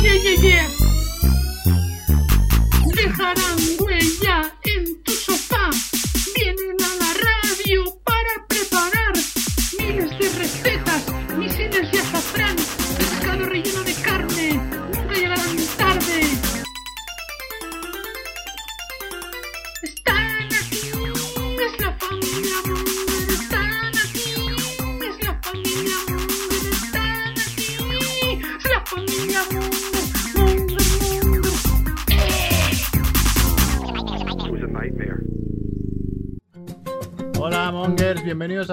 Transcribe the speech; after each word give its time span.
Yeah, 0.00 0.12
yeah, 0.12 0.40
yeah. 0.40 0.97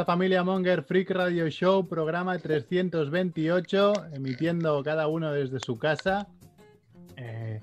Familia 0.05 0.43
Monger 0.43 0.83
Freak 0.83 1.09
Radio 1.09 1.49
Show, 1.49 1.87
programa 1.87 2.37
328, 2.37 3.93
emitiendo 4.13 4.83
cada 4.83 5.07
uno 5.07 5.31
desde 5.31 5.59
su 5.59 5.79
casa. 5.79 6.27
Eh, 7.17 7.59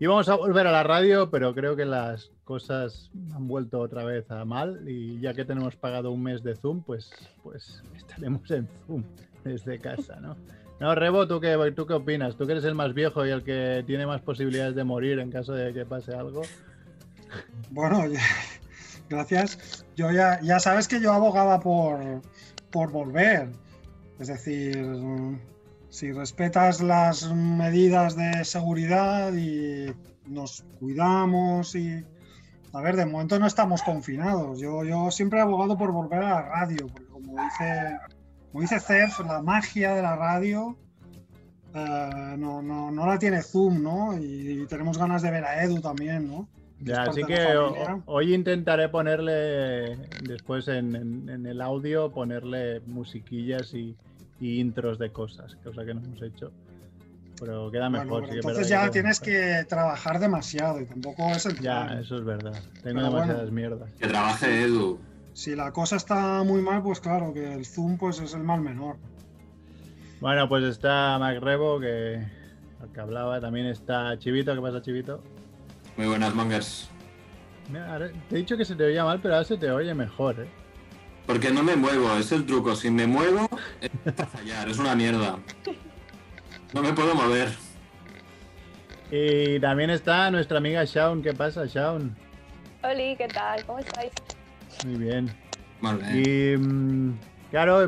íbamos 0.00 0.28
a 0.28 0.34
volver 0.34 0.66
a 0.66 0.72
la 0.72 0.82
radio, 0.82 1.30
pero 1.30 1.54
creo 1.54 1.76
que 1.76 1.84
las 1.84 2.32
cosas 2.42 3.12
han 3.32 3.46
vuelto 3.46 3.78
otra 3.78 4.02
vez 4.02 4.28
a 4.32 4.44
mal 4.44 4.82
y 4.88 5.20
ya 5.20 5.32
que 5.32 5.44
tenemos 5.44 5.76
pagado 5.76 6.10
un 6.10 6.24
mes 6.24 6.42
de 6.42 6.56
Zoom, 6.56 6.82
pues, 6.82 7.12
pues 7.44 7.84
estaremos 7.96 8.50
en 8.50 8.68
Zoom 8.86 9.04
desde 9.44 9.78
casa, 9.78 10.18
¿no? 10.20 10.36
No, 10.80 10.94
Rebo, 10.96 11.28
¿tú 11.28 11.40
qué, 11.40 11.56
¿tú 11.76 11.86
qué 11.86 11.92
opinas? 11.92 12.36
Tú 12.36 12.46
que 12.46 12.52
eres 12.52 12.64
el 12.64 12.74
más 12.74 12.94
viejo 12.94 13.24
y 13.24 13.30
el 13.30 13.44
que 13.44 13.84
tiene 13.86 14.06
más 14.06 14.22
posibilidades 14.22 14.74
de 14.74 14.82
morir 14.82 15.20
en 15.20 15.30
caso 15.30 15.52
de 15.52 15.72
que 15.72 15.84
pase 15.84 16.14
algo. 16.14 16.42
Bueno, 17.70 18.02
gracias. 19.08 19.79
Yo 20.00 20.10
ya, 20.10 20.40
ya 20.40 20.58
sabes 20.58 20.88
que 20.88 20.98
yo 20.98 21.12
abogaba 21.12 21.60
por, 21.60 22.22
por 22.70 22.90
volver. 22.90 23.50
Es 24.18 24.28
decir, 24.28 24.82
si 25.90 26.10
respetas 26.12 26.80
las 26.80 27.30
medidas 27.34 28.16
de 28.16 28.46
seguridad 28.46 29.34
y 29.34 29.92
nos 30.24 30.64
cuidamos 30.78 31.74
y... 31.74 32.02
A 32.72 32.80
ver, 32.80 32.96
de 32.96 33.04
momento 33.04 33.38
no 33.38 33.46
estamos 33.46 33.82
confinados. 33.82 34.58
Yo, 34.58 34.84
yo 34.84 35.10
siempre 35.10 35.38
he 35.38 35.42
abogado 35.42 35.76
por 35.76 35.92
volver 35.92 36.22
a 36.22 36.30
la 36.30 36.42
radio, 36.42 36.86
porque 36.86 37.12
como 37.12 37.34
dice, 37.42 37.98
como 38.50 38.62
dice 38.62 38.80
Cef, 38.80 39.20
la 39.20 39.42
magia 39.42 39.94
de 39.94 40.00
la 40.00 40.16
radio 40.16 40.78
eh, 41.74 42.36
no, 42.38 42.62
no, 42.62 42.90
no 42.90 43.06
la 43.06 43.18
tiene 43.18 43.42
Zoom, 43.42 43.82
¿no? 43.82 44.16
Y, 44.16 44.66
tenemos 44.66 44.96
ganas 44.96 45.20
de 45.20 45.30
ver 45.30 45.44
a 45.44 45.62
Edu 45.62 45.78
también, 45.82 46.26
¿no? 46.26 46.48
Ya, 46.82 47.02
así 47.02 47.22
que 47.24 47.56
o- 47.56 48.02
hoy 48.06 48.34
intentaré 48.34 48.88
ponerle, 48.88 49.96
después 50.22 50.66
en, 50.68 50.94
en- 50.96 51.28
en 51.28 51.46
el 51.46 51.60
audio, 51.60 52.10
ponerle 52.10 52.80
musiquillas 52.86 53.74
y, 53.74 53.94
y 54.40 54.60
intros 54.60 54.98
de 54.98 55.10
cosas, 55.10 55.54
cosa 55.62 55.84
que 55.84 55.92
no 55.94 56.00
hemos 56.00 56.22
hecho. 56.22 56.50
Pero 57.38 57.70
queda 57.70 57.88
Bueno, 57.88 58.04
mejor. 58.04 58.20
pero 58.22 58.32
sí 58.32 58.38
entonces 58.38 58.68
ya 58.68 58.84
que 58.84 58.90
tienes 58.90 59.20
que 59.20 59.64
trabajar 59.68 60.18
demasiado 60.20 60.80
y 60.80 60.86
tampoco 60.86 61.30
es 61.30 61.46
el 61.46 61.58
Ya, 61.60 61.86
plan. 61.86 61.98
eso 61.98 62.16
es 62.18 62.24
verdad. 62.24 62.52
Tengo 62.52 62.82
Pero 62.82 62.94
bueno. 62.94 63.10
demasiadas 63.16 63.50
mierdas. 63.50 63.90
Que 63.98 64.06
trabaje 64.08 64.62
Edu. 64.62 64.98
Si 65.32 65.54
la 65.56 65.72
cosa 65.72 65.96
está 65.96 66.42
muy 66.44 66.60
mal, 66.60 66.82
pues 66.82 67.00
claro 67.00 67.32
que 67.32 67.52
el 67.54 67.64
Zoom 67.64 67.96
pues 67.98 68.20
es 68.20 68.34
el 68.34 68.42
mal 68.42 68.60
menor. 68.60 68.96
Bueno, 70.20 70.48
pues 70.48 70.64
está 70.64 71.18
Mac 71.18 71.38
Rebo, 71.40 71.80
que, 71.80 72.26
al 72.82 72.92
que 72.92 73.00
hablaba. 73.00 73.40
También 73.40 73.66
está 73.66 74.18
Chivito. 74.18 74.54
¿Qué 74.54 74.60
pasa, 74.60 74.82
Chivito? 74.82 75.22
Muy 76.00 76.08
buenas, 76.08 76.34
mongers. 76.34 76.88
Mira, 77.68 77.92
ahora- 77.92 78.10
te 78.30 78.34
he 78.34 78.38
dicho 78.38 78.56
que 78.56 78.64
se 78.64 78.74
te 78.74 78.84
oía 78.84 79.04
mal, 79.04 79.20
pero 79.20 79.34
ahora 79.34 79.44
se 79.44 79.58
te 79.58 79.70
oye 79.70 79.92
mejor, 79.92 80.40
¿eh? 80.40 80.48
Porque 81.26 81.50
no 81.50 81.62
me 81.62 81.76
muevo, 81.76 82.10
es 82.16 82.32
el 82.32 82.46
truco. 82.46 82.74
Si 82.74 82.90
me 82.90 83.06
muevo, 83.06 83.46
es 83.82 83.90
fallar, 84.32 84.66
es 84.70 84.78
una 84.78 84.96
mierda. 84.96 85.36
No 86.72 86.80
me 86.80 86.94
puedo 86.94 87.14
mover. 87.14 87.50
Y 89.10 89.60
también 89.60 89.90
está 89.90 90.30
nuestra 90.30 90.56
amiga 90.56 90.86
Shaun. 90.86 91.22
¿Qué 91.22 91.34
pasa, 91.34 91.66
Shaun? 91.66 92.16
Oli, 92.82 93.14
¿qué 93.16 93.28
tal? 93.28 93.62
¿Cómo 93.66 93.80
estáis? 93.80 94.10
Muy 94.86 94.96
bien. 95.04 95.30
Vale. 95.82 96.02
Y 96.18 96.56
mm, 96.56 97.12
claro, 97.50 97.86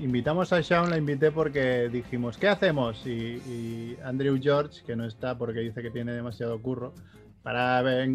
invitamos 0.00 0.52
a 0.52 0.60
Shaun, 0.60 0.90
la 0.90 0.98
invité 0.98 1.30
porque 1.30 1.88
dijimos, 1.88 2.36
¿qué 2.36 2.48
hacemos? 2.48 3.06
Y, 3.06 3.10
y 3.10 3.98
Andrew 4.04 4.38
George, 4.40 4.82
que 4.84 4.96
no 4.96 5.04
está 5.06 5.36
porque 5.36 5.60
dice 5.60 5.82
que 5.82 5.90
tiene 5.90 6.12
demasiado 6.12 6.60
curro, 6.60 6.92
para 7.44 7.82
ver, 7.82 8.08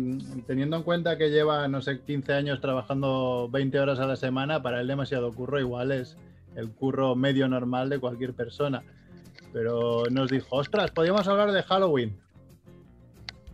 teniendo 0.48 0.78
en 0.78 0.84
cuenta 0.84 1.18
que 1.18 1.30
lleva, 1.30 1.68
no 1.68 1.82
sé, 1.82 2.00
15 2.00 2.34
años 2.34 2.62
trabajando 2.62 3.48
20 3.52 3.80
horas 3.80 4.00
a 4.00 4.08
la 4.08 4.16
semana, 4.16 4.64
para 4.64 4.82
él 4.82 4.88
demasiado 4.88 5.32
curro 5.34 5.60
igual 5.60 5.92
es 5.92 6.18
el 6.56 6.72
curro 6.72 7.16
medio 7.16 7.48
normal 7.48 7.90
de 7.90 8.00
cualquier 8.00 8.34
persona. 8.34 8.84
Pero 9.54 10.04
nos 10.10 10.32
dijo, 10.32 10.48
ostras, 10.56 10.90
podríamos 10.90 11.28
hablar 11.28 11.52
de 11.52 11.62
Halloween. 11.62 12.20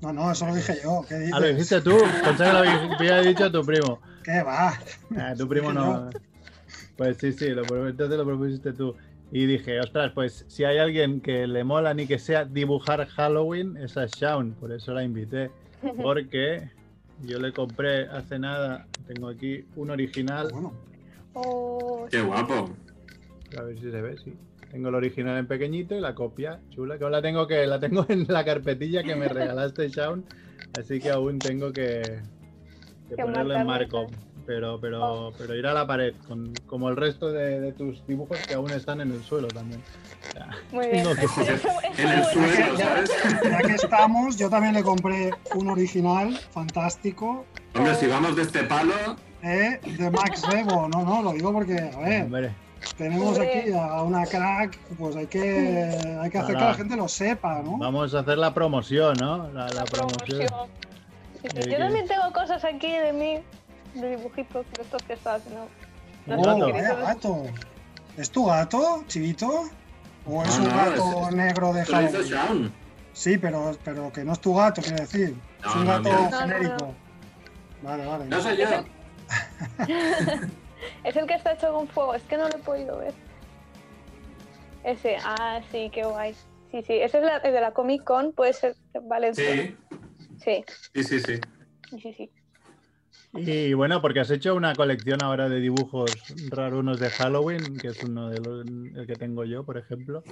No, 0.01 0.13
no, 0.13 0.31
eso 0.31 0.45
lo 0.45 0.55
dije 0.55 0.77
yo. 0.81 1.05
¿Qué 1.07 1.15
dices? 1.15 1.33
Ah, 1.33 1.39
lo 1.41 1.47
dijiste 1.47 1.81
tú, 1.81 1.97
pensé 2.23 2.43
que 2.45 2.51
lo 2.51 2.57
había 2.59 2.93
había 2.93 3.21
dicho 3.21 3.51
tu 3.51 3.65
primo. 3.65 3.99
¿Qué 4.23 4.43
va? 4.43 4.79
Ah, 5.17 5.33
tu 5.37 5.47
primo 5.47 5.73
no. 5.73 6.09
Pues 6.97 7.17
sí, 7.17 7.33
sí, 7.33 7.49
lo, 7.49 7.61
entonces 7.87 8.17
lo 8.17 8.25
propusiste 8.25 8.73
tú. 8.73 8.95
Y 9.31 9.45
dije, 9.45 9.79
ostras, 9.79 10.11
pues 10.13 10.45
si 10.47 10.63
hay 10.63 10.77
alguien 10.77 11.19
que 11.19 11.47
le 11.47 11.63
mola 11.63 11.93
ni 11.93 12.07
que 12.07 12.19
sea 12.19 12.45
dibujar 12.45 13.05
Halloween, 13.07 13.75
esa 13.77 14.05
es 14.05 14.11
Shaun, 14.13 14.53
por 14.53 14.71
eso 14.71 14.93
la 14.93 15.03
invité. 15.03 15.51
Porque 16.01 16.69
yo 17.23 17.39
le 17.39 17.51
compré 17.51 18.07
hace 18.07 18.39
nada, 18.39 18.87
tengo 19.07 19.27
aquí 19.27 19.65
un 19.75 19.89
original, 19.89 20.49
Bueno, 20.51 20.73
Oh, 21.37 22.07
Qué 22.09 22.21
guapo. 22.21 22.69
a 23.57 23.61
ver 23.63 23.77
si 23.77 23.91
se 23.91 24.01
ve, 24.01 24.17
sí. 24.17 24.33
Tengo 24.71 24.87
el 24.89 24.95
original 24.95 25.37
en 25.37 25.47
pequeñito 25.47 25.95
y 25.95 25.99
la 25.99 26.15
copia 26.15 26.61
chula, 26.69 26.97
que 26.97 27.03
aún 27.03 27.11
la 27.11 27.21
tengo 27.21 27.45
que 27.45 27.67
la 27.67 27.79
tengo 27.79 28.05
en 28.09 28.25
la 28.29 28.45
carpetilla 28.45 29.03
que 29.03 29.15
me 29.15 29.27
regalaste, 29.27 29.89
Shaun, 29.89 30.23
así 30.77 30.99
que 31.01 31.09
aún 31.09 31.39
tengo 31.39 31.73
que, 31.73 32.21
que 33.09 33.15
ponerlo 33.17 33.53
en 33.53 33.67
marco. 33.67 34.07
Pero, 34.45 34.79
pero, 34.79 35.03
Oh. 35.27 35.33
pero 35.37 35.55
ir 35.55 35.65
a 35.65 35.73
la 35.73 35.87
pared, 35.87 36.13
con, 36.27 36.53
como 36.67 36.89
el 36.89 36.95
resto 36.95 37.31
de, 37.31 37.59
de 37.59 37.71
tus 37.71 38.05
dibujos 38.05 38.37
que 38.47 38.53
aún 38.53 38.69
están 38.71 39.01
en 39.01 39.11
el 39.11 39.23
suelo 39.23 39.47
también. 39.47 39.81
O 40.29 40.31
sea, 40.33 40.49
muy 40.71 40.87
bien. 40.87 41.03
que- 41.15 41.25
eso 41.25 41.41
En 41.97 42.07
el 42.09 42.23
suelo, 42.25 42.77
¿sabes? 42.77 43.11
ya 43.43 43.57
que 43.59 43.73
estamos, 43.73 44.37
yo 44.37 44.49
también 44.49 44.73
le 44.75 44.83
compré 44.83 45.31
un 45.55 45.69
original 45.69 46.37
fantástico 46.51 47.45
Hombre, 47.75 47.95
si 47.95 48.07
vamos 48.07 48.35
de 48.35 48.43
este 48.43 48.63
palo, 48.63 48.93
eh, 49.43 49.79
de 49.83 50.09
Max 50.11 50.43
Rebo. 50.49 50.87
No, 50.89 51.03
no, 51.03 51.21
lo 51.23 51.31
digo 51.33 51.51
porque, 51.51 51.77
a 51.77 51.99
ver, 51.99 52.23
Hombre, 52.23 52.51
tenemos 52.97 53.37
aquí 53.39 53.71
a 53.73 54.01
una 54.03 54.25
crack, 54.25 54.77
pues 54.97 55.15
hay 55.15 55.27
que, 55.27 55.97
hay 56.21 56.29
que 56.29 56.37
hacer 56.37 56.55
que 56.55 56.61
la 56.63 56.73
gente 56.75 56.95
lo 56.95 57.07
sepa, 57.07 57.61
¿no? 57.63 57.77
vamos 57.79 58.13
a 58.13 58.19
hacer 58.19 58.37
la 58.37 58.53
promoción, 58.53 59.17
¿no? 59.19 59.49
La, 59.51 59.67
la 59.69 59.73
La 59.73 59.83
promoción. 59.85 60.41
Eh, 60.41 61.69
Yo 61.69 61.77
también 61.77 62.07
tengo 62.07 62.31
cosas 62.33 62.63
aquí 62.63 62.91
de 62.91 63.11
mí, 63.13 63.39
de 63.95 64.15
dibujitos 64.17 64.65
de 64.71 64.81
estos 64.83 65.03
que 65.03 65.13
estás 65.13 65.41
haciendo. 65.41 65.67
No 66.27 66.35
Oh, 66.41 66.65
si 66.65 66.71
gato. 67.01 67.43
¿Es 68.17 68.31
tu 68.31 68.45
gato, 68.45 69.03
Chivito? 69.07 69.69
¿O 70.25 70.43
es 70.43 70.57
No, 70.59 70.63
un 70.65 70.69
no, 70.69 70.75
gato 70.75 71.29
es- 71.29 71.35
negro 71.35 71.73
de 71.73 71.85
Halloween? 71.85 72.73
Sí, 73.13 73.37
pero, 73.37 73.77
pero 73.83 74.11
que 74.11 74.23
no 74.23 74.33
es 74.33 74.39
tu 74.39 74.55
gato, 74.55 74.81
quiero 74.81 74.97
decir. 74.97 75.35
es 75.59 75.65
No, 75.65 75.73
un 75.81 75.85
no, 75.85 75.91
gato. 75.91 76.09
No, 76.09 76.29
no, 76.29 76.37
genérico. 76.39 76.75
no. 76.77 76.95
Vale, 77.83 78.05
vale. 78.05 78.25
No 78.25 78.41
soy 78.41 78.57
yo. 78.57 78.65
Es 81.03 81.15
el 81.15 81.25
que 81.25 81.33
está 81.35 81.53
hecho 81.53 81.73
con 81.73 81.87
fuego, 81.87 82.13
es 82.13 82.23
que 82.23 82.37
no 82.37 82.47
lo 82.47 82.55
he 82.55 82.59
podido 82.59 82.97
ver. 82.97 83.13
Ese, 84.83 85.17
ah, 85.23 85.59
sí, 85.71 85.89
qué 85.91 86.03
guay. 86.03 86.33
Sí, 86.71 86.83
sí, 86.83 86.93
ese 86.93 87.19
es 87.19 87.23
la- 87.23 87.37
el 87.37 87.53
de 87.53 87.61
la 87.61 87.71
Comic 87.71 88.03
Con, 88.03 88.33
puede 88.33 88.53
ser 88.53 88.75
Valencia. 89.03 89.43
Sí, 89.51 89.75
Sí, 90.43 90.63
sí, 90.93 91.03
sí, 91.03 91.19
sí. 91.19 91.39
sí, 92.01 92.13
sí. 92.13 92.31
Y 93.35 93.73
bueno, 93.73 94.01
porque 94.01 94.19
has 94.21 94.31
hecho 94.31 94.55
una 94.55 94.75
colección 94.75 95.21
ahora 95.21 95.49
de 95.49 95.59
dibujos 95.59 96.25
rarunos 96.49 96.99
de 96.99 97.11
Halloween, 97.11 97.79
que 97.81 97.89
es 97.89 98.01
uno 98.01 98.29
de 98.29 98.39
los 98.39 98.65
el 98.65 99.05
que 99.07 99.15
tengo 99.17 99.43
yo, 99.43 99.63
por 99.63 99.77
ejemplo, 99.77 100.23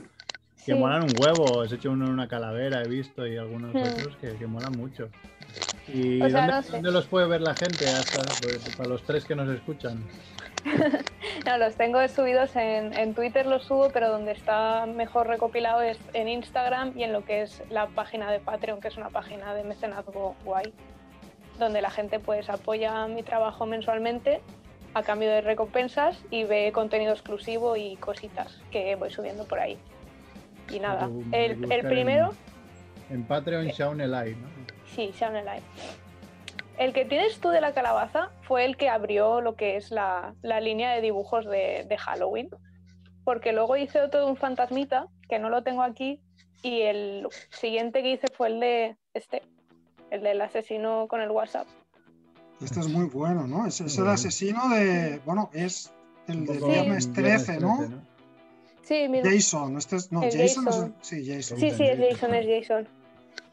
que 0.55 0.73
Sí. 0.73 0.73
molan 0.73 1.03
un 1.03 1.13
huevo. 1.17 1.61
Has 1.61 1.71
hecho 1.73 1.91
uno 1.91 2.05
en 2.05 2.11
una 2.11 2.27
calavera, 2.27 2.81
he 2.83 2.87
visto, 2.87 3.27
y 3.27 3.37
algunos 3.37 3.73
Hmm. 3.73 3.83
otros 3.83 4.15
que, 4.17 4.35
que 4.37 4.47
molan 4.47 4.73
mucho. 4.77 5.09
¿Y 5.93 6.21
O 6.21 6.29
sea, 6.29 6.39
dónde, 6.39 6.53
no 6.53 6.61
sé. 6.61 6.71
dónde 6.71 6.91
los 6.91 7.07
puede 7.07 7.27
ver 7.27 7.41
la 7.41 7.55
gente? 7.55 7.89
Hasta, 7.91 8.35
pues, 8.35 8.61
para 8.77 8.87
los 8.87 9.03
tres 9.03 9.25
que 9.25 9.35
nos 9.35 9.49
escuchan. 9.49 9.97
No, 11.45 11.57
los 11.57 11.75
tengo 11.75 12.05
subidos 12.07 12.55
en, 12.55 12.93
en 12.93 13.13
Twitter, 13.13 13.45
los 13.45 13.63
subo, 13.65 13.89
pero 13.91 14.09
donde 14.09 14.31
está 14.31 14.85
mejor 14.85 15.27
recopilado 15.27 15.81
es 15.81 15.99
en 16.13 16.29
Instagram 16.29 16.93
y 16.97 17.03
en 17.03 17.11
lo 17.11 17.25
que 17.25 17.41
es 17.41 17.61
la 17.69 17.87
página 17.87 18.31
de 18.31 18.39
Patreon, 18.39 18.79
que 18.79 18.87
es 18.87 18.95
una 18.95 19.09
página 19.09 19.53
de 19.53 19.63
mecenazgo 19.65 20.35
guay, 20.45 20.71
donde 21.59 21.81
la 21.81 21.89
gente 21.89 22.19
pues 22.19 22.49
apoya 22.49 23.07
mi 23.07 23.23
trabajo 23.23 23.65
mensualmente 23.65 24.41
a 24.93 25.03
cambio 25.03 25.29
de 25.29 25.41
recompensas 25.41 26.23
y 26.29 26.43
ve 26.43 26.71
contenido 26.71 27.13
exclusivo 27.13 27.75
y 27.75 27.95
cositas 27.97 28.61
que 28.71 28.95
voy 28.95 29.09
subiendo 29.11 29.45
por 29.45 29.59
ahí. 29.59 29.77
y 30.71 30.79
nada. 30.79 31.07
Tú- 31.07 31.23
El, 31.31 31.57
primero, 31.87 32.31
En, 33.09 33.15
en 33.17 33.23
Patreon, 33.25 33.67
Shaun 33.67 34.01
Elai, 34.01 34.35
¿no? 34.35 34.47
sí, 34.95 35.11
Shaun 35.19 35.35
el 35.35 35.45
Light. 35.45 35.63
El 36.77 36.93
que 36.93 37.05
tienes 37.05 37.39
tú 37.39 37.49
de 37.49 37.61
la 37.61 37.73
calabaza 37.73 38.29
fue 38.43 38.65
el 38.65 38.77
que 38.77 38.89
abrió 38.89 39.41
lo 39.41 39.55
que 39.55 39.75
es 39.75 39.91
la, 39.91 40.33
la 40.41 40.59
línea 40.59 40.91
de 40.93 41.01
dibujos 41.01 41.45
de, 41.45 41.85
de 41.87 41.97
Halloween. 41.97 42.49
Porque 43.23 43.51
luego 43.53 43.77
hice 43.77 44.01
otro 44.01 44.21
de 44.21 44.25
un 44.25 44.37
fantasmita, 44.37 45.07
que 45.29 45.37
no 45.39 45.49
lo 45.49 45.63
tengo 45.63 45.83
aquí, 45.83 46.19
y 46.61 46.81
el 46.81 47.27
siguiente 47.51 48.01
que 48.01 48.09
hice 48.11 48.27
fue 48.35 48.47
el 48.47 48.59
de 48.59 48.95
este, 49.13 49.43
el 50.13 50.21
del 50.21 50.41
asesino 50.41 51.07
con 51.07 51.21
el 51.21 51.31
WhatsApp. 51.31 51.67
Este 52.61 52.79
es 52.79 52.87
muy 52.87 53.05
bueno, 53.05 53.47
¿no? 53.47 53.65
Es, 53.65 53.81
es 53.81 53.97
el 53.97 54.07
asesino 54.07 54.69
de. 54.69 55.19
Bueno, 55.25 55.49
es 55.53 55.91
el 56.27 56.45
de 56.45 56.57
Viernes 56.59 57.07
un 57.07 57.13
13, 57.13 57.59
¿no? 57.59 57.79
Sí, 58.83 59.07
mira. 59.09 59.29
Jason, 59.29 59.75
este 59.77 59.95
es. 59.95 60.11
No, 60.11 60.21
Jason, 60.21 60.67
es 60.67 60.91
Sí, 61.01 61.25
Jason. 61.25 61.57
Sí, 61.57 61.71
sí, 61.71 61.83
es. 61.83 61.99
Jason, 61.99 62.33
es 62.35 62.45
Jason. 62.67 62.87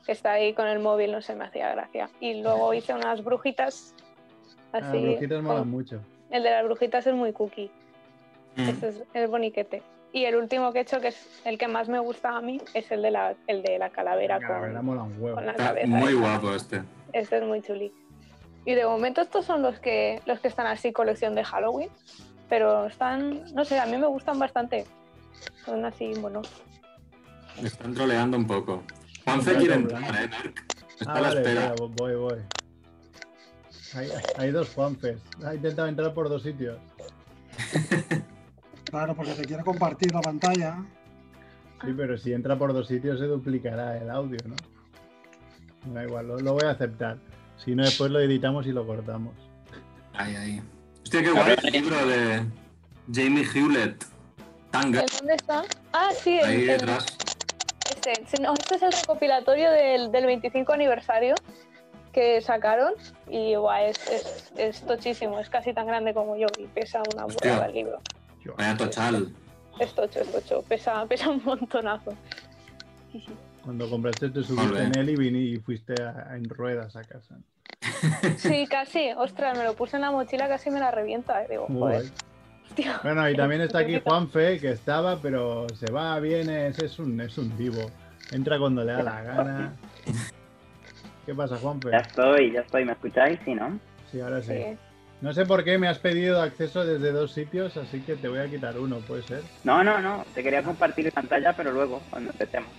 Que 0.04 0.12
está 0.12 0.32
ahí 0.32 0.52
con 0.52 0.66
el 0.68 0.80
móvil, 0.80 1.12
no 1.12 1.22
se 1.22 1.34
me 1.34 1.44
hacía 1.44 1.70
gracia. 1.72 2.10
Y 2.20 2.42
luego 2.42 2.74
hice 2.74 2.92
unas 2.94 3.24
brujitas. 3.24 3.94
Ah, 4.72 4.78
Así. 4.82 4.98
brujitas 4.98 5.38
con- 5.38 5.44
molan 5.46 5.70
mucho. 5.70 6.00
El 6.30 6.42
de 6.42 6.50
las 6.50 6.64
brujitas 6.64 7.06
es 7.06 7.14
muy 7.14 7.32
cookie. 7.32 7.70
Mm. 8.56 8.68
Este 8.68 8.88
es, 8.88 9.02
es 9.14 9.30
boniquete. 9.30 9.82
Y 10.12 10.24
el 10.24 10.34
último 10.36 10.72
que 10.72 10.80
he 10.80 10.82
hecho, 10.82 11.00
que 11.00 11.08
es 11.08 11.40
el 11.44 11.56
que 11.56 11.68
más 11.68 11.88
me 11.88 11.98
gusta 12.00 12.36
a 12.36 12.40
mí, 12.40 12.60
es 12.74 12.90
el 12.90 13.00
de 13.02 13.10
la, 13.12 13.34
el 13.46 13.62
de 13.62 13.78
la 13.78 13.90
calavera 13.90 14.38
La 14.40 14.46
calavera 14.46 14.74
con, 14.78 14.86
mola 14.86 15.02
un 15.04 15.22
huevo. 15.22 15.36
con 15.36 15.46
la 15.46 15.52
Está 15.52 15.64
cabeza. 15.66 15.86
muy 15.86 16.14
guapo 16.14 16.54
este. 16.54 16.82
Este 17.12 17.38
es 17.38 17.44
muy 17.44 17.62
chuli. 17.62 17.92
Y 18.64 18.74
de 18.74 18.84
momento 18.84 19.20
estos 19.20 19.44
son 19.46 19.62
los 19.62 19.78
que, 19.78 20.20
los 20.26 20.40
que 20.40 20.48
están 20.48 20.66
así, 20.66 20.92
colección 20.92 21.34
de 21.34 21.44
Halloween. 21.44 21.88
Pero 22.48 22.86
están, 22.86 23.44
no 23.54 23.64
sé, 23.64 23.78
a 23.78 23.86
mí 23.86 23.96
me 23.96 24.06
gustan 24.08 24.38
bastante. 24.38 24.84
Son 25.64 25.84
así, 25.84 26.12
bueno. 26.18 26.42
Me 27.62 27.68
están 27.68 27.94
troleando 27.94 28.36
un 28.36 28.46
poco. 28.46 28.82
Juanfe 29.24 29.54
quiere 29.56 29.74
entrar, 29.74 30.02
¿eh, 30.02 30.28
Merck? 30.28 30.64
Está 31.00 31.12
Ah, 31.12 31.16
a 31.16 31.20
la 31.20 31.28
vale, 31.28 31.40
espera. 31.40 31.66
espera, 31.68 31.86
voy, 31.96 32.14
voy. 32.16 32.38
Hay, 33.94 34.08
hay 34.38 34.50
dos 34.50 34.68
Juanfes. 34.74 35.20
Ha 35.44 35.54
intentado 35.54 35.86
entrar 35.88 36.12
por 36.12 36.28
dos 36.28 36.42
sitios. 36.42 36.78
Claro, 38.90 39.14
porque 39.14 39.32
te 39.32 39.44
quiere 39.44 39.62
compartir 39.62 40.12
la 40.12 40.20
pantalla. 40.20 40.78
Sí, 41.84 41.94
pero 41.96 42.18
si 42.18 42.32
entra 42.32 42.58
por 42.58 42.72
dos 42.72 42.86
sitios 42.88 43.18
se 43.18 43.26
duplicará 43.26 43.96
el 43.96 44.10
audio, 44.10 44.38
¿no? 44.46 44.56
Da 45.94 46.04
igual, 46.04 46.28
lo, 46.28 46.38
lo 46.38 46.52
voy 46.54 46.64
a 46.66 46.70
aceptar. 46.70 47.16
Si 47.56 47.74
no, 47.74 47.84
después 47.84 48.10
lo 48.10 48.20
editamos 48.20 48.66
y 48.66 48.72
lo 48.72 48.86
cortamos. 48.86 49.34
Ahí, 50.14 50.34
ahí. 50.36 50.62
Hostia, 51.02 51.22
qué 51.22 51.30
guay 51.30 51.56
el 51.62 51.72
libro 51.72 52.06
de 52.06 52.44
Jamie 53.12 53.44
Hewlett. 53.54 54.04
Tanga. 54.70 55.00
¿En 55.00 55.06
dónde 55.18 55.34
está? 55.34 55.62
Ah, 55.92 56.10
sí, 56.14 56.38
Ahí 56.40 56.60
en- 56.62 56.66
detrás. 56.66 57.06
Este, 58.06 58.40
no, 58.42 58.52
este 58.54 58.76
es 58.76 58.82
el 58.82 58.92
recopilatorio 58.92 59.70
del, 59.70 60.12
del 60.12 60.26
25 60.26 60.72
aniversario 60.72 61.34
que 62.12 62.40
sacaron 62.40 62.92
y 63.28 63.54
guau, 63.56 63.84
es, 63.84 63.98
es, 64.10 64.52
es 64.56 64.82
tochísimo, 64.82 65.38
es 65.40 65.48
casi 65.48 65.72
tan 65.72 65.86
grande 65.86 66.14
como 66.14 66.36
yo 66.36 66.46
y 66.58 66.66
pesa 66.66 67.02
una 67.14 67.26
Hostia. 67.26 67.52
burrada 67.52 67.66
el 67.66 67.74
libro. 67.74 68.00
Vaya 68.56 68.76
tochal. 68.76 69.28
Es 69.78 69.94
tocho, 69.94 70.20
es 70.20 70.30
tocho, 70.32 70.62
pesa, 70.62 71.06
pesa 71.06 71.30
un 71.30 71.42
montonazo. 71.44 72.12
Sí, 73.12 73.20
sí. 73.26 73.32
Cuando 73.64 73.88
compraste 73.90 74.30
te 74.30 74.42
subiste 74.42 74.82
en 74.82 74.94
él 74.96 75.10
y, 75.10 75.54
y 75.54 75.58
fuiste 75.58 75.94
a- 76.02 76.36
en 76.36 76.48
ruedas 76.48 76.96
a 76.96 77.02
casa. 77.04 77.36
Sí, 78.36 78.66
casi, 78.66 79.12
ostras, 79.16 79.56
me 79.56 79.64
lo 79.64 79.74
puse 79.74 79.96
en 79.96 80.02
la 80.02 80.10
mochila, 80.10 80.48
casi 80.48 80.70
me 80.70 80.80
la 80.80 80.90
revienta. 80.90 81.42
eh, 81.42 81.46
Digo, 81.50 81.66
Muy 81.68 81.80
joder. 81.80 82.10
Bueno, 83.02 83.28
y 83.28 83.36
también 83.36 83.60
está 83.62 83.78
aquí 83.80 83.98
Juanfe, 84.04 84.58
que 84.60 84.70
estaba, 84.70 85.16
pero 85.20 85.66
se 85.74 85.90
va, 85.90 86.18
viene, 86.20 86.68
es, 86.68 86.78
es 86.78 86.98
un, 86.98 87.20
es 87.20 87.36
un 87.38 87.56
divo. 87.56 87.90
Entra 88.32 88.58
cuando 88.58 88.84
le 88.84 88.92
da 88.92 89.02
la 89.02 89.22
gana. 89.22 89.72
¿Qué 91.26 91.34
pasa, 91.34 91.56
Juanfe? 91.56 91.90
Ya 91.90 91.98
estoy, 91.98 92.52
ya 92.52 92.60
estoy. 92.60 92.84
¿Me 92.84 92.92
escucháis? 92.92 93.38
Sí, 93.44 93.54
¿no? 93.54 93.78
Sí, 94.10 94.20
ahora 94.20 94.40
sí. 94.42 94.52
Sí. 94.54 94.76
No 95.20 95.34
sé 95.34 95.44
por 95.44 95.64
qué 95.64 95.76
me 95.76 95.86
has 95.88 95.98
pedido 95.98 96.40
acceso 96.40 96.84
desde 96.84 97.12
dos 97.12 97.32
sitios, 97.32 97.76
así 97.76 98.00
que 98.00 98.16
te 98.16 98.28
voy 98.28 98.38
a 98.38 98.48
quitar 98.48 98.78
uno, 98.78 99.00
puede 99.00 99.22
ser. 99.22 99.42
No, 99.64 99.84
no, 99.84 100.00
no. 100.00 100.24
Te 100.34 100.42
quería 100.42 100.62
compartir 100.62 101.12
pantalla, 101.12 101.54
pero 101.54 101.72
luego, 101.72 102.00
cuando 102.08 102.30
empecemos. 102.30 102.70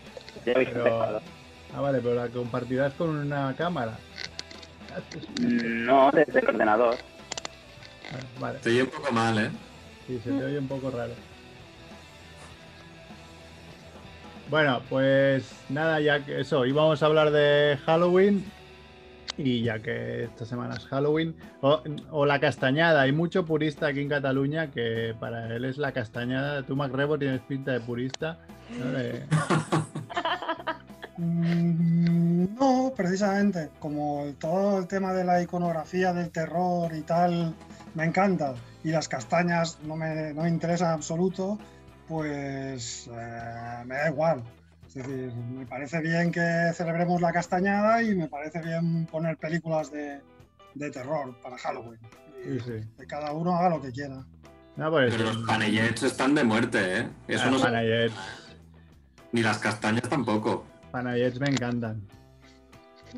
Ya 0.45 0.53
habéis 0.53 0.69
Pero- 0.69 0.85
empezado. 0.87 1.21
Ah, 1.73 1.79
vale, 1.81 1.99
pero 2.01 2.15
la 2.15 2.27
compartirás 2.29 2.93
con 2.95 3.09
una 3.11 3.55
cámara. 3.55 3.97
No, 5.37 6.11
desde 6.11 6.39
el 6.39 6.47
ordenador. 6.49 6.97
Vale, 8.39 8.59
Te 8.59 8.69
oye 8.71 8.83
un 8.83 8.89
poco 8.89 9.11
mal, 9.13 9.37
¿eh? 9.39 9.51
sí, 10.05 10.19
se 10.21 10.31
te 10.31 10.43
oye 10.43 10.57
un 10.57 10.67
poco 10.67 10.91
raro. 10.91 11.13
Bueno, 14.49 14.81
pues 14.89 15.49
nada, 15.69 16.01
ya 16.01 16.25
que 16.25 16.41
eso, 16.41 16.65
íbamos 16.65 17.01
a 17.01 17.05
hablar 17.05 17.31
de 17.31 17.79
Halloween 17.85 18.43
y 19.47 19.63
ya 19.63 19.79
que 19.79 20.25
esta 20.25 20.45
semana 20.45 20.75
es 20.75 20.85
Halloween, 20.85 21.35
o, 21.61 22.25
la 22.25 22.39
castañada, 22.39 23.01
hay 23.01 23.11
mucho 23.11 23.45
purista 23.45 23.87
aquí 23.87 24.01
en 24.01 24.09
Cataluña 24.09 24.71
que 24.71 25.15
para 25.19 25.55
él 25.55 25.65
es 25.65 25.77
la 25.77 25.91
castañada. 25.91 26.63
Tú, 26.63 26.75
Macrebo, 26.75 27.17
tienes 27.17 27.41
pinta 27.41 27.71
de 27.71 27.79
purista. 27.79 28.39
¿no? 31.17 32.93
Precisamente. 32.95 33.69
Como 33.79 34.25
todo 34.39 34.79
el 34.79 34.87
tema 34.87 35.13
de 35.13 35.23
la 35.23 35.41
iconografía 35.41 36.13
del 36.13 36.29
terror 36.31 36.93
y 36.95 37.01
tal 37.01 37.53
me 37.95 38.05
encanta. 38.05 38.55
Y 38.83 38.89
las 38.91 39.07
castañas 39.07 39.79
no 39.83 39.95
me, 39.95 40.33
no 40.33 40.43
me 40.43 40.49
interesan 40.49 40.89
en 40.89 40.93
absoluto, 40.95 41.59
pues 42.07 43.07
eh, 43.13 43.83
me 43.85 43.95
da 43.95 44.09
igual. 44.09 44.43
Es 44.93 44.95
decir, 45.07 45.33
me 45.33 45.65
parece 45.65 46.01
bien 46.01 46.31
que 46.33 46.71
celebremos 46.73 47.21
la 47.21 47.31
castañada 47.31 48.03
y 48.03 48.13
me 48.13 48.27
parece 48.27 48.61
bien 48.61 49.05
poner 49.05 49.37
películas 49.37 49.89
de, 49.89 50.19
de 50.75 50.91
terror 50.91 51.33
para 51.41 51.57
Halloween. 51.57 51.99
Y 52.45 52.59
Sí, 52.59 52.65
sí. 52.65 52.87
que 52.99 53.07
cada 53.07 53.31
uno 53.31 53.55
haga 53.55 53.69
lo 53.69 53.81
que 53.81 53.91
quiera. 53.91 54.25
No, 54.75 54.89
pues, 54.91 55.13
Pero 55.15 55.31
los 55.31 55.45
panellets 55.47 56.03
están 56.03 56.35
de 56.35 56.43
muerte, 56.43 56.99
¿eh? 56.99 57.07
Eso 57.29 57.43
ah, 57.45 57.51
no 57.51 57.57
se- 57.59 57.63
Panayets, 57.65 58.15
Ni 59.31 59.41
las 59.43 59.59
castañas 59.59 60.09
tampoco. 60.09 60.65
Panayets 60.91 61.39
me 61.39 61.47
encantan. 61.47 62.01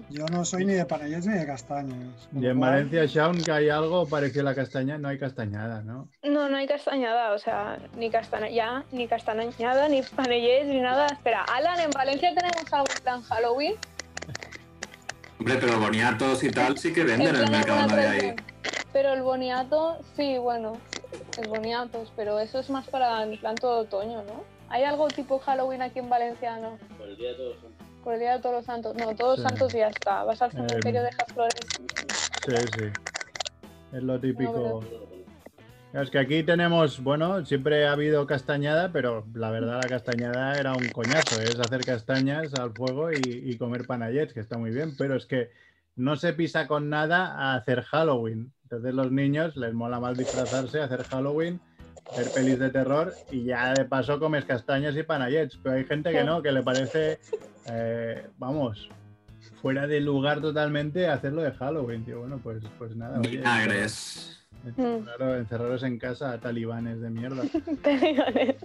Yo 0.09 0.25
no 0.31 0.43
soy 0.45 0.65
ni 0.65 0.73
de 0.73 0.85
panellets 0.85 1.25
ni 1.25 1.37
de 1.37 1.45
castañas. 1.45 2.27
con 2.31 2.43
Y 2.43 2.47
en 2.47 2.57
cual- 2.57 2.71
Valencia, 2.71 3.05
Shaun, 3.05 3.41
que 3.43 3.51
hay 3.51 3.69
algo 3.69 4.05
parecido 4.07 4.41
a 4.41 4.45
la 4.51 4.55
castaña, 4.55 4.97
no 4.97 5.07
hay 5.07 5.17
castañada, 5.19 5.81
¿no? 5.81 6.09
No, 6.23 6.49
no 6.49 6.57
hay 6.57 6.67
castañada, 6.67 7.33
o 7.33 7.37
sea, 7.37 7.77
ni 7.95 8.09
castañada, 8.09 8.83
ni 8.91 9.07
castañada, 9.07 9.87
ni 9.89 10.01
panellés, 10.01 10.65
ni 10.67 10.79
nada. 10.81 11.07
Espera, 11.07 11.43
Alan, 11.43 11.79
¿en 11.79 11.91
Valencia 11.91 12.33
tenemos 12.35 12.71
algo 12.73 12.87
en 12.95 13.03
plan 13.03 13.21
Halloween? 13.23 13.75
Hombre, 15.39 15.57
pero 15.59 15.79
boniatos 15.79 16.43
y 16.43 16.51
tal 16.51 16.77
sí 16.77 16.93
que 16.93 17.03
venden 17.03 17.35
en 17.35 17.43
el 17.43 17.51
mercado 17.51 17.79
alguna 17.81 18.01
de 18.01 18.07
ahí. 18.07 18.35
Pero 18.93 19.13
el 19.13 19.23
boniato, 19.23 19.97
sí, 20.15 20.37
bueno, 20.37 20.77
el 21.41 21.49
boniatos, 21.49 22.13
pero 22.15 22.39
eso 22.39 22.59
es 22.59 22.69
más 22.69 22.87
para 22.87 23.23
el 23.23 23.37
plan 23.39 23.55
todo 23.55 23.79
otoño, 23.79 24.23
¿no? 24.23 24.43
¿Hay 24.69 24.83
algo 24.83 25.07
tipo 25.07 25.39
Halloween 25.39 25.81
aquí 25.81 25.99
en 25.99 26.09
Valencia? 26.09 26.57
No. 26.57 26.77
Por 26.97 27.09
el 27.09 27.17
día 27.17 27.29
de 27.29 27.35
todos. 27.35 27.57
Por 28.03 28.13
el 28.15 28.19
Día 28.19 28.33
de 28.33 28.39
Todos 28.39 28.55
los 28.55 28.65
Santos. 28.65 28.95
No, 28.95 29.15
Todos 29.15 29.37
Sí. 29.37 29.43
Santos 29.43 29.73
ya 29.73 29.87
está. 29.87 30.23
Vas 30.23 30.41
al 30.41 30.51
cementerio, 30.51 30.99
Em. 31.01 31.05
dejas 31.05 31.27
flores. 31.33 31.55
Sí, 32.45 32.55
sí. 32.77 32.85
Es 33.93 34.03
lo 34.03 34.19
típico. 34.19 34.79
pero- 34.81 35.13
Es 36.03 36.09
que 36.09 36.17
aquí 36.17 36.41
tenemos, 36.41 37.03
bueno, 37.03 37.45
siempre 37.45 37.85
ha 37.87 37.91
habido 37.91 38.25
castañada, 38.25 38.91
pero 38.91 39.27
la 39.35 39.51
verdad 39.51 39.79
la 39.83 39.87
castañada 39.87 40.59
era 40.59 40.73
un 40.73 40.89
coñazo, 40.89 41.39
es 41.39 41.59
hacer 41.59 41.81
castañas 41.85 42.55
al 42.55 42.71
fuego 42.73 43.11
y, 43.11 43.19
y 43.45 43.57
comer 43.59 43.85
panayets, 43.85 44.33
que 44.33 44.39
está 44.39 44.57
muy 44.57 44.71
bien, 44.71 44.95
pero 44.97 45.15
es 45.15 45.27
que 45.27 45.51
no 45.95 46.15
se 46.15 46.33
pisa 46.33 46.65
con 46.67 46.89
nada 46.89 47.27
a 47.35 47.53
hacer 47.53 47.83
Halloween. 47.83 48.51
Entonces 48.63 48.91
los 48.95 49.11
niños 49.11 49.55
les 49.55 49.75
mola 49.75 49.99
más 49.99 50.17
disfrazarse, 50.17 50.81
hacer 50.81 51.03
Halloween, 51.03 51.61
ver 52.15 52.31
pelis 52.31 52.59
de 52.59 52.69
terror 52.69 53.13
y 53.31 53.45
ya 53.45 53.73
de 53.73 53.85
paso 53.85 54.19
comes 54.19 54.45
castañas 54.45 54.95
y 54.95 55.03
panayets. 55.03 55.57
Pero 55.61 55.75
hay 55.75 55.85
gente 55.85 56.11
que 56.11 56.23
no, 56.23 56.41
que 56.41 56.51
le 56.51 56.63
parece, 56.63 57.19
eh, 57.69 58.27
vamos, 58.37 58.89
fuera 59.61 59.87
de 59.87 60.01
lugar 60.01 60.41
totalmente 60.41 61.07
hacerlo 61.07 61.41
de 61.41 61.51
Halloween, 61.51 62.05
tío. 62.05 62.19
Bueno, 62.19 62.39
pues, 62.43 62.63
pues 62.77 62.95
nada. 62.95 63.19
oye, 63.19 63.37
Vinagres. 63.37 64.39
Encerraros, 64.65 65.37
encerraros 65.39 65.83
en 65.83 65.99
casa, 65.99 66.39
talibanes 66.39 67.01
de 67.01 67.09
mierda. 67.09 67.43
Talibanes. 67.81 68.55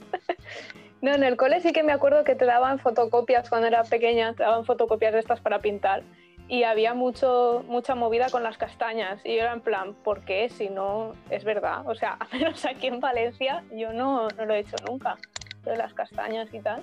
No, 1.01 1.13
en 1.13 1.23
el 1.23 1.37
cole 1.37 1.61
sí 1.61 1.73
que 1.73 1.83
me 1.83 1.93
acuerdo 1.93 2.25
que 2.25 2.35
te 2.35 2.45
daban 2.45 2.79
fotocopias 2.79 3.49
cuando 3.49 3.69
era 3.69 3.85
pequeña, 3.85 4.35
te 4.35 4.43
daban 4.43 4.65
fotocopias 4.65 5.13
de 5.13 5.21
estas 5.21 5.41
para 5.41 5.61
pintar. 5.61 6.03
Y 6.49 6.63
había 6.65 6.95
mucho, 6.95 7.63
mucha 7.69 7.95
movida 7.95 8.31
con 8.31 8.43
las 8.43 8.57
castañas. 8.57 9.21
Y 9.25 9.37
yo 9.37 9.43
era 9.43 9.53
en 9.53 9.61
plan, 9.61 9.95
¿por 10.03 10.21
qué? 10.23 10.49
Si 10.49 10.69
no 10.71 11.13
es 11.31 11.45
verdad. 11.45 11.87
O 11.87 11.95
sea, 11.95 12.13
a 12.21 12.27
menos 12.35 12.65
aquí 12.65 12.87
en 12.87 13.01
Valencia, 13.01 13.63
yo 13.73 13.93
no, 13.93 14.29
no 14.29 14.45
lo 14.47 14.55
he 14.55 14.61
hecho 14.61 14.77
nunca. 14.89 15.17
De 15.65 15.77
las 15.77 15.93
castañas 15.93 16.49
y 16.53 16.61
tal. 16.61 16.83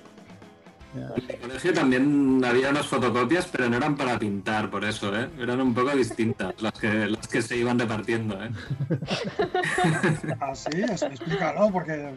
En 0.96 1.28
mi 1.28 1.34
colegio 1.36 1.74
también 1.74 2.42
había 2.46 2.70
unas 2.70 2.86
fotocopias, 2.88 3.48
pero 3.52 3.68
no 3.70 3.76
eran 3.76 3.98
para 3.98 4.18
pintar, 4.18 4.70
por 4.70 4.86
eso, 4.86 5.14
¿eh? 5.14 5.28
Eran 5.40 5.60
un 5.60 5.74
poco 5.74 5.90
distintas 5.92 6.54
las 6.62 6.72
que, 6.74 6.88
las 6.88 7.28
que 7.28 7.42
se 7.42 7.58
iban 7.58 7.78
repartiendo, 7.80 8.42
¿eh? 8.42 8.50
Así, 10.40 10.70
es- 10.90 11.02
explícalo, 11.04 11.70
porque 11.72 12.12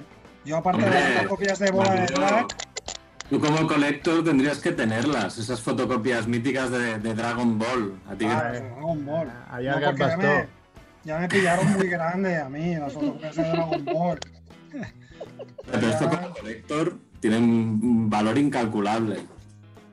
yo 0.45 0.59
aparte 0.59 0.83
de 0.85 0.91
las 0.91 1.13
fotocopias 1.15 1.59
de 1.59 1.71
bola 1.73 1.91
de 1.93 2.07
drag, 2.07 2.47
Tú 3.31 3.39
como 3.41 3.67
colector 3.67 4.25
tendrías 4.25 4.59
que 4.59 4.73
tenerlas, 4.73 5.37
esas 5.37 5.61
fotocopias 5.61 6.27
míticas 6.27 6.71
de, 6.71 6.99
de 6.99 7.15
Dragon 7.15 7.59
Ball. 7.59 7.99
A 8.09 8.13
ti 8.15 8.25
que- 8.25 8.33
Ah, 8.33 8.53
Dragon 8.53 9.05
Ball. 9.07 9.29
Ahí 9.51 9.67
No, 9.67 9.73
Algar 9.75 9.91
porque 9.97 10.09
ya, 10.11 10.17
me, 10.17 10.49
ya 11.05 11.19
me 11.19 11.29
pillaron 11.29 11.73
muy 11.75 11.89
grande 11.89 12.37
a 12.37 12.49
mí 12.49 12.75
las 12.77 12.93
fotocopias 12.93 13.37
de 13.37 13.43
Dragon 13.43 13.85
Ball. 13.85 14.19
Pero 15.71 15.89
esto 15.89 16.09
como 16.09 16.33
colector 16.35 16.99
tiene 17.21 17.37
un 17.39 18.09
valor 18.09 18.39
incalculable. 18.39 19.19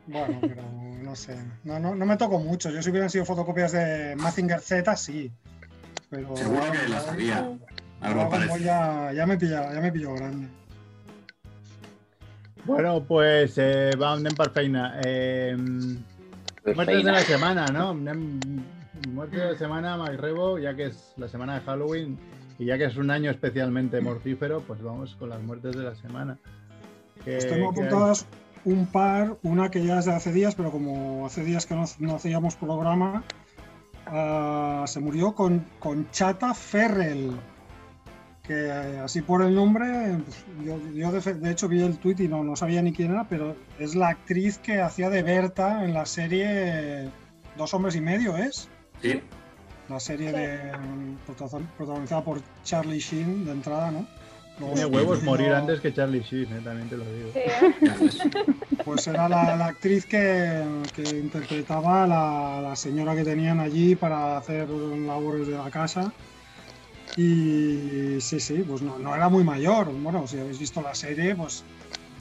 Bueno, 0.07 0.37
pero 0.39 0.61
no 1.01 1.15
sé. 1.15 1.35
No, 1.65 1.77
no, 1.79 1.93
no 1.93 2.05
me 2.05 2.15
tocó 2.15 2.39
mucho. 2.39 2.69
Yo 2.69 2.81
si 2.81 2.89
hubieran 2.89 3.09
sido 3.09 3.25
fotocopias 3.25 3.73
de 3.73 4.15
Mazinger 4.15 4.61
Z, 4.61 4.95
sí. 4.95 5.29
Pero 6.09 6.37
Seguro 6.37 6.71
que 6.71 6.87
las 6.87 7.07
había. 7.07 7.39
Algo 7.99 8.29
Dragon 8.29 8.47
Ball 8.47 8.59
ya, 8.61 9.11
ya 9.13 9.25
me 9.25 9.37
pilló, 9.37 9.73
ya 9.73 9.81
me 9.81 9.91
pilló 9.91 10.13
grande. 10.13 10.47
Bueno, 12.65 13.03
pues 13.03 13.57
eh, 13.57 13.91
va 14.01 14.13
anem 14.13 14.34
per 14.36 14.50
feina. 14.50 15.00
Eh, 15.05 15.55
muertes 16.74 17.03
de 17.05 17.12
la 17.12 17.22
semana, 17.22 17.67
¿no? 17.67 17.91
Anem- 17.93 18.63
Muerte 19.13 19.38
de 19.38 19.51
la 19.51 19.57
semana, 19.57 19.98
Magrebo, 19.98 20.57
ya 20.57 20.74
que 20.75 20.86
es 20.86 21.13
la 21.17 21.27
semana 21.27 21.55
de 21.55 21.62
Halloween 21.62 22.17
y 22.57 22.65
ya 22.65 22.77
que 22.77 22.86
es 22.86 22.95
un 22.98 23.12
año 23.12 23.29
especialmente 23.29 24.01
mortífero, 24.01 24.62
pues 24.62 24.81
vamos 24.81 25.15
con 25.19 25.29
las 25.29 25.41
muertes 25.43 25.75
de 25.75 25.84
la 25.84 25.93
semana. 25.95 26.38
Pues 27.24 27.48
tengo 27.48 27.69
apuntadas 27.69 28.25
un 28.63 28.88
par, 28.88 29.38
una 29.43 29.69
que 29.69 29.86
ya 29.86 30.00
es 30.00 30.05
de 30.05 30.13
hace 30.13 30.31
días, 30.31 30.55
pero 30.55 30.72
como 30.72 31.25
hace 31.25 31.43
días 31.43 31.65
que 31.67 31.75
no, 31.75 31.84
no 32.00 32.15
hacíamos 32.15 32.55
programa, 32.55 33.24
ah, 34.07 34.86
se 34.88 35.00
murió 35.01 35.34
con, 35.36 35.65
con 35.79 36.10
Chata 36.12 36.53
Ferrell. 36.55 37.31
Que 38.47 38.69
así 39.03 39.21
por 39.21 39.41
el 39.41 39.55
nombre, 39.55 40.17
pues, 40.23 40.45
yo, 40.63 40.79
yo 40.93 41.11
de, 41.11 41.33
de 41.33 41.51
hecho 41.51 41.67
vi 41.67 41.81
el 41.81 41.97
tweet 41.97 42.17
y 42.19 42.27
no, 42.27 42.43
no 42.43 42.55
sabía 42.55 42.81
ni 42.83 42.93
quién 42.93 43.11
era, 43.11 43.27
pero 43.27 43.55
es 43.79 43.95
la 43.95 44.09
actriz 44.09 44.59
que 44.59 44.81
hacía 44.81 45.09
de 45.09 45.23
Berta 45.23 45.83
en 45.83 45.93
la 45.93 46.05
serie 46.05 47.09
Dos 47.57 47.73
hombres 47.73 47.95
y 47.95 48.01
medio, 48.01 48.35
¿es? 48.37 48.67
Sí, 49.01 49.19
La 49.89 49.99
serie 49.99 50.31
de, 50.31 50.59
protagon- 51.27 51.65
protagonizada 51.77 52.23
por 52.23 52.41
Charlie 52.63 52.99
Sheen 52.99 53.45
de 53.45 53.51
entrada, 53.53 53.89
¿no? 53.91 54.05
Tiene 54.57 54.85
huevos 54.85 55.21
morir 55.23 55.51
antes 55.51 55.79
que 55.81 55.93
Charlie 55.93 56.21
Sheen, 56.21 56.53
eh, 56.53 56.61
también 56.63 56.87
te 56.87 56.97
lo 56.97 57.03
digo. 57.05 57.29
Sí, 57.33 57.39
¿eh? 57.39 58.45
Pues 58.85 59.05
era 59.07 59.27
la, 59.27 59.55
la 59.55 59.65
actriz 59.67 60.05
que, 60.05 60.63
que 60.95 61.01
interpretaba 61.17 62.03
a 62.03 62.07
la, 62.07 62.61
la 62.69 62.75
señora 62.75 63.15
que 63.15 63.23
tenían 63.23 63.59
allí 63.59 63.95
para 63.95 64.37
hacer 64.37 64.69
labores 64.69 65.47
de 65.47 65.57
la 65.57 65.69
casa. 65.71 66.11
Y 67.17 68.19
sí, 68.19 68.39
sí, 68.39 68.63
pues 68.67 68.81
no, 68.81 69.00
no 69.00 69.15
era 69.15 69.29
muy 69.29 69.43
mayor. 69.43 69.91
Bueno, 69.91 70.27
si 70.27 70.38
habéis 70.39 70.60
visto 70.60 70.81
la 70.81 70.93
serie, 70.93 71.36
pues 71.36 71.63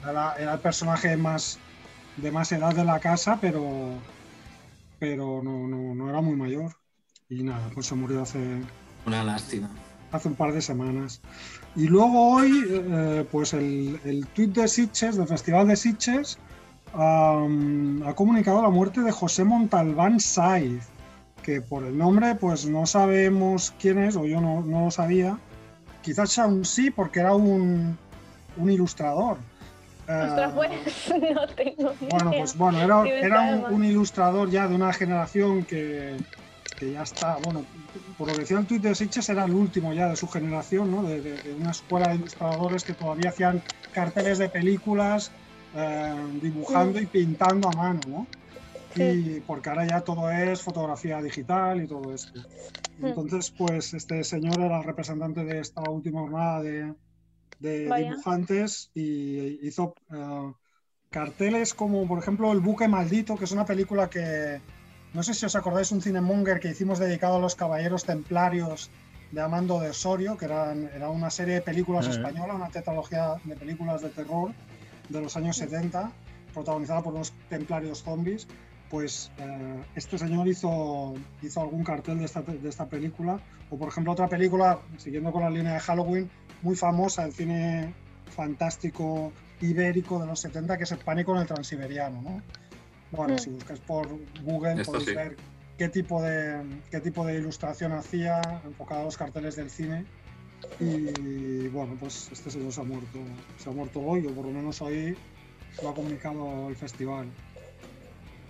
era, 0.07 0.35
era 0.35 0.53
el 0.53 0.59
personaje 0.59 1.17
más 1.17 1.59
de 2.17 2.31
más 2.31 2.51
edad 2.53 2.73
de 2.73 2.85
la 2.85 2.99
casa, 2.99 3.37
pero, 3.41 3.61
pero 4.99 5.41
no, 5.43 5.67
no, 5.67 5.93
no 5.93 6.09
era 6.09 6.21
muy 6.21 6.35
mayor. 6.35 6.71
Y 7.29 7.43
nada, 7.43 7.69
pues 7.73 7.87
se 7.87 7.95
murió 7.95 8.21
hace, 8.21 8.39
Una 9.05 9.23
lástima. 9.23 9.69
hace 10.11 10.27
un 10.29 10.35
par 10.35 10.53
de 10.53 10.61
semanas. 10.61 11.19
Y 11.75 11.87
luego 11.87 12.35
hoy, 12.35 12.63
eh, 12.69 13.25
pues 13.29 13.53
el, 13.53 13.99
el 14.05 14.25
tuit 14.27 14.51
de 14.53 14.67
Sitges, 14.67 15.17
del 15.17 15.27
Festival 15.27 15.67
de 15.67 15.75
Sitges, 15.75 16.37
am, 16.93 18.01
ha 18.07 18.13
comunicado 18.13 18.61
la 18.61 18.69
muerte 18.69 19.01
de 19.01 19.11
José 19.11 19.43
Montalbán 19.43 20.21
Saiz, 20.21 20.85
que 21.45 21.61
por 21.61 21.83
el 21.83 21.95
nombre 21.95 22.33
pues 22.33 22.65
no 22.65 22.87
sabemos 22.87 23.71
quién 23.79 23.99
es, 23.99 24.15
o 24.15 24.25
yo 24.25 24.41
no, 24.41 24.61
no 24.61 24.85
lo 24.85 24.91
sabía. 24.91 25.37
Quizás 26.01 26.39
aún 26.39 26.65
sí, 26.65 26.89
porque 26.89 27.19
era 27.19 27.35
un, 27.35 27.95
un 28.57 28.69
ilustrador. 28.71 29.37
Pues 30.07 30.31
no 31.35 31.45
tengo 31.47 31.93
bueno, 32.01 32.29
idea. 32.31 32.39
pues 32.41 32.57
bueno, 32.57 32.81
era, 32.81 33.03
Sí, 33.03 33.09
era 33.09 33.41
un, 33.41 33.73
un 33.75 33.85
ilustrador 33.85 34.49
ya 34.49 34.67
de 34.67 34.73
una 34.75 34.91
generación 34.91 35.65
que, 35.65 36.17
que 36.79 36.91
ya 36.91 37.03
está, 37.03 37.37
bueno, 37.37 37.63
por 38.17 38.27
lo 38.27 38.33
que 38.33 38.39
decía 38.41 38.57
el 38.57 38.65
tuit 38.65 38.81
de 38.81 38.95
Sitges, 38.95 39.29
era 39.29 39.45
el 39.45 39.51
último 39.53 39.93
ya 39.93 40.09
de 40.09 40.15
su 40.15 40.27
generación, 40.27 40.89
¿no? 40.91 41.03
De, 41.03 41.21
de- 41.21 41.37
de 41.37 41.53
una 41.53 41.71
escuela 41.71 42.09
de 42.09 42.15
ilustradores 42.15 42.83
que 42.83 42.93
todavía 42.93 43.29
hacían 43.29 43.61
carteles 43.93 44.39
de 44.39 44.49
películas, 44.49 45.31
eh, 45.75 46.13
dibujando 46.41 46.99
y 46.99 47.05
pintando 47.05 47.67
a 47.67 47.71
mano, 47.73 48.01
¿no? 48.07 48.27
Y 49.03 49.39
porque 49.41 49.69
ahora 49.69 49.85
ya 49.85 50.01
todo 50.01 50.29
es 50.31 50.61
fotografía 50.61 51.21
digital 51.21 51.81
y 51.83 51.87
todo 51.87 52.13
esto. 52.13 52.39
Mm. 52.99 53.07
Entonces, 53.07 53.51
pues 53.51 53.93
este 53.93 54.23
señor 54.23 54.61
era 54.61 54.77
el 54.77 54.83
representante 54.83 55.43
de 55.43 55.59
esta 55.59 55.81
última 55.89 56.21
jornada 56.21 56.61
de, 56.61 56.93
de 57.59 57.93
dibujantes 57.93 58.91
y 58.93 59.67
hizo 59.67 59.95
eh, 60.11 60.53
carteles 61.09 61.73
como, 61.73 62.07
por 62.07 62.19
ejemplo, 62.19 62.51
El 62.51 62.59
buque 62.59 62.87
maldito, 62.87 63.35
que 63.37 63.45
es 63.45 63.51
una 63.51 63.65
película 63.65 64.09
que, 64.09 64.61
no 65.13 65.23
sé 65.23 65.33
si 65.33 65.45
os 65.45 65.55
acordáis, 65.55 65.91
un 65.91 66.01
cinemonger 66.01 66.59
que 66.59 66.69
hicimos 66.69 66.99
dedicado 66.99 67.37
a 67.37 67.39
los 67.39 67.55
caballeros 67.55 68.03
templarios 68.05 68.89
de 69.31 69.41
Amando 69.41 69.79
de 69.79 69.89
Osorio, 69.89 70.37
que 70.37 70.45
eran, 70.45 70.89
era 70.95 71.09
una 71.09 71.29
serie 71.29 71.55
de 71.55 71.61
películas 71.61 72.07
Eh. 72.07 72.11
española, 72.11 72.53
una 72.53 72.69
tetralogía 72.69 73.35
de 73.43 73.55
películas 73.55 74.01
de 74.01 74.09
terror 74.09 74.51
de 75.09 75.21
los 75.21 75.35
años 75.35 75.57
70, 75.57 76.11
protagonizada 76.53 77.01
por 77.01 77.13
unos 77.13 77.33
templarios 77.49 78.03
zombies. 78.03 78.47
Pues 78.89 79.31
eh, 79.39 79.81
este 79.95 80.17
señor 80.17 80.47
hizo, 80.47 81.13
hizo 81.41 81.61
algún 81.61 81.83
cartel 81.83 82.19
de 82.19 82.25
esta, 82.25 82.41
de 82.41 82.69
esta 82.69 82.85
película. 82.87 83.39
O 83.69 83.77
por 83.77 83.89
ejemplo 83.89 84.13
otra 84.13 84.27
película, 84.29 84.79
siguiendo 84.97 85.31
con 85.31 85.41
la 85.43 85.49
línea 85.49 85.73
de 85.73 85.79
Halloween, 85.79 86.29
muy 86.61 86.75
famosa 86.75 87.23
del 87.23 87.33
cine 87.33 87.93
fantástico 88.35 89.31
ibérico 89.61 90.19
de 90.19 90.27
los 90.27 90.39
70, 90.39 90.77
que 90.77 90.83
es 90.83 90.91
el 90.91 90.99
pánico 90.99 91.33
en 91.35 91.41
el 91.41 91.47
transiberiano. 91.47 92.21
¿no? 92.21 92.41
Bueno, 93.11 93.35
Mm. 93.35 93.39
si 93.39 93.49
buscáis 93.49 93.79
por 93.79 94.07
Google 94.43 94.73
Esto 94.81 94.91
podéis 94.91 95.09
sí. 95.09 95.15
ver 95.15 95.35
qué 95.77 95.89
tipo, 95.89 96.21
de, 96.21 96.61
qué 96.91 96.99
tipo 97.01 97.25
de 97.25 97.37
ilustración 97.37 97.91
hacía, 97.93 98.41
enfocada 98.65 99.01
a 99.01 99.05
los 99.05 99.17
carteles 99.17 99.55
del 99.55 99.69
cine. 99.69 100.05
Y 100.79 101.67
bueno, 101.69 101.95
pues 101.99 102.29
este 102.31 102.49
señor 102.49 102.71
se 102.71 102.81
ha 102.81 102.83
muerto, 102.83 103.19
se 103.57 103.69
ha 103.69 103.73
muerto 103.73 103.99
hoy, 104.01 104.25
o 104.25 104.31
por 104.31 104.45
lo 104.45 104.51
menos 104.51 104.81
hoy 104.81 105.15
lo 105.81 105.89
ha 105.89 105.93
comunicado 105.93 106.69
el 106.69 106.75
festival. 106.75 107.27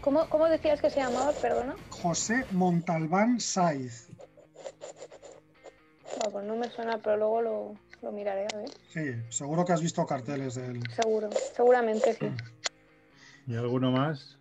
¿Cómo, 0.06 0.30
¿Cómo 0.30 0.46
decías 0.46 0.80
que 0.80 0.90
se 0.90 1.00
llamaba? 1.02 1.32
Perdona. 1.42 1.76
José 1.90 2.46
Montalbán 2.52 3.40
Saiz. 3.42 4.08
Bueno, 6.18 6.32
pues 6.32 6.46
no 6.46 6.56
me 6.56 6.70
suena, 6.70 7.00
pero 7.04 7.18
luego 7.18 7.42
lo, 7.42 7.74
lo 8.04 8.12
miraré 8.12 8.46
a 8.54 8.58
ver. 8.58 8.70
Sí, 8.94 9.22
seguro 9.36 9.66
que 9.66 9.74
has 9.74 9.82
visto 9.82 10.06
carteles 10.06 10.56
de 10.56 10.68
él. 10.68 10.84
Seguro, 10.96 11.30
seguramente 11.56 12.14
sí. 12.14 12.28
¿Y 13.48 13.56
alguno 13.56 13.92
más? 13.92 14.38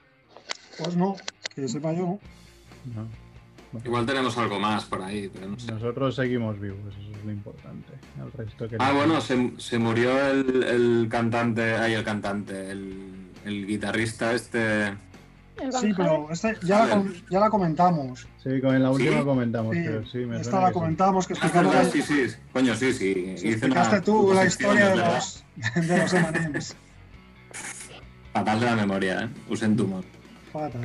Pues 0.78 0.96
no, 0.96 1.16
que 1.54 1.66
sepa 1.66 1.92
yo, 1.92 2.18
¿no? 2.94 3.08
No. 3.72 3.80
Igual 3.84 4.06
tenemos 4.06 4.38
algo 4.38 4.60
más 4.60 4.84
por 4.84 5.02
ahí, 5.02 5.28
pero 5.32 5.48
no 5.48 5.58
sé. 5.58 5.72
Nosotros 5.72 6.14
seguimos 6.14 6.60
vivos, 6.60 6.78
eso 6.94 7.10
es 7.18 7.24
lo 7.24 7.32
importante. 7.32 7.92
El 8.22 8.30
resto 8.32 8.68
que 8.68 8.76
Ah, 8.78 8.90
no. 8.92 8.98
bueno, 8.98 9.20
se, 9.20 9.52
se 9.58 9.78
murió 9.78 10.16
el, 10.30 10.62
el 10.62 11.08
cantante, 11.10 11.74
ay, 11.74 11.94
el 11.94 12.04
cantante, 12.04 12.70
el, 12.70 13.30
el 13.44 13.66
guitarrista 13.66 14.32
este. 14.32 14.94
El 15.60 15.72
Sí, 15.72 15.92
pero 15.96 16.26
este 16.30 16.56
ya, 16.62 16.84
la, 16.86 17.04
ya 17.30 17.40
la 17.40 17.48
comentamos. 17.50 18.26
Sí, 18.42 18.60
con 18.60 18.82
la 18.82 18.90
última 18.90 19.18
¿Sí? 19.20 19.24
comentamos, 19.24 19.74
Sí, 19.76 19.82
pero 19.84 20.06
sí, 20.06 20.18
me 20.18 20.40
esta 20.40 20.60
la 20.60 20.66
que 20.66 20.72
sí. 20.72 20.78
comentamos, 20.80 21.26
que 21.28 21.34
Ah, 21.34 21.36
es 21.36 21.42
explicamos 21.44 21.72
verdad, 21.74 21.86
la- 21.86 21.92
sí, 21.92 22.02
sí. 22.02 22.36
Coño, 22.52 22.74
sí, 22.74 22.92
sí. 22.92 23.14
sí, 23.14 23.20
Hice 23.20 23.46
una 23.46 23.52
explicaste 23.52 24.00
tú 24.00 24.32
la 24.34 24.44
historia 24.46 24.88
de 24.88 24.96
los, 24.96 25.44
de 25.76 25.98
los 25.98 26.12
M&M's. 26.12 26.76
Fatal 28.32 28.60
de 28.60 28.66
la 28.66 28.74
memoria, 28.76 29.22
¿eh? 29.22 29.28
Usen 29.48 29.76
tu 29.76 29.84
humor. 29.84 30.04
Fatal. 30.52 30.80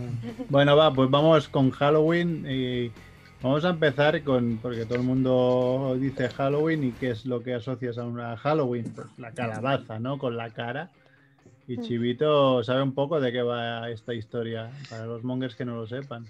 Bueno, 0.49 0.75
va, 0.75 0.93
pues 0.93 1.09
vamos 1.09 1.47
con 1.49 1.71
Halloween 1.71 2.45
y 2.47 2.91
vamos 3.41 3.65
a 3.65 3.69
empezar 3.69 4.21
con, 4.23 4.59
porque 4.61 4.85
todo 4.85 4.99
el 4.99 5.03
mundo 5.03 5.97
dice 5.99 6.29
Halloween 6.29 6.83
y 6.83 6.91
qué 6.91 7.11
es 7.11 7.25
lo 7.25 7.41
que 7.41 7.55
asocias 7.55 7.97
a 7.97 8.03
una 8.03 8.37
Halloween, 8.37 8.91
pues 8.95 9.07
la 9.17 9.31
calabaza, 9.31 9.97
¿no? 9.99 10.19
Con 10.19 10.37
la 10.37 10.51
cara. 10.51 10.91
Y 11.69 11.77
Mm. 11.77 11.81
Chivito 11.83 12.63
sabe 12.63 12.81
un 12.81 12.93
poco 12.93 13.19
de 13.21 13.31
qué 13.31 13.43
va 13.43 13.89
esta 13.91 14.13
historia, 14.13 14.71
para 14.89 15.05
los 15.05 15.23
mongers 15.23 15.55
que 15.55 15.63
no 15.65 15.75
lo 15.75 15.87
sepan. 15.87 16.25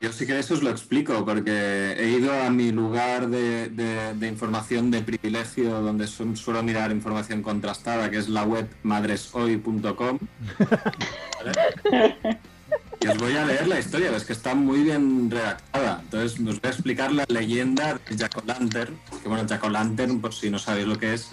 Yo 0.00 0.10
sí 0.12 0.26
que 0.26 0.38
eso 0.38 0.54
os 0.54 0.62
lo 0.62 0.70
explico, 0.70 1.24
porque 1.24 1.92
he 1.96 2.08
ido 2.18 2.32
a 2.32 2.50
mi 2.50 2.72
lugar 2.72 3.28
de, 3.28 3.68
de- 3.68 4.14
de 4.14 4.28
información 4.28 4.90
de 4.90 5.02
privilegio, 5.02 5.80
donde 5.82 6.06
su- 6.06 6.34
suelo 6.36 6.62
mirar 6.62 6.90
información 6.90 7.42
contrastada, 7.42 8.10
que 8.10 8.16
es 8.18 8.28
la 8.28 8.42
web 8.44 8.66
madreshoy.com. 8.82 10.18
¿Vale? 11.38 12.16
Y 13.02 13.06
os 13.08 13.16
voy 13.16 13.34
a 13.34 13.46
leer 13.46 13.66
la 13.66 13.78
historia, 13.78 14.14
es 14.14 14.24
que 14.24 14.34
está 14.34 14.54
muy 14.54 14.82
bien 14.82 15.30
redactada. 15.30 16.00
Entonces, 16.02 16.38
os 16.38 16.44
voy 16.44 16.60
a 16.64 16.68
explicar 16.68 17.10
la 17.10 17.24
leyenda 17.28 17.98
de 18.06 18.14
Jack 18.14 18.36
O'Lantern. 18.42 18.94
Que 19.22 19.26
bueno, 19.28 19.46
Jack 19.46 19.64
O'Lantern, 19.64 20.20
por 20.20 20.34
si 20.34 20.50
no 20.50 20.58
sabéis 20.58 20.86
lo 20.86 20.98
que 20.98 21.14
es, 21.14 21.32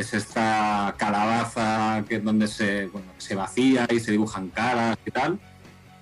es 0.00 0.14
esta 0.14 0.94
calabaza 0.98 2.04
que 2.08 2.18
donde 2.18 2.46
se, 2.48 2.90
se 3.18 3.34
vacía 3.34 3.86
y 3.90 4.00
se 4.00 4.12
dibujan 4.12 4.48
caras 4.48 4.98
y 5.04 5.10
tal. 5.10 5.38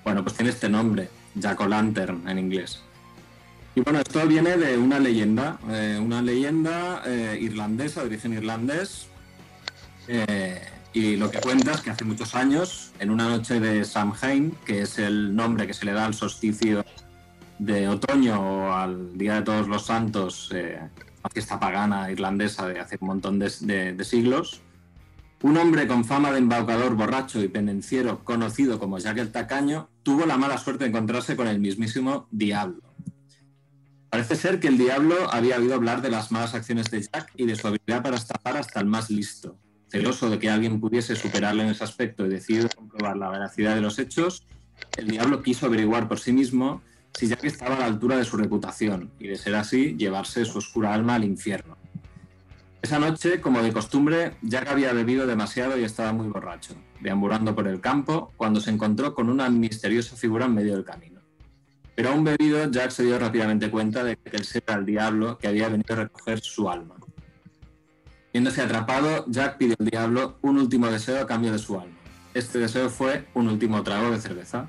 Bueno, 0.05 0.23
pues 0.23 0.37
tiene 0.37 0.50
este 0.50 0.69
nombre, 0.69 1.09
Jack 1.35 1.61
O'Lantern 1.61 2.28
en 2.28 2.38
inglés. 2.38 2.83
Y 3.75 3.81
bueno, 3.81 4.00
esto 4.00 4.26
viene 4.26 4.57
de 4.57 4.76
una 4.78 4.99
leyenda, 4.99 5.59
eh, 5.71 5.99
una 6.00 6.21
leyenda 6.23 7.02
eh, 7.07 7.38
irlandesa, 7.40 8.00
de 8.00 8.07
origen 8.07 8.33
irlandés. 8.33 9.07
eh, 10.09 10.61
Y 10.95 11.17
lo 11.17 11.31
que 11.31 11.38
cuenta 11.38 11.73
es 11.73 11.81
que 11.83 11.90
hace 11.90 12.05
muchos 12.05 12.35
años, 12.35 12.93
en 12.99 13.11
una 13.11 13.28
noche 13.28 13.61
de 13.61 13.85
Samhain, 13.85 14.52
que 14.64 14.83
es 14.83 14.99
el 14.99 15.37
nombre 15.37 15.67
que 15.67 15.75
se 15.75 15.85
le 15.85 15.93
da 15.93 16.07
al 16.07 16.14
solsticio 16.14 16.85
de 17.59 17.88
otoño 17.88 18.40
o 18.40 18.73
al 18.73 19.17
Día 19.17 19.35
de 19.35 19.43
Todos 19.43 19.69
los 19.69 19.85
Santos, 19.85 20.50
la 21.28 21.32
fiesta 21.32 21.61
pagana 21.61 22.11
irlandesa 22.11 22.66
de 22.66 22.80
hace 22.80 22.97
un 23.00 23.08
montón 23.08 23.38
de 23.38 24.04
siglos, 24.04 24.62
un 25.42 25.58
hombre 25.58 25.87
con 25.87 26.04
fama 26.04 26.32
de 26.32 26.38
embaucador, 26.38 26.94
borracho 26.94 27.42
y 27.42 27.49
pendenciero, 27.49 28.25
conocido 28.25 28.78
como 28.78 28.99
Jack 28.99 29.18
el 29.18 29.30
Tacaño, 29.30 29.90
tuvo 30.02 30.25
la 30.25 30.38
mala 30.38 30.56
suerte 30.56 30.85
de 30.85 30.90
encontrarse 30.90 31.37
con 31.37 31.47
el 31.47 31.61
mismísimo 31.61 32.26
Diablo. 32.30 32.82
Parece 34.08 34.37
ser 34.37 34.58
que 34.58 34.68
el 34.68 34.78
Diablo 34.78 35.30
había 35.30 35.58
oído 35.58 35.75
hablar 35.75 36.00
de 36.00 36.11
las 36.11 36.32
malas 36.32 36.54
acciones 36.54 36.90
de 36.90 37.02
Jack 37.02 37.30
y 37.37 37.44
de 37.44 37.56
su 37.56 37.68
habilidad 37.68 38.02
para 38.02 38.16
estafar 38.16 38.56
hasta 38.56 38.80
el 38.80 38.87
más 38.87 39.11
listo. 39.11 39.58
Celoso 39.90 40.30
de 40.30 40.38
que 40.38 40.49
alguien 40.49 40.80
pudiese 40.80 41.14
superarle 41.14 41.62
en 41.62 41.68
ese 41.68 41.85
aspecto 41.85 42.25
y 42.25 42.30
decidido 42.30 42.70
comprobar 42.75 43.18
la 43.18 43.28
veracidad 43.28 43.75
de 43.75 43.82
los 43.82 43.99
hechos, 43.99 44.47
el 44.97 45.08
Diablo 45.08 45.42
quiso 45.42 45.66
averiguar 45.66 46.08
por 46.08 46.20
sí 46.20 46.32
mismo 46.32 46.80
si 47.15 47.27
Jack 47.27 47.45
estaba 47.45 47.77
a 47.77 47.81
la 47.81 47.87
altura 47.87 48.17
de 48.17 48.25
su 48.25 48.37
reputación 48.37 49.11
y, 49.19 49.29
de 49.29 49.37
ser 49.37 49.55
así, 49.55 49.97
llevarse 49.97 50.45
su 50.45 50.59
oscura 50.59 50.95
alma 50.95 51.17
al 51.17 51.25
infierno. 51.25 51.77
Esa 52.81 52.99
noche, 52.99 53.41
como 53.41 53.61
de 53.62 53.73
costumbre, 53.73 54.37
Jack 54.43 54.69
había 54.69 54.93
bebido 54.93 55.27
demasiado 55.27 55.79
y 55.79 55.85
estaba 55.85 56.12
muy 56.12 56.29
borracho, 56.29 56.75
deambulando 57.00 57.55
por 57.55 57.67
el 57.67 57.81
campo, 57.81 58.33
cuando 58.37 58.61
se 58.61 58.71
encontró 58.71 59.15
con 59.15 59.29
una 59.29 59.50
misteriosa 59.50 60.17
figura 60.17 60.47
en 60.47 60.55
medio 60.55 60.75
del 60.75 60.85
camino. 60.85 61.21
Pero 61.97 62.11
aún 62.11 62.23
bebido, 62.23 62.71
Jack 62.71 62.91
se 62.91 63.03
dio 63.03 63.19
rápidamente 63.19 63.73
cuenta 63.73 64.05
de 64.05 64.17
que 64.17 64.37
el 64.37 64.47
era 64.55 64.79
el 64.79 64.87
diablo 64.87 65.37
que 65.38 65.49
había 65.49 65.69
venido 65.69 65.95
a 65.95 66.05
recoger 66.05 66.38
su 66.41 66.71
alma. 66.71 66.95
Viéndose 68.33 68.62
atrapado, 68.62 69.25
Jack 69.27 69.57
pidió 69.57 69.75
al 69.81 69.87
diablo 69.87 70.38
un 70.43 70.59
último 70.59 70.87
deseo 70.87 71.21
a 71.21 71.27
cambio 71.27 71.50
de 71.50 71.59
su 71.59 71.75
alma. 71.81 71.97
Este 72.35 72.61
deseo 72.61 72.88
fue 72.88 73.27
un 73.35 73.49
último 73.49 73.83
trago 73.83 74.12
de 74.12 74.21
cerveza. 74.21 74.69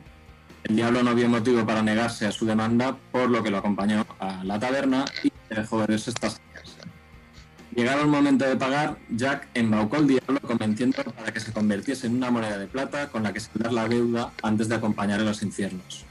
El 0.63 0.75
diablo 0.75 1.03
no 1.03 1.15
vio 1.15 1.29
motivo 1.29 1.65
para 1.65 1.81
negarse 1.81 2.25
a 2.25 2.31
su 2.31 2.45
demanda, 2.45 2.97
por 3.11 3.29
lo 3.29 3.41
que 3.41 3.49
lo 3.49 3.57
acompañó 3.57 4.05
a 4.19 4.43
la 4.43 4.59
taberna 4.59 5.05
y 5.23 5.31
dejó 5.49 5.81
hasta 5.81 6.11
saciarse. 6.11 6.39
Llegado 7.75 8.01
el 8.01 8.07
momento 8.07 8.45
de 8.45 8.55
pagar, 8.55 8.97
Jack 9.09 9.47
embaucó 9.53 9.97
al 9.97 10.07
diablo 10.07 10.39
convenciéndolo 10.41 11.11
para 11.11 11.31
que 11.31 11.39
se 11.39 11.53
convirtiese 11.53 12.07
en 12.07 12.15
una 12.15 12.29
moneda 12.29 12.57
de 12.57 12.67
plata 12.67 13.09
con 13.09 13.23
la 13.23 13.31
que 13.31 13.39
saldar 13.39 13.71
la 13.71 13.87
deuda 13.87 14.31
antes 14.43 14.67
de 14.67 14.75
acompañar 14.75 15.21
a 15.21 15.23
los 15.23 15.41
infiernos. 15.43 16.05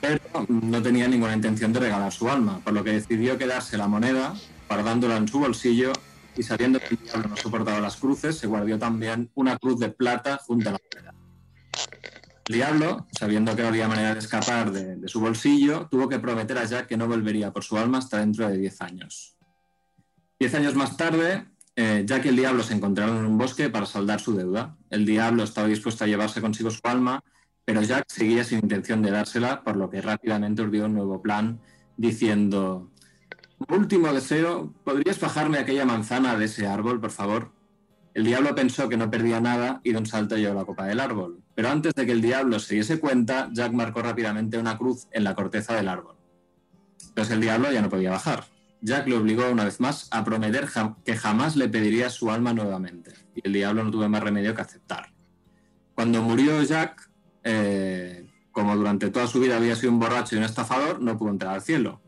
Pero 0.00 0.20
no 0.48 0.82
tenía 0.82 1.08
ninguna 1.08 1.34
intención 1.34 1.72
de 1.72 1.80
regalar 1.80 2.12
su 2.12 2.28
alma, 2.28 2.60
por 2.62 2.72
lo 2.72 2.84
que 2.84 2.92
decidió 2.92 3.38
quedarse 3.38 3.76
la 3.76 3.88
moneda, 3.88 4.34
guardándola 4.68 5.16
en 5.16 5.28
su 5.28 5.38
bolsillo 5.38 5.92
y 6.36 6.42
sabiendo 6.42 6.78
que 6.78 6.88
el 6.94 6.98
diablo 6.98 7.28
no 7.28 7.36
soportaba 7.36 7.80
las 7.80 7.96
cruces, 7.96 8.38
se 8.38 8.46
guardó 8.46 8.78
también 8.78 9.30
una 9.34 9.56
cruz 9.58 9.78
de 9.80 9.90
plata 9.90 10.38
junto 10.38 10.68
a 10.68 10.72
la 10.72 10.78
moneda. 10.78 11.21
Diablo, 12.48 13.06
sabiendo 13.12 13.54
que 13.54 13.62
no 13.62 13.68
había 13.68 13.88
manera 13.88 14.14
de 14.14 14.18
escapar 14.20 14.72
de, 14.72 14.96
de 14.96 15.08
su 15.08 15.20
bolsillo, 15.20 15.88
tuvo 15.90 16.08
que 16.08 16.18
prometer 16.18 16.58
a 16.58 16.64
Jack 16.64 16.86
que 16.86 16.96
no 16.96 17.06
volvería 17.06 17.52
por 17.52 17.64
su 17.64 17.78
alma 17.78 17.98
hasta 17.98 18.18
dentro 18.18 18.48
de 18.48 18.58
10 18.58 18.82
años. 18.82 19.36
Diez 20.38 20.54
años 20.54 20.74
más 20.74 20.96
tarde, 20.96 21.46
eh, 21.76 22.02
Jack 22.04 22.26
y 22.26 22.28
el 22.28 22.36
diablo 22.36 22.62
se 22.62 22.74
encontraron 22.74 23.18
en 23.18 23.26
un 23.26 23.38
bosque 23.38 23.70
para 23.70 23.86
saldar 23.86 24.20
su 24.20 24.34
deuda. 24.34 24.76
El 24.90 25.06
diablo 25.06 25.44
estaba 25.44 25.68
dispuesto 25.68 26.04
a 26.04 26.06
llevarse 26.06 26.40
consigo 26.40 26.70
su 26.70 26.80
alma, 26.82 27.22
pero 27.64 27.80
Jack 27.82 28.06
seguía 28.08 28.44
sin 28.44 28.58
intención 28.58 29.02
de 29.02 29.10
dársela, 29.10 29.62
por 29.62 29.76
lo 29.76 29.88
que 29.88 30.02
rápidamente 30.02 30.62
urdió 30.62 30.86
un 30.86 30.94
nuevo 30.94 31.22
plan, 31.22 31.60
diciendo, 31.96 32.90
último 33.68 34.12
deseo, 34.12 34.74
¿podrías 34.84 35.20
bajarme 35.20 35.58
aquella 35.58 35.84
manzana 35.84 36.36
de 36.36 36.46
ese 36.46 36.66
árbol, 36.66 37.00
por 37.00 37.10
favor? 37.10 37.52
El 38.14 38.24
diablo 38.24 38.54
pensó 38.54 38.88
que 38.88 38.96
no 38.96 39.10
perdía 39.10 39.40
nada 39.40 39.80
y 39.82 39.92
de 39.92 39.98
un 39.98 40.06
salto 40.06 40.36
llevó 40.36 40.54
la 40.54 40.66
copa 40.66 40.84
del 40.86 41.00
árbol. 41.00 41.40
Pero 41.54 41.70
antes 41.70 41.94
de 41.94 42.04
que 42.04 42.12
el 42.12 42.20
diablo 42.20 42.58
se 42.58 42.74
diese 42.74 43.00
cuenta, 43.00 43.48
Jack 43.52 43.72
marcó 43.72 44.02
rápidamente 44.02 44.58
una 44.58 44.76
cruz 44.76 45.06
en 45.12 45.24
la 45.24 45.34
corteza 45.34 45.74
del 45.74 45.88
árbol. 45.88 46.16
Pues 47.14 47.30
el 47.30 47.40
diablo 47.40 47.72
ya 47.72 47.80
no 47.80 47.88
podía 47.88 48.10
bajar. 48.10 48.44
Jack 48.82 49.06
le 49.06 49.16
obligó 49.16 49.50
una 49.50 49.64
vez 49.64 49.80
más 49.80 50.08
a 50.10 50.24
prometer 50.24 50.68
que 51.04 51.16
jamás 51.16 51.56
le 51.56 51.68
pediría 51.68 52.10
su 52.10 52.30
alma 52.30 52.52
nuevamente. 52.52 53.12
Y 53.34 53.46
el 53.46 53.52
diablo 53.54 53.84
no 53.84 53.90
tuvo 53.90 54.08
más 54.08 54.22
remedio 54.22 54.54
que 54.54 54.60
aceptar. 54.60 55.12
Cuando 55.94 56.20
murió 56.20 56.62
Jack, 56.62 57.08
eh, 57.44 58.26
como 58.50 58.76
durante 58.76 59.10
toda 59.10 59.26
su 59.26 59.40
vida 59.40 59.56
había 59.56 59.76
sido 59.76 59.92
un 59.92 60.00
borracho 60.00 60.34
y 60.34 60.38
un 60.38 60.44
estafador, 60.44 61.00
no 61.00 61.16
pudo 61.16 61.30
entrar 61.30 61.54
al 61.54 61.62
cielo, 61.62 62.00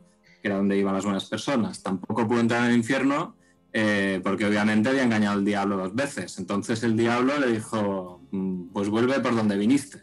que 0.43 0.49
era 0.49 0.57
donde 0.57 0.77
iban 0.77 0.95
las 0.95 1.05
buenas 1.05 1.25
personas. 1.27 1.83
Tampoco 1.83 2.27
pudo 2.27 2.41
entrar 2.41 2.65
en 2.65 2.73
el 2.73 2.77
infierno 2.77 3.37
eh, 3.77 4.21
porque 4.23 4.47
obviamente 4.47 4.89
había 4.89 5.03
engañado 5.03 5.37
al 5.37 5.45
diablo 5.45 5.77
dos 5.77 5.95
veces. 5.97 6.39
Entonces 6.39 6.85
el 6.85 6.97
diablo 6.97 7.39
le 7.41 7.49
dijo, 7.49 8.23
"Mm, 8.31 8.69
pues 8.73 8.89
vuelve 8.89 9.19
por 9.19 9.35
donde 9.35 9.59
viniste. 9.59 10.01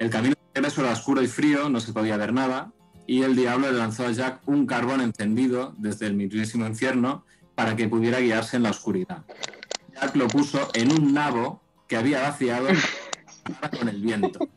El 0.00 0.10
camino 0.10 0.34
de 0.54 0.60
era 0.60 0.92
oscuro 0.92 1.22
y 1.22 1.28
frío, 1.28 1.68
no 1.68 1.78
se 1.78 1.92
podía 1.92 2.16
ver 2.16 2.32
nada, 2.32 2.72
y 3.06 3.22
el 3.22 3.36
diablo 3.36 3.70
le 3.70 3.78
lanzó 3.78 4.06
a 4.06 4.10
Jack 4.10 4.40
un 4.46 4.66
carbón 4.66 5.00
encendido 5.00 5.74
desde 5.78 6.08
el 6.08 6.14
mismísimo 6.14 6.66
infierno 6.66 7.24
para 7.54 7.76
que 7.76 7.88
pudiera 7.88 8.18
guiarse 8.18 8.56
en 8.56 8.64
la 8.64 8.70
oscuridad. 8.70 9.24
Jack 9.94 10.16
lo 10.16 10.26
puso 10.26 10.68
en 10.74 10.90
un 10.90 11.14
nabo 11.14 11.62
que 11.86 11.96
había 11.96 12.22
vaciado 12.22 12.66
con 13.78 13.88
el 13.88 14.00
viento. 14.00 14.48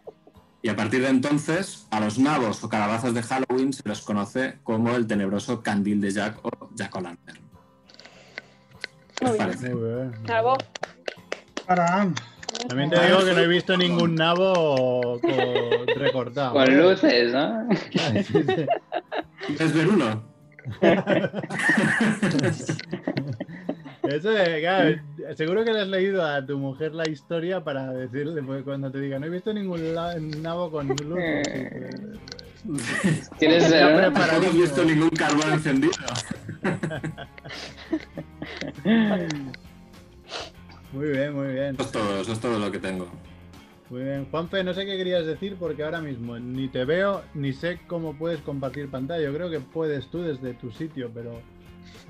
Y 0.63 0.69
a 0.69 0.76
partir 0.76 1.02
de 1.02 1.10
entonces, 1.10 1.86
a 1.91 2.00
los 2.00 2.17
nabos 2.17 2.63
o 2.63 2.69
calabazas 2.69 3.13
de 3.13 3.22
Halloween 3.22 3.74
se 3.74 3.84
los 3.86 4.02
conoce 4.02 4.60
como 4.63 4.96
el 4.96 5.06
tenebroso 5.06 5.62
candil 5.62 6.02
de 6.02 6.12
Jack 6.12 6.39
o 6.43 6.69
Jack 6.74 6.96
O'Lantern. 6.96 7.43
También 12.68 12.90
te 12.90 13.06
digo 13.08 13.20
que 13.26 13.32
no 13.34 13.40
he 13.40 13.48
visto 13.48 13.76
ningún 13.78 14.16
nabo 14.16 15.20
con- 15.22 15.88
recortado. 15.98 16.54
Con 16.54 16.64
¿eh? 16.72 16.76
luces, 16.76 17.34
¿no? 17.34 17.68
¿Quieres 19.48 19.74
ver 19.74 19.88
uno? 19.90 20.24
Eso 24.04 24.30
de, 24.32 24.60
claro, 24.60 24.96
seguro 25.36 25.64
que 25.64 25.72
le 25.74 25.82
has 25.82 25.88
leído 25.88 26.26
a 26.26 26.46
tu 26.46 26.58
mujer 26.58 26.94
la 26.94 27.08
historia 27.10 27.64
para 27.64 27.92
decirle 27.92 28.44
pues, 28.44 28.64
cuando 28.64 28.92
te 28.92 29.00
diga 29.00 29.18
no 29.18 29.26
he 29.26 29.30
visto 29.30 29.54
ningún 29.54 29.82
nabo 30.42 30.70
con 30.72 30.88
luz. 30.90 30.98
Sí, 32.64 33.46
pues, 33.46 33.72
prepara- 33.72 34.34
No 34.38 34.44
hemos 34.44 34.54
visto 34.54 34.84
ningún 34.86 35.10
carbón 35.10 35.54
encendido. 35.54 35.94
Muy 40.93 41.08
bien, 41.08 41.34
muy 41.34 41.47
bien. 41.54 41.76
Eso 41.76 41.84
es 41.84 41.91
todo, 41.91 42.21
eso 42.21 42.34
es 42.34 42.39
todo 42.39 42.60
lo 42.60 42.71
que 42.71 42.80
tengo. 42.80 43.08
Muy 43.89 44.04
bien. 44.04 44.28
Juanfe, 44.30 44.63
no 44.63 44.73
sé 44.73 44.86
qué 44.86 44.95
querías 44.95 45.26
decir 45.26 45.56
porque 45.60 45.84
ahora 45.84 46.02
mismo 46.02 46.38
ni 46.39 46.67
te 46.67 46.86
veo 46.86 47.23
ni 47.34 47.52
sé 47.54 47.80
cómo 47.88 48.13
puedes 48.13 48.41
compartir 48.41 48.89
pantalla. 48.89 49.23
Yo 49.23 49.34
creo 49.34 49.49
que 49.49 49.60
puedes 49.60 50.08
tú 50.08 50.21
desde 50.21 50.54
tu 50.54 50.71
sitio, 50.71 51.10
pero 51.13 51.41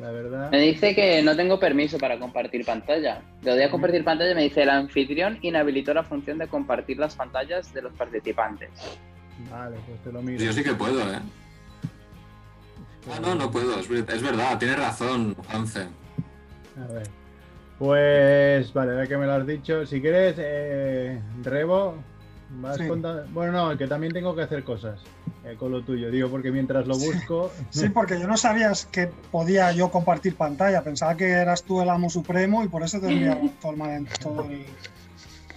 la 0.01 0.11
verdad. 0.11 0.51
Me 0.51 0.59
dice 0.59 0.93
que 0.93 1.21
no 1.21 1.35
tengo 1.35 1.59
permiso 1.59 1.97
para 1.97 2.19
compartir 2.19 2.65
pantalla. 2.65 3.21
Doy 3.41 3.61
a 3.61 3.71
compartir 3.71 4.03
pantalla 4.03 4.31
y 4.31 4.35
me 4.35 4.43
dice 4.43 4.63
el 4.63 4.69
anfitrión 4.69 5.39
inhabilitó 5.41 5.93
la 5.93 6.03
función 6.03 6.37
de 6.37 6.47
compartir 6.47 6.97
las 6.97 7.15
pantallas 7.15 7.73
de 7.73 7.81
los 7.81 7.93
participantes. 7.93 8.69
Vale, 9.49 9.77
pues 9.87 10.01
te 10.03 10.11
lo 10.11 10.21
miro. 10.21 10.43
Yo 10.43 10.53
sí 10.53 10.63
que 10.63 10.73
puedo, 10.73 11.01
¿eh? 11.01 11.19
Ah, 13.11 13.19
no, 13.21 13.35
no 13.35 13.51
puedo, 13.51 13.79
es, 13.79 13.87
ver- 13.89 14.05
es 14.09 14.21
verdad, 14.21 14.57
tienes 14.57 14.77
razón, 14.79 15.35
Juanfe. 15.49 15.87
A 16.81 16.93
ver. 16.93 17.07
Pues 17.79 18.71
vale, 18.73 18.91
ahora 18.93 19.07
que 19.07 19.17
me 19.17 19.25
lo 19.25 19.33
has 19.33 19.45
dicho, 19.47 19.85
si 19.85 19.99
quieres, 19.99 20.35
eh, 20.37 21.19
Rebo, 21.43 21.95
vas 22.61 22.77
Sí. 22.77 22.87
contando. 22.87 23.25
Bueno, 23.33 23.51
no, 23.71 23.77
que 23.77 23.87
también 23.87 24.13
tengo 24.13 24.33
que 24.35 24.43
hacer 24.43 24.63
cosas 24.63 25.01
eh, 25.43 25.55
con 25.59 25.71
lo 25.71 25.83
tuyo, 25.83 26.09
digo, 26.09 26.29
porque 26.29 26.51
mientras 26.51 26.87
lo 26.87 26.97
busco. 26.97 27.51
Sí, 27.71 27.89
porque 27.89 28.19
yo 28.19 28.27
no 28.27 28.37
sabías 28.37 28.85
que 28.85 29.07
podía 29.31 29.71
yo 29.73 29.89
compartir 29.91 30.35
pantalla. 30.37 30.81
Pensaba 30.83 31.17
que 31.17 31.29
eras 31.29 31.63
tú 31.63 31.81
el 31.81 31.89
amo 31.89 32.09
supremo 32.09 32.63
y 32.63 32.69
por 32.69 32.83
eso 32.83 32.99
te 33.01 33.07
enviaba 33.09 33.41
todo 33.61 33.73
el, 33.73 34.07
todo 34.21 34.45
el, 34.45 34.65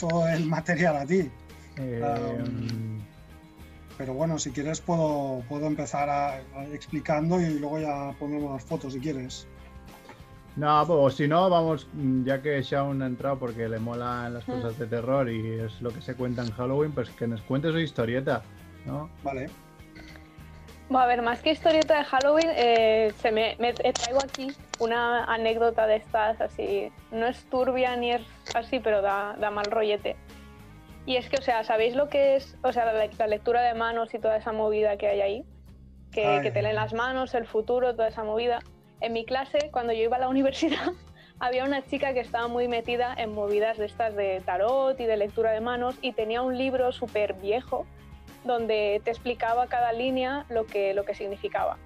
todo 0.00 0.28
el 0.28 0.46
material 0.46 0.96
a 0.96 1.06
ti. 1.06 1.30
eh, 1.76 2.42
Um, 2.42 2.98
Pero 3.98 4.12
bueno, 4.14 4.38
si 4.38 4.50
quieres 4.52 4.80
puedo, 4.80 5.42
puedo 5.48 5.66
empezar 5.66 6.08
a, 6.10 6.34
a 6.36 6.64
explicando 6.72 7.40
y 7.40 7.58
luego 7.58 7.78
ya 7.80 8.12
ponemos 8.18 8.52
las 8.52 8.64
fotos 8.64 8.92
si 8.92 9.00
quieres. 9.00 9.46
No, 10.56 10.84
pues, 10.86 10.98
o 10.98 11.10
si 11.10 11.28
no, 11.28 11.48
vamos, 11.50 11.86
mm, 11.92 12.24
ya 12.24 12.40
que 12.42 12.62
Shaun 12.62 13.02
ha 13.02 13.06
entrado 13.06 13.38
porque 13.38 13.68
le 13.68 13.78
molan 13.78 14.30
Mm. 14.32 14.34
las 14.34 14.44
cosas 14.44 14.78
de 14.78 14.86
terror 14.86 15.30
y 15.30 15.60
es 15.60 15.80
lo 15.82 15.90
que 15.90 16.00
se 16.00 16.14
cuenta 16.14 16.42
en 16.42 16.50
Halloween, 16.50 16.92
pues 16.92 17.10
que 17.10 17.26
nos 17.26 17.40
cuente 17.42 17.70
su 17.72 17.78
historieta, 17.78 18.42
¿no? 18.86 19.10
Vale. 19.22 19.48
Bueno, 20.88 21.02
a 21.04 21.06
ver, 21.06 21.20
más 21.20 21.40
que 21.40 21.50
historieta 21.50 21.98
de 21.98 22.04
Halloween, 22.04 22.48
eh, 22.54 23.12
se 23.20 23.32
me, 23.32 23.56
me- 23.58 23.72
traigo 23.74 24.20
aquí 24.22 24.54
una 24.78 25.24
anécdota 25.24 25.86
de 25.86 25.96
estas 25.96 26.40
así. 26.40 26.90
No 27.10 27.26
es 27.26 27.42
turbia 27.50 27.96
ni 27.96 28.12
es 28.12 28.22
así, 28.54 28.78
pero 28.78 29.02
da, 29.02 29.36
da 29.40 29.50
mal 29.50 29.66
rollete. 29.70 30.16
Y 31.06 31.16
es 31.16 31.28
que, 31.28 31.36
o 31.36 31.42
sea, 31.42 31.62
¿sabéis 31.62 31.94
lo 31.94 32.08
que 32.08 32.34
es, 32.34 32.56
o 32.62 32.72
sea, 32.72 32.92
la, 32.92 33.08
la 33.16 33.26
lectura 33.28 33.62
de 33.62 33.74
manos 33.74 34.12
y 34.12 34.18
toda 34.18 34.36
esa 34.36 34.52
movida 34.52 34.96
que 34.96 35.06
hay 35.06 35.20
ahí? 35.20 35.44
Que, 36.10 36.40
que 36.42 36.50
te 36.50 36.62
leen 36.62 36.74
las 36.74 36.92
manos, 36.92 37.34
el 37.34 37.46
futuro, 37.46 37.94
toda 37.94 38.08
esa 38.08 38.24
movida. 38.24 38.58
En 39.00 39.12
mi 39.12 39.24
clase, 39.24 39.70
cuando 39.70 39.92
yo 39.92 40.02
iba 40.02 40.16
a 40.16 40.20
la 40.20 40.28
universidad, 40.36 40.92
había 41.38 41.64
una 41.64 41.84
chica 41.84 42.12
que 42.12 42.20
estaba 42.20 42.48
muy 42.48 42.66
metida 42.66 43.14
en 43.16 43.32
movidas 43.34 43.78
de 43.78 43.86
estas 43.86 44.16
de 44.16 44.42
tarot 44.44 44.98
y 44.98 45.06
de 45.06 45.16
lectura 45.16 45.52
de 45.52 45.60
manos 45.60 45.96
y 46.00 46.12
tenía 46.12 46.42
un 46.42 46.58
libro 46.58 46.90
súper 46.92 47.34
viejo 47.34 47.86
donde 48.44 49.00
te 49.04 49.10
explicaba 49.10 49.66
cada 49.66 49.92
línea 49.92 50.46
lo 50.48 50.66
que, 50.66 50.94
lo 50.94 51.04
que 51.04 51.14
significaba. 51.14 51.78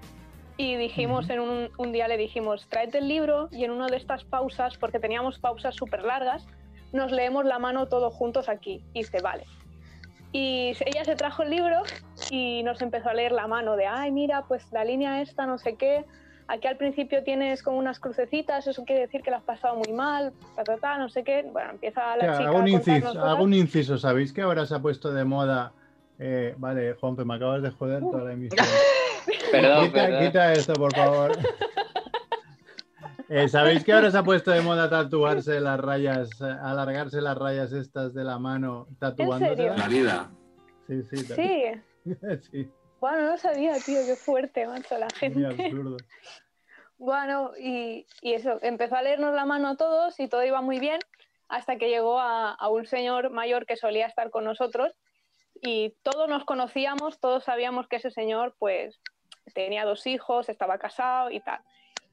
Y 0.57 0.77
dijimos, 0.77 1.29
en 1.31 1.41
un, 1.41 1.71
un 1.79 1.93
día 1.93 2.07
le 2.07 2.17
dijimos, 2.17 2.69
tráete 2.69 2.99
el 2.99 3.09
libro 3.09 3.49
y 3.51 3.65
en 3.65 3.71
una 3.71 3.87
de 3.87 3.97
estas 3.97 4.25
pausas, 4.25 4.77
porque 4.77 4.99
teníamos 4.99 5.39
pausas 5.39 5.75
súper 5.75 6.03
largas, 6.03 6.47
nos 6.93 7.13
leemos 7.13 7.45
la 7.45 7.59
mano 7.59 7.87
todos 7.89 8.15
juntos 8.15 8.49
aquí. 8.49 8.83
Y 8.93 9.01
dice, 9.01 9.21
vale. 9.23 9.45
Y 10.33 10.77
ella 10.87 11.05
se 11.05 11.17
trajo 11.17 11.43
el 11.43 11.51
libro 11.51 11.83
y 12.31 12.63
nos 12.63 12.81
empezó 12.83 13.09
a 13.09 13.15
leer 13.15 13.33
la 13.33 13.47
mano 13.49 13.75
de, 13.77 13.87
ay, 13.87 14.13
mira, 14.13 14.45
pues 14.47 14.71
la 14.73 14.85
línea 14.85 15.21
esta, 15.23 15.45
no 15.47 15.59
sé 15.59 15.75
qué, 15.75 16.05
aquí 16.47 16.69
al 16.69 16.77
principio 16.77 17.25
tienes 17.25 17.65
como 17.65 17.79
unas 17.79 17.99
crucecitas, 17.99 18.67
eso 18.69 18.85
quiere 18.85 19.01
decir 19.03 19.23
que 19.23 19.31
la 19.33 19.39
has 19.39 19.43
pasado 19.43 19.75
muy 19.77 19.93
mal, 19.93 20.33
ta, 20.55 20.63
ta, 20.63 20.77
ta, 20.77 20.99
no 20.99 21.09
sé 21.09 21.25
qué. 21.25 21.43
Bueno, 21.53 21.71
empieza 21.71 22.17
la 22.17 22.27
Ya, 22.27 22.33
chica 22.39 22.49
hago, 22.51 22.59
un 22.59 22.65
a 22.67 22.71
inciso, 22.71 23.07
cosas. 23.09 23.25
hago 23.25 23.43
un 23.45 23.55
inciso. 23.55 23.99
¿Sabéis 23.99 24.33
que 24.33 24.43
ahora 24.43 24.67
se 24.67 24.75
ha 24.75 24.79
puesto 24.79 25.13
de 25.13 25.25
moda? 25.25 25.73
eh, 26.23 26.55
vale, 26.59 26.95
Juanpe, 26.95 27.25
me 27.25 27.35
acabas 27.35 27.63
de 27.63 27.71
joder 27.71 28.01
toda 28.03 28.25
la 28.25 28.33
emisión. 28.35 28.65
Perdón, 29.51 29.87
quita, 29.87 30.03
perdón. 30.05 30.25
quita 30.27 30.53
esto, 30.53 30.75
por 30.75 30.95
favor. 30.95 31.33
Eh, 33.33 33.49
¿Sabéis 33.49 33.85
que 33.85 33.93
ahora 33.93 34.11
se 34.11 34.19
ha 34.19 34.25
pusto 34.25 34.51
de 34.51 34.61
moda 34.61 34.91
tatuarse 34.91 35.61
las 35.61 35.79
rayas, 35.79 36.29
alargarse 36.43 37.21
las 37.21 37.39
rayas 37.39 37.73
estas 37.73 38.13
de 38.13 38.25
la 38.25 38.41
mano 38.41 38.89
tatuándoselas? 38.99 39.79
La 39.79 39.87
vida. 39.87 40.31
Sí, 40.89 41.03
sí, 41.05 41.17
Sí, 41.19 41.65
sí, 42.51 42.71
bueno, 43.01 43.23
no 43.23 43.31
lo 43.31 43.39
sabía, 43.39 43.75
tío, 43.79 44.01
qué 44.05 44.17
fuerte, 44.17 44.67
macho, 44.67 44.99
la 44.99 45.07
muy 45.07 45.19
gente. 45.19 45.47
absurdo. 45.47 45.97
Bueno, 46.99 47.53
y, 47.59 48.05
y 48.21 48.35
eso, 48.35 48.59
empezó 48.63 48.97
a 48.97 49.03
leernos 49.03 49.33
la 49.35 49.47
mano 49.47 49.69
a 49.69 49.77
todos 49.77 50.19
y 50.19 50.29
todo 50.29 50.45
iba 50.45 50.61
muy 50.61 50.81
bien 50.81 50.99
hasta 51.49 51.77
que 51.77 51.89
llegó 51.89 52.19
a, 52.21 52.51
a 52.51 52.69
un 52.69 52.85
señor 52.85 53.31
mayor 53.31 53.65
que 53.65 53.77
solía 53.77 54.07
estar 54.07 54.31
con 54.31 54.45
nosotros 54.45 54.93
y 55.63 55.95
todos 56.03 56.29
nos 56.29 56.45
conocíamos, 56.45 57.21
todos 57.21 57.45
sabíamos 57.45 57.87
que 57.87 57.97
ese 57.97 58.11
señor 58.11 58.57
pues 58.59 59.01
tenía 59.55 59.85
dos 59.85 60.07
hijos, 60.07 60.49
estaba 60.49 60.79
casado 60.79 61.31
y 61.31 61.41
tal. 61.41 61.61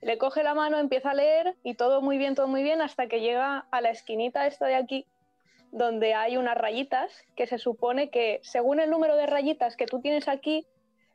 Le 0.01 0.17
coge 0.17 0.43
la 0.43 0.53
mano, 0.53 0.77
empieza 0.77 1.11
a 1.11 1.13
leer 1.15 1.55
y 1.63 1.73
todo 1.73 2.01
muy 2.01 2.17
bien, 2.17 2.35
todo 2.35 2.47
muy 2.47 2.63
bien 2.63 2.81
hasta 2.81 3.07
que 3.07 3.19
llega 3.19 3.67
a 3.71 3.81
la 3.81 3.89
esquinita 3.89 4.45
esta 4.47 4.67
de 4.67 4.75
aquí 4.75 5.05
donde 5.71 6.13
hay 6.13 6.37
unas 6.37 6.57
rayitas 6.57 7.11
que 7.35 7.45
se 7.47 7.57
supone 7.57 8.09
que 8.09 8.39
según 8.43 8.79
el 8.79 8.89
número 8.89 9.15
de 9.15 9.25
rayitas 9.25 9.75
que 9.75 9.85
tú 9.85 9.99
tienes 9.99 10.27
aquí 10.27 10.65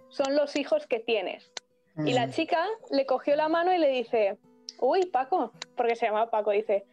son 0.09 0.37
los 0.37 0.57
hijos 0.57 0.87
que 0.87 0.99
tienes. 1.01 1.51
Y 2.05 2.13
la 2.13 2.27
Mm. 2.27 2.31
chica 2.31 2.67
le 2.91 3.07
cogió 3.07 3.35
la 3.37 3.49
mano 3.49 3.73
y 3.73 3.79
le 3.79 3.89
dice, 3.89 4.37
uy, 4.79 5.07
Paco, 5.07 5.53
porque 5.77 5.97
se 5.97 6.07
llama 6.07 6.31
Paco, 6.31 6.51
dice, 6.51 6.85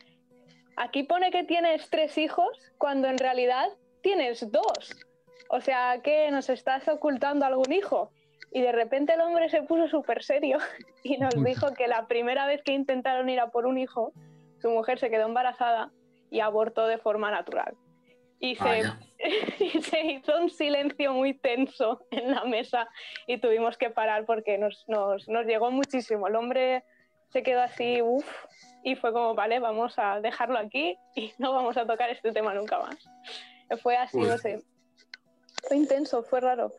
aquí 0.77 1.03
pone 1.03 1.31
que 1.31 1.43
tienes 1.43 1.89
tres 1.89 2.17
hijos 2.17 2.57
cuando 2.77 3.07
en 3.07 3.17
realidad 3.17 3.69
tienes 4.01 4.49
dos. 4.51 5.05
O 5.49 5.61
sea, 5.61 5.99
que 6.03 6.31
nos 6.31 6.49
estás 6.49 6.87
ocultando 6.87 7.45
algún 7.45 7.73
hijo. 7.73 8.11
Y 8.51 8.61
de 8.61 8.71
repente 8.71 9.13
el 9.13 9.21
hombre 9.21 9.49
se 9.49 9.61
puso 9.61 9.87
súper 9.87 10.23
serio 10.23 10.57
y 11.03 11.17
nos 11.17 11.33
dijo 11.43 11.73
que 11.73 11.87
la 11.87 12.07
primera 12.07 12.45
vez 12.47 12.61
que 12.63 12.73
intentaron 12.73 13.29
ir 13.29 13.39
a 13.39 13.49
por 13.49 13.65
un 13.65 13.77
hijo, 13.77 14.13
su 14.61 14.69
mujer 14.69 14.99
se 14.99 15.09
quedó 15.09 15.27
embarazada 15.27 15.91
y 16.31 16.39
abortó 16.39 16.87
de 16.87 16.97
forma 16.97 17.31
natural. 17.31 17.75
Y 18.39 18.55
se, 18.55 18.63
Vaya. 18.63 18.99
y 19.59 19.81
se 19.81 20.01
hizo 20.01 20.37
un 20.39 20.49
silencio 20.49 21.13
muy 21.13 21.33
tenso 21.33 22.05
en 22.11 22.31
la 22.31 22.45
mesa 22.45 22.87
y 23.27 23.37
tuvimos 23.37 23.77
que 23.77 23.89
parar 23.89 24.25
porque 24.25 24.57
nos, 24.57 24.85
nos, 24.87 25.27
nos 25.27 25.45
llegó 25.45 25.71
muchísimo. 25.71 26.27
El 26.27 26.35
hombre 26.35 26.83
se 27.29 27.43
quedó 27.43 27.61
así, 27.61 28.01
uff, 28.01 28.25
y 28.83 28.95
fue 28.95 29.11
como, 29.13 29.35
vale, 29.35 29.59
vamos 29.59 29.97
a 29.97 30.19
dejarlo 30.21 30.57
aquí 30.57 30.97
y 31.15 31.33
no 31.37 31.53
vamos 31.53 31.77
a 31.77 31.85
tocar 31.85 32.09
este 32.09 32.31
tema 32.31 32.53
nunca 32.53 32.79
más. 32.79 32.97
Fue 33.81 33.95
así, 33.97 34.17
Uy. 34.17 34.27
no 34.27 34.37
sé. 34.37 34.63
Fue 35.67 35.77
intenso, 35.77 36.23
fue 36.23 36.39
raro. 36.39 36.71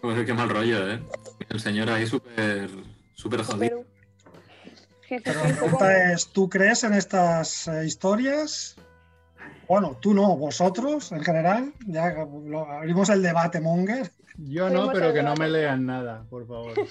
Pues 0.00 0.24
qué 0.26 0.34
mal 0.34 0.48
rollo, 0.48 0.90
¿eh? 0.90 1.02
El 1.48 1.60
señor 1.60 1.90
ahí 1.90 2.06
súper 2.06 2.70
súper 3.14 3.42
jodido. 3.42 3.84
Pero, 5.08 5.42
la 5.44 5.54
pregunta 5.56 6.12
es, 6.12 6.28
¿tú 6.28 6.48
crees 6.50 6.84
en 6.84 6.92
estas 6.94 7.66
eh, 7.68 7.86
historias? 7.86 8.76
Bueno, 9.66 9.96
tú 10.00 10.12
no, 10.14 10.36
vosotros 10.36 11.10
en 11.12 11.22
general. 11.24 11.72
Ya 11.86 12.12
lo- 12.12 12.70
abrimos 12.70 13.08
el 13.08 13.22
debate, 13.22 13.60
Monger. 13.60 14.12
Yo 14.36 14.68
no, 14.70 14.90
pero 14.92 15.12
que 15.12 15.22
no 15.22 15.34
me 15.34 15.48
lean 15.48 15.86
nada, 15.86 16.24
por 16.28 16.46
favor. 16.46 16.74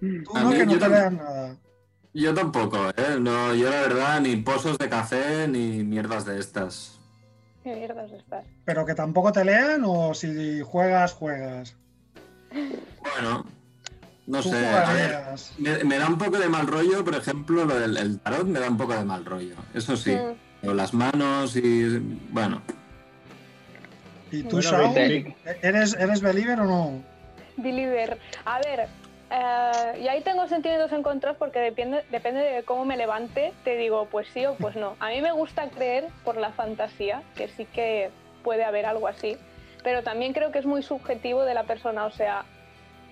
Tú 0.00 0.32
no, 0.34 0.50
mí, 0.50 0.56
que 0.56 0.66
no 0.66 0.78
te 0.78 0.88
lean 0.88 1.16
nada. 1.16 1.56
Yo 2.12 2.34
tampoco, 2.34 2.88
¿eh? 2.90 3.16
No, 3.20 3.54
yo 3.54 3.70
la 3.70 3.82
verdad 3.82 4.20
ni 4.20 4.36
pozos 4.36 4.76
de 4.78 4.88
café 4.88 5.46
ni 5.48 5.84
mierdas 5.84 6.24
de 6.26 6.38
estas. 6.40 6.98
Qué 7.62 7.74
mierdas 7.76 8.10
estás. 8.12 8.44
Pero 8.64 8.84
que 8.84 8.94
tampoco 8.94 9.32
te 9.32 9.44
lean 9.44 9.82
o 9.84 10.14
si 10.14 10.60
juegas, 10.60 11.12
juegas. 11.12 11.76
Bueno, 12.50 13.46
no 14.26 14.42
sé. 14.42 14.66
A 14.66 14.92
ver, 14.92 15.18
me, 15.58 15.84
me 15.84 15.98
da 15.98 16.08
un 16.08 16.18
poco 16.18 16.38
de 16.38 16.48
mal 16.48 16.66
rollo, 16.66 17.04
por 17.04 17.14
ejemplo, 17.14 17.64
lo 17.64 17.78
del 17.78 17.96
el 17.96 18.20
tarot 18.20 18.46
me 18.46 18.60
da 18.60 18.68
un 18.68 18.76
poco 18.76 18.94
de 18.94 19.04
mal 19.04 19.24
rollo. 19.24 19.54
Eso 19.74 19.96
sí. 19.96 20.12
Mm. 20.12 20.34
Pero 20.60 20.74
las 20.74 20.92
manos 20.94 21.56
y. 21.56 21.98
Bueno, 22.30 22.62
¿Y 24.32 24.42
tú, 24.44 24.60
Bueno, 24.62 24.94
¿Eres, 25.60 25.94
¿Eres 25.94 26.22
believer 26.22 26.58
o 26.60 26.64
no? 26.64 27.02
Believer. 27.58 28.18
A 28.46 28.60
ver, 28.60 28.88
eh, 29.34 30.00
y 30.02 30.08
ahí 30.08 30.20
tengo 30.20 30.46
sentimientos 30.46 30.92
encontrados 30.92 31.38
porque 31.38 31.58
depende, 31.58 32.04
depende 32.10 32.40
de 32.40 32.62
cómo 32.64 32.84
me 32.84 32.98
levante, 32.98 33.54
te 33.64 33.76
digo 33.76 34.06
pues 34.10 34.28
sí 34.28 34.44
o 34.44 34.54
pues 34.56 34.76
no. 34.76 34.94
A 35.00 35.08
mí 35.08 35.22
me 35.22 35.32
gusta 35.32 35.70
creer 35.70 36.08
por 36.22 36.36
la 36.36 36.52
fantasía, 36.52 37.22
que 37.34 37.48
sí 37.48 37.64
que 37.64 38.10
puede 38.44 38.64
haber 38.64 38.84
algo 38.84 39.08
así, 39.08 39.38
pero 39.82 40.02
también 40.02 40.34
creo 40.34 40.52
que 40.52 40.58
es 40.58 40.66
muy 40.66 40.82
subjetivo 40.82 41.44
de 41.44 41.54
la 41.54 41.64
persona, 41.64 42.04
o 42.04 42.10
sea, 42.10 42.44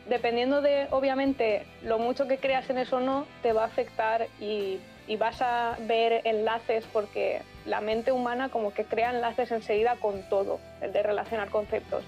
dependiendo 0.09 0.61
de, 0.61 0.89
obviamente, 0.91 1.65
lo 1.83 1.99
mucho 1.99 2.29
que 2.29 2.37
creas 2.37 2.69
en 2.69 2.77
eso 2.77 2.97
o 2.97 3.01
no, 3.01 3.27
te 3.43 3.53
va 3.55 3.63
a 3.63 3.67
afectar 3.67 4.27
y, 4.41 4.79
y 5.07 5.17
vas 5.17 5.41
a 5.41 5.77
ver 5.81 6.21
enlaces 6.25 6.85
porque 6.93 7.41
la 7.65 7.81
mente 7.81 8.13
humana 8.13 8.51
como 8.51 8.75
que 8.75 8.85
crea 8.85 9.11
enlaces 9.11 9.51
enseguida 9.53 9.97
con 9.97 10.23
todo, 10.29 10.61
el 10.83 10.93
de 10.93 11.03
relacionar 11.03 11.49
conceptos. 11.49 12.05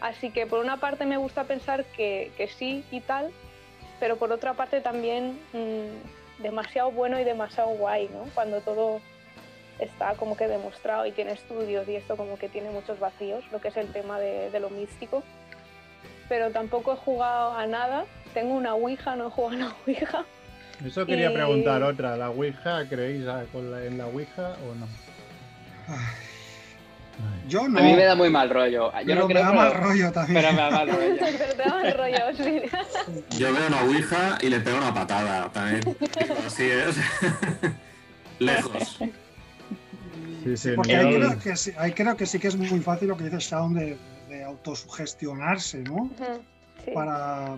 Así 0.00 0.30
que 0.30 0.46
por 0.46 0.60
una 0.64 0.78
parte 0.78 1.04
me 1.06 1.16
gusta 1.18 1.44
pensar 1.44 1.84
que, 1.84 2.32
que 2.36 2.48
sí 2.48 2.84
y 2.90 3.00
tal, 3.00 3.30
pero 3.98 4.16
por 4.16 4.32
otra 4.32 4.54
parte 4.54 4.80
también 4.80 5.38
mm, 5.52 6.42
demasiado 6.42 6.90
bueno 6.90 7.20
y 7.20 7.24
demasiado 7.24 7.68
guay, 7.70 8.08
¿no? 8.08 8.24
Cuando 8.34 8.60
todo 8.62 9.00
está 9.78 10.14
como 10.14 10.36
que 10.36 10.46
demostrado 10.48 11.06
y 11.06 11.12
tiene 11.12 11.32
estudios 11.32 11.86
y 11.88 11.96
esto 11.96 12.16
como 12.16 12.38
que 12.38 12.48
tiene 12.48 12.70
muchos 12.70 12.98
vacíos, 12.98 13.44
lo 13.52 13.60
que 13.60 13.68
es 13.68 13.76
el 13.76 13.92
tema 13.92 14.18
de, 14.18 14.50
de 14.50 14.60
lo 14.60 14.70
místico. 14.70 15.22
Pero 16.28 16.50
tampoco 16.50 16.92
he 16.92 16.96
jugado 16.96 17.52
a 17.56 17.66
nada. 17.66 18.04
Tengo 18.32 18.54
una 18.54 18.74
Ouija, 18.74 19.16
no 19.16 19.26
he 19.26 19.30
jugado 19.30 19.52
a 19.54 19.56
una 19.66 19.74
Ouija. 19.86 20.24
Eso 20.86 21.04
quería 21.04 21.30
Y- 21.30 21.34
preguntar 21.34 21.82
otra. 21.82 22.16
¿La 22.16 22.30
Ouija 22.30 22.88
creéis 22.88 23.24
con 23.52 23.70
la- 23.70 23.84
en 23.84 23.98
la 23.98 24.06
Ouija 24.06 24.54
o 24.70 24.74
no? 24.76 24.86
Ay, 25.88 25.98
Yo 27.48 27.68
no. 27.68 27.78
A 27.78 27.82
mí 27.82 27.94
me 27.94 28.04
da 28.04 28.14
muy 28.14 28.30
mal 28.30 28.48
rollo. 28.48 28.92
Yo 29.00 29.06
pero 29.06 29.20
no 29.22 29.28
me 29.28 29.34
da 29.34 29.40
pero, 29.50 29.54
mal 29.54 29.74
rollo 29.74 30.12
también. 30.12 30.40
pero 30.42 30.52
me 30.52 30.60
da 30.60 30.70
mal 30.70 30.88
rollo. 30.88 31.16
pero 31.20 31.54
te 31.54 31.62
da 31.68 31.82
el 31.82 31.94
rollo, 31.96 32.36
sí. 32.36 33.38
yo 33.38 33.52
veo 33.52 33.66
una 33.66 33.82
ouija 33.82 34.38
y 34.40 34.48
le 34.50 34.60
pego 34.60 34.78
una 34.78 34.94
patada 34.94 35.50
también. 35.52 35.82
Así 36.46 36.64
es. 36.64 36.96
Lejos. 38.38 38.98
Sí, 40.44 40.56
sí, 40.56 40.70
Porque 40.74 40.96
ahí 40.96 41.14
creo, 41.16 41.38
que 41.38 41.56
sí, 41.56 41.72
ahí 41.76 41.92
creo 41.92 42.16
que 42.16 42.24
sí 42.24 42.38
que 42.38 42.48
es 42.48 42.56
muy 42.56 42.80
fácil 42.80 43.08
lo 43.08 43.16
que 43.16 43.24
dice 43.24 43.38
Shaun 43.40 43.74
de, 43.74 43.98
de 44.30 44.44
autosugestionarse, 44.44 45.80
¿no? 45.82 46.08
Sí. 46.84 46.92
Para. 46.94 47.56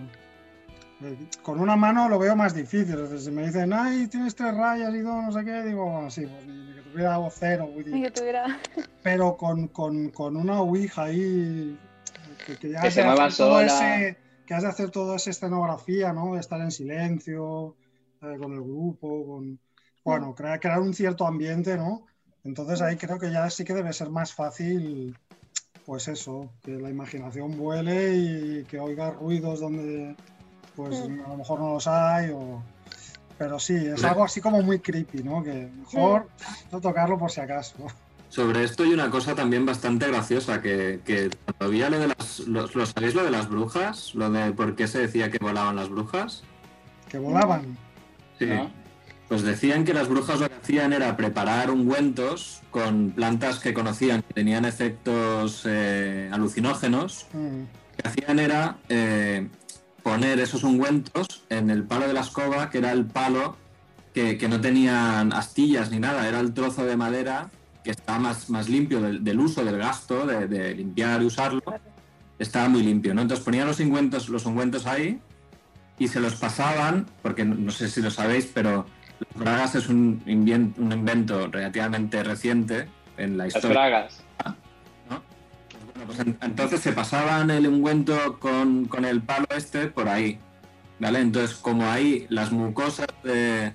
eh, 1.03 1.15
Con 1.41 1.61
una 1.61 1.77
mano 1.77 2.09
lo 2.09 2.19
veo 2.19 2.35
más 2.35 2.53
difícil. 2.53 2.97
Si 3.17 3.31
me 3.31 3.45
dicen, 3.45 3.71
ay, 3.71 4.07
tienes 4.07 4.35
tres 4.35 4.53
rayas 4.57 4.93
y 4.93 4.99
dos, 4.99 5.23
no 5.23 5.31
sé 5.31 5.45
qué, 5.45 5.61
digo, 5.63 6.09
sí, 6.09 6.25
pues 6.25 6.45
ni, 6.95 7.01
ni 7.01 7.05
que 7.05 7.11
tuviera 7.11 7.19
o 7.19 7.29
cero. 7.29 7.67
vull 7.73 7.83
dir. 7.83 7.95
Y 7.95 8.01
que 8.03 8.11
tuviera... 8.11 8.59
Pero 9.01 9.35
con, 9.37 9.67
con, 9.67 10.09
con 10.09 10.37
una 10.37 10.61
Ouija 10.61 11.03
ahí. 11.05 11.77
Que, 12.45 12.57
que 12.57 12.69
ya 12.71 12.81
Que 12.81 12.87
has 12.87 12.93
se 12.93 13.03
mueva 13.03 13.29
sola. 13.31 13.65
ese- 13.65 14.17
que 14.45 14.53
has 14.53 14.63
de 14.63 14.69
hacer 14.69 14.89
toda 14.91 15.15
esa 15.15 15.29
escenografía, 15.29 16.11
¿no? 16.13 16.33
De 16.33 16.39
estar 16.41 16.59
en 16.61 16.71
silencio, 16.71 17.75
eh, 18.21 18.37
con 18.39 18.53
el 18.53 18.61
grupo, 18.61 19.25
con. 19.25 19.59
Bueno, 20.03 20.35
crear, 20.35 20.59
crear 20.59 20.79
un 20.81 20.93
cierto 20.93 21.25
ambiente, 21.25 21.77
¿no? 21.77 22.05
Entonces 22.43 22.81
ahí 22.81 22.97
creo 22.97 23.17
que 23.19 23.31
ya 23.31 23.49
sí 23.49 23.63
que 23.63 23.73
debe 23.73 23.93
ser 23.93 24.09
más 24.09 24.33
fácil, 24.33 25.17
pues 25.85 26.09
eso, 26.09 26.51
que 26.61 26.71
la 26.71 26.89
imaginación 26.89 27.57
vuele 27.57 28.13
y 28.15 28.63
que 28.65 28.79
oiga 28.79 29.11
ruidos 29.11 29.61
donde 29.61 30.15
pues 30.75 31.07
Mm. 31.07 31.21
a 31.23 31.27
lo 31.29 31.37
mejor 31.37 31.59
no 31.61 31.73
los 31.75 31.87
hay 31.87 32.31
o... 32.31 32.61
Pero 33.37 33.59
sí, 33.59 33.75
es 33.75 34.03
algo 34.03 34.23
así 34.23 34.41
como 34.41 34.61
muy 34.61 34.79
creepy, 34.79 35.23
¿no? 35.23 35.43
Que 35.43 35.69
mejor 35.77 36.27
no 36.71 36.79
tocarlo 36.79 37.17
por 37.17 37.31
si 37.31 37.41
acaso. 37.41 37.75
Sobre 38.29 38.63
esto 38.63 38.83
hay 38.83 38.93
una 38.93 39.09
cosa 39.11 39.35
también 39.35 39.65
bastante 39.65 40.07
graciosa, 40.07 40.61
que, 40.61 41.01
que 41.05 41.29
todavía 41.29 41.89
lo 41.89 41.99
de 41.99 42.07
las... 42.07 42.39
Lo, 42.39 42.67
¿lo 42.67 42.85
sabéis 42.85 43.13
lo 43.13 43.23
de 43.23 43.31
las 43.31 43.49
brujas? 43.49 44.15
Lo 44.15 44.29
de 44.31 44.51
por 44.53 44.75
qué 44.75 44.87
se 44.87 44.99
decía 44.99 45.29
que 45.29 45.37
volaban 45.39 45.75
las 45.75 45.89
brujas. 45.89 46.43
que 47.09 47.19
volaban. 47.19 47.77
Sí. 48.39 48.45
¿no? 48.45 48.71
Pues 49.27 49.43
decían 49.43 49.83
que 49.83 49.93
las 49.93 50.09
brujas 50.09 50.39
lo 50.39 50.49
que 50.49 50.55
hacían 50.55 50.93
era 50.93 51.15
preparar 51.15 51.71
ungüentos 51.71 52.61
con 52.71 53.11
plantas 53.11 53.59
que 53.59 53.73
conocían 53.73 54.21
que 54.21 54.33
tenían 54.33 54.65
efectos 54.65 55.63
eh, 55.65 56.29
alucinógenos. 56.31 57.27
Mm. 57.33 57.59
Lo 57.59 57.97
que 57.97 58.07
hacían 58.07 58.39
era 58.39 58.77
eh, 58.89 59.47
poner 60.03 60.39
esos 60.39 60.63
ungüentos 60.63 61.43
en 61.49 61.69
el 61.69 61.83
palo 61.83 62.07
de 62.07 62.13
la 62.13 62.21
escoba, 62.21 62.69
que 62.69 62.77
era 62.79 62.91
el 62.91 63.05
palo 63.05 63.55
que, 64.13 64.37
que 64.37 64.47
no 64.47 64.59
tenían 64.61 65.33
astillas 65.33 65.89
ni 65.91 65.99
nada, 65.99 66.27
era 66.27 66.39
el 66.39 66.53
trozo 66.53 66.85
de 66.85 66.97
madera 66.97 67.49
que 67.83 67.91
estaba 67.91 68.19
más, 68.19 68.49
más 68.49 68.69
limpio 68.69 69.01
del, 69.01 69.23
del 69.23 69.39
uso, 69.39 69.63
del 69.65 69.77
gasto, 69.77 70.25
de, 70.25 70.47
de 70.47 70.75
limpiar 70.75 71.21
y 71.21 71.25
usarlo. 71.25 71.61
Estaba 72.39 72.67
muy 72.69 72.83
limpio, 72.83 73.13
¿no? 73.13 73.21
Entonces 73.21 73.43
ponían 73.43 73.67
los 73.67 73.79
ungüentos, 73.79 74.29
los 74.29 74.45
ungüentos 74.45 74.85
ahí 74.85 75.19
y 75.99 76.07
se 76.07 76.19
los 76.19 76.35
pasaban, 76.35 77.05
porque 77.21 77.45
no, 77.45 77.55
no 77.55 77.71
sé 77.71 77.87
si 77.89 78.01
lo 78.01 78.09
sabéis, 78.11 78.49
pero 78.53 78.85
las 79.33 79.43
bragas 79.43 79.75
es 79.75 79.87
un, 79.89 80.21
invien- 80.25 80.73
un 80.77 80.91
invento 80.91 81.47
relativamente 81.47 82.23
reciente 82.23 82.87
en 83.17 83.37
la 83.37 83.45
Las 83.45 83.55
historia. 83.55 83.79
bragas. 83.79 84.23
Pues 86.05 86.19
en- 86.19 86.37
entonces 86.41 86.81
se 86.81 86.91
pasaban 86.91 87.51
el 87.51 87.67
ungüento 87.67 88.39
con, 88.39 88.85
con 88.85 89.05
el 89.05 89.21
palo 89.21 89.45
este 89.55 89.87
por 89.87 90.07
ahí, 90.09 90.39
¿vale? 90.99 91.19
Entonces, 91.19 91.55
como 91.57 91.89
ahí 91.89 92.25
las 92.29 92.51
mucosas 92.51 93.07
de, 93.23 93.73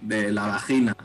de 0.00 0.32
la 0.32 0.46
vagina 0.46 0.96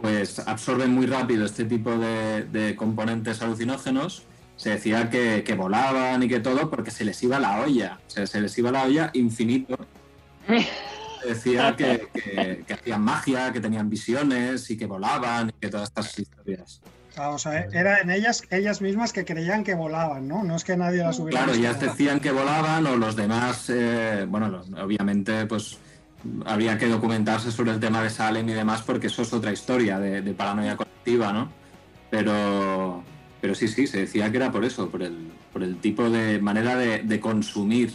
pues 0.00 0.38
absorben 0.38 0.92
muy 0.92 1.06
rápido 1.06 1.44
este 1.44 1.64
tipo 1.64 1.90
de, 1.90 2.74
componentes 2.76 3.42
alucinógenos, 3.42 4.24
se 4.56 4.70
decía 4.70 5.10
que, 5.10 5.54
volaban 5.56 6.22
y 6.22 6.28
que 6.28 6.40
todo 6.40 6.70
porque 6.70 6.90
se 6.90 7.04
les 7.04 7.22
iba 7.22 7.38
la 7.38 7.60
olla, 7.60 8.00
se 8.06 8.40
les 8.40 8.56
iba 8.58 8.70
la 8.70 8.84
olla 8.84 9.10
infinito. 9.14 9.78
Se 11.22 11.28
decía 11.28 11.76
que 11.76 12.64
hacían 12.72 13.02
magia, 13.02 13.52
que 13.52 13.60
tenían 13.60 13.90
visiones 13.90 14.70
y 14.70 14.76
que 14.78 14.86
volaban 14.86 15.50
y 15.50 15.52
que 15.60 15.68
todas 15.68 15.88
estas 15.88 16.18
historias. 16.18 16.80
Ah, 17.16 17.30
o 17.30 17.38
sea, 17.38 17.66
eran 17.72 18.10
ellas, 18.10 18.42
ellas 18.50 18.80
mismas 18.80 19.12
que 19.12 19.24
creían 19.24 19.64
que 19.64 19.74
volaban, 19.74 20.28
¿no? 20.28 20.44
No 20.44 20.56
es 20.56 20.64
que 20.64 20.76
nadie 20.76 20.98
las 21.02 21.18
hubiera 21.18 21.44
Claro, 21.44 21.58
ya 21.58 21.70
visto. 21.70 21.86
decían 21.86 22.20
que 22.20 22.30
volaban 22.30 22.86
o 22.86 22.96
los 22.96 23.16
demás, 23.16 23.68
eh, 23.68 24.26
bueno, 24.28 24.62
obviamente 24.80 25.46
pues 25.46 25.78
habría 26.46 26.78
que 26.78 26.86
documentarse 26.86 27.50
sobre 27.50 27.72
el 27.72 27.80
tema 27.80 28.02
de 28.02 28.10
Salem 28.10 28.48
y 28.48 28.52
demás 28.52 28.82
porque 28.82 29.08
eso 29.08 29.22
es 29.22 29.32
otra 29.32 29.52
historia 29.52 29.98
de, 29.98 30.22
de 30.22 30.32
paranoia 30.34 30.76
colectiva, 30.76 31.32
¿no? 31.32 31.50
Pero, 32.10 33.02
pero 33.40 33.54
sí, 33.54 33.68
sí, 33.68 33.86
se 33.86 33.98
decía 34.00 34.30
que 34.30 34.36
era 34.36 34.52
por 34.52 34.64
eso, 34.64 34.88
por 34.90 35.02
el, 35.02 35.30
por 35.52 35.62
el 35.62 35.76
tipo 35.80 36.10
de 36.10 36.38
manera 36.40 36.76
de, 36.76 36.98
de 37.02 37.20
consumir. 37.20 37.92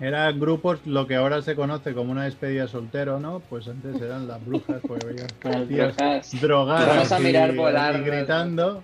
Eran 0.00 0.40
grupos, 0.40 0.86
lo 0.86 1.06
que 1.06 1.16
ahora 1.16 1.42
se 1.42 1.54
conoce 1.54 1.92
como 1.94 2.10
una 2.12 2.24
despedida 2.24 2.66
soltero, 2.66 3.20
¿no? 3.20 3.40
Pues 3.40 3.68
antes 3.68 4.00
eran 4.00 4.26
las 4.26 4.44
brujas, 4.44 4.80
pues 4.86 5.04
como 5.42 5.58
Las 5.58 5.68
tías 5.68 6.40
drogadas 6.40 6.88
Vamos 6.88 7.12
a 7.12 7.20
y- 7.20 7.24
mirar 7.24 7.54
y 7.54 7.56
volar, 7.56 8.02
gritando. 8.02 8.82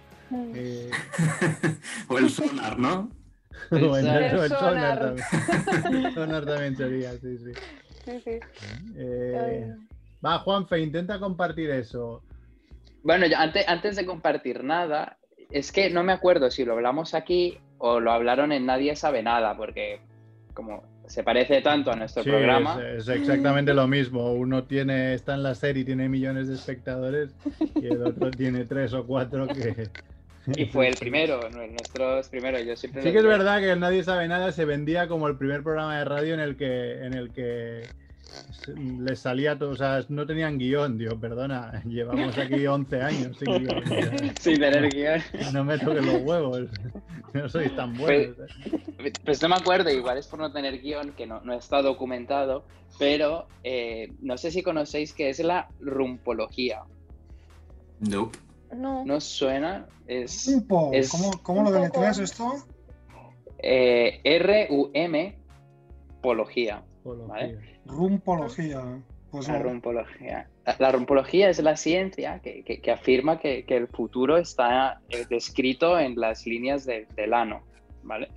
Eh, 0.55 0.91
o 2.09 2.19
el 2.19 2.29
sonar, 2.29 2.79
¿no? 2.79 3.11
o 3.71 3.97
en 3.97 4.07
El 4.07 4.23
el 4.25 4.49
sonar 4.51 4.59
sonar. 4.59 4.99
también. 5.81 6.15
sonar 6.15 6.45
también 6.45 6.77
sería, 6.77 7.13
sí, 7.13 7.39
sí. 7.39 7.53
Sí, 8.05 8.21
sí. 8.23 8.31
Eh, 8.97 9.73
va, 10.25 10.39
Juanfe, 10.41 10.81
intenta 10.81 11.19
compartir 11.19 11.71
eso. 11.71 12.23
Bueno, 13.03 13.27
yo 13.27 13.39
antes, 13.39 13.67
antes 13.69 13.97
de 13.97 14.05
compartir 14.05 14.63
nada, 14.65 15.17
es 15.51 15.73
que 15.73 15.89
no 15.91 16.03
me 16.05 16.13
acuerdo 16.13 16.51
si 16.51 16.65
lo 16.65 16.75
hablamos 16.75 17.15
aquí 17.15 17.59
o 17.79 18.01
lo 18.01 18.13
hablaron 18.13 18.53
en 18.53 18.67
Nadie 18.67 18.95
sabe 18.97 19.23
nada, 19.23 19.57
porque 19.57 20.01
como 20.55 20.83
se 21.07 21.23
parece 21.23 21.61
tanto 21.63 21.91
a 21.91 21.97
nuestro 21.97 22.23
Sí, 22.23 22.31
programa, 22.31 22.81
es, 22.83 23.09
es 23.09 23.09
exactamente 23.09 23.73
lo 23.75 23.87
mismo. 23.87 24.33
Uno 24.33 24.65
tiene, 24.65 25.15
está 25.15 25.35
en 25.35 25.43
la 25.43 25.55
serie 25.55 25.83
y 25.83 25.85
tiene 25.85 26.09
millones 26.09 26.49
de 26.49 26.55
espectadores 26.55 27.31
y 27.75 27.87
el 27.87 28.03
otro 28.03 28.31
tiene 28.31 28.65
tres 28.65 28.93
o 28.93 29.07
cuatro 29.07 29.47
que... 29.47 29.89
y 30.57 30.67
fue 30.67 30.89
el 30.89 30.95
primero, 30.95 31.49
nu- 31.51 31.67
nuestro 31.67 32.19
es 32.19 32.29
primero, 32.29 32.59
yo 32.61 32.77
siempre 32.77 33.03
Sí 33.03 33.13
que 33.13 33.19
es 33.19 33.25
verdad 33.25 33.61
que 33.61 33.75
Nadie 33.77 34.05
Sabe 34.05 34.29
Nada 34.29 34.53
se 34.53 34.65
vendía 34.65 35.09
como 35.09 35.27
el 35.29 35.37
primer 35.37 35.63
programa 35.63 35.99
de 35.99 36.05
radio 36.05 36.35
en 36.35 36.41
el 36.41 36.57
que, 36.57 37.05
en 37.05 37.15
el 37.15 37.31
que 37.31 37.83
les 39.01 39.19
salía 39.21 39.59
todo, 39.59 39.71
o 39.71 39.77
sea, 39.77 40.05
no 40.09 40.27
tenían 40.27 40.59
guion, 40.59 40.99
Dios, 40.99 41.15
perdona, 41.21 41.83
llevamos 41.87 42.37
aquí 42.39 42.67
11 42.67 43.01
años 43.03 43.37
sin 43.39 43.59
guion, 43.59 43.83
Sin 44.41 44.59
tener 44.61 44.89
guion. 44.93 45.21
no 45.53 45.65
me 45.65 45.79
toques 45.79 46.05
los 46.05 46.23
huevos, 46.23 46.61
no 47.35 47.49
sois 47.49 47.75
tan 47.77 47.95
buenos. 47.95 48.37
¿eh? 48.39 49.13
Pues 49.25 49.41
no 49.43 49.49
me 49.49 49.57
acuerdo, 49.57 49.91
igual 49.91 50.19
es 50.19 50.27
por 50.27 50.39
no 50.41 50.53
tener 50.53 50.81
guion, 50.81 51.13
que 51.13 51.27
no, 51.27 51.41
no 51.43 51.53
está 51.55 51.83
documentado, 51.83 52.65
pero 52.99 53.47
eh, 53.63 54.13
no 54.21 54.37
sé 54.39 54.51
si 54.51 54.63
conocéis 54.63 55.13
qué 55.13 55.29
es 55.31 55.39
la 55.41 55.69
rumpología. 55.81 56.83
Nope. 58.01 58.39
No. 58.75 59.05
¿No 59.05 59.21
suena? 59.21 59.87
Es 60.09 60.51
Rumpo, 60.53 60.91
es- 60.93 61.09
¿Cómo, 61.11 61.31
cómo 61.43 61.63
lo 61.63 61.71
deletreas 61.73 62.19
esto? 62.19 62.53
eh, 63.59 64.21
R-U-M 64.25 65.39
pología. 66.31 66.83
Apología. 67.01 67.27
Vale. 67.29 67.59
Rumpología. 67.87 68.83
Pues 69.31 69.49
La 69.49 69.59
no. 69.59 69.65
rumpología. 69.65 70.49
La, 70.65 70.77
la 70.79 70.93
rumpología 70.93 71.51
es 71.51 71.59
la 71.61 71.77
ciencia 71.77 72.41
que, 72.43 72.63
que- 72.65 72.81
que 72.81 72.91
afirma 72.91 73.39
que, 73.39 73.65
que 73.65 73.77
el 73.77 73.87
futuro 73.89 74.37
está 74.39 75.01
eh, 75.09 75.25
descrito 75.29 75.99
en 75.99 76.15
las 76.17 76.47
líneas 76.47 76.85
de- 76.85 77.07
del 77.17 77.33
ano, 77.35 77.63
¿vale? 78.03 78.31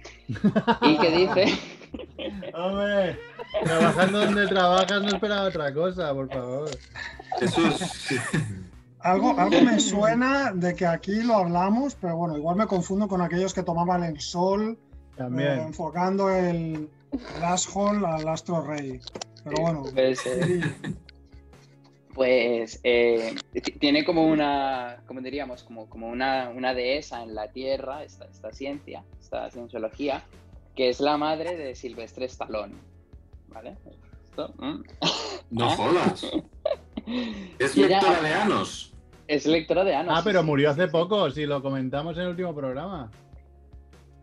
Y 0.82 0.98
que 1.00 1.10
dice... 1.12 1.46
Hombre, 2.54 3.18
trabajando 3.64 4.20
donde 4.26 4.48
trabajas 4.48 5.02
no 5.02 5.08
esperaba 5.08 5.44
otra 5.48 5.74
cosa, 5.74 6.14
por 6.14 6.30
favor. 6.30 6.70
Es... 7.42 7.56
Algo, 9.00 9.40
algo 9.40 9.62
me 9.62 9.80
suena 9.80 10.52
de 10.54 10.76
que 10.76 10.86
aquí 10.86 11.24
lo 11.24 11.36
hablamos, 11.36 11.96
pero 11.96 12.18
bueno, 12.18 12.38
igual 12.38 12.58
me 12.58 12.68
confundo 12.68 13.08
con 13.08 13.22
aquellos 13.22 13.54
que 13.54 13.64
tomaban 13.64 14.04
el 14.04 14.20
sol 14.20 14.78
eh, 15.18 15.62
enfocando 15.66 16.30
el, 16.30 16.90
el 17.12 17.44
asshole 17.44 18.06
al 18.06 18.28
astro 18.28 18.62
rey. 18.62 19.00
Pero 19.44 19.62
bueno, 19.62 19.84
Pues, 19.94 20.26
eh, 20.26 20.62
pues 22.14 22.80
eh, 22.84 23.36
tiene 23.80 24.04
como 24.04 24.28
una, 24.28 25.02
como 25.08 25.22
diríamos, 25.22 25.64
como, 25.64 25.90
como 25.90 26.10
una, 26.10 26.50
una 26.50 26.74
dehesa 26.74 27.24
en 27.24 27.36
la 27.36 27.52
Tierra, 27.52 28.04
esta, 28.04 28.26
esta 28.26 28.52
ciencia, 28.52 29.04
esta 29.20 29.50
cienciología, 29.52 30.24
que 30.76 30.90
es 30.90 31.00
la 31.00 31.18
madre 31.18 31.56
de 31.56 31.76
Silvestre 31.76 32.26
Stallone, 32.26 32.76
¿vale? 33.48 33.78
Esto, 34.26 34.54
mm. 34.58 34.84
No 35.52 35.70
jodas. 35.70 36.26
Es 37.58 37.76
lectora 37.76 38.22
de 38.22 38.34
Anos. 38.34 38.94
Es 39.28 39.48
lectora 39.48 39.84
de 39.84 39.96
Anos. 39.96 40.14
Ah, 40.16 40.20
sí, 40.20 40.26
pero 40.26 40.42
sí, 40.42 40.46
murió 40.46 40.70
hace 40.70 40.88
poco, 40.88 41.32
si 41.32 41.48
lo 41.48 41.62
comentamos 41.62 42.16
en 42.18 42.24
el 42.24 42.30
último 42.30 42.54
programa. 42.54 43.10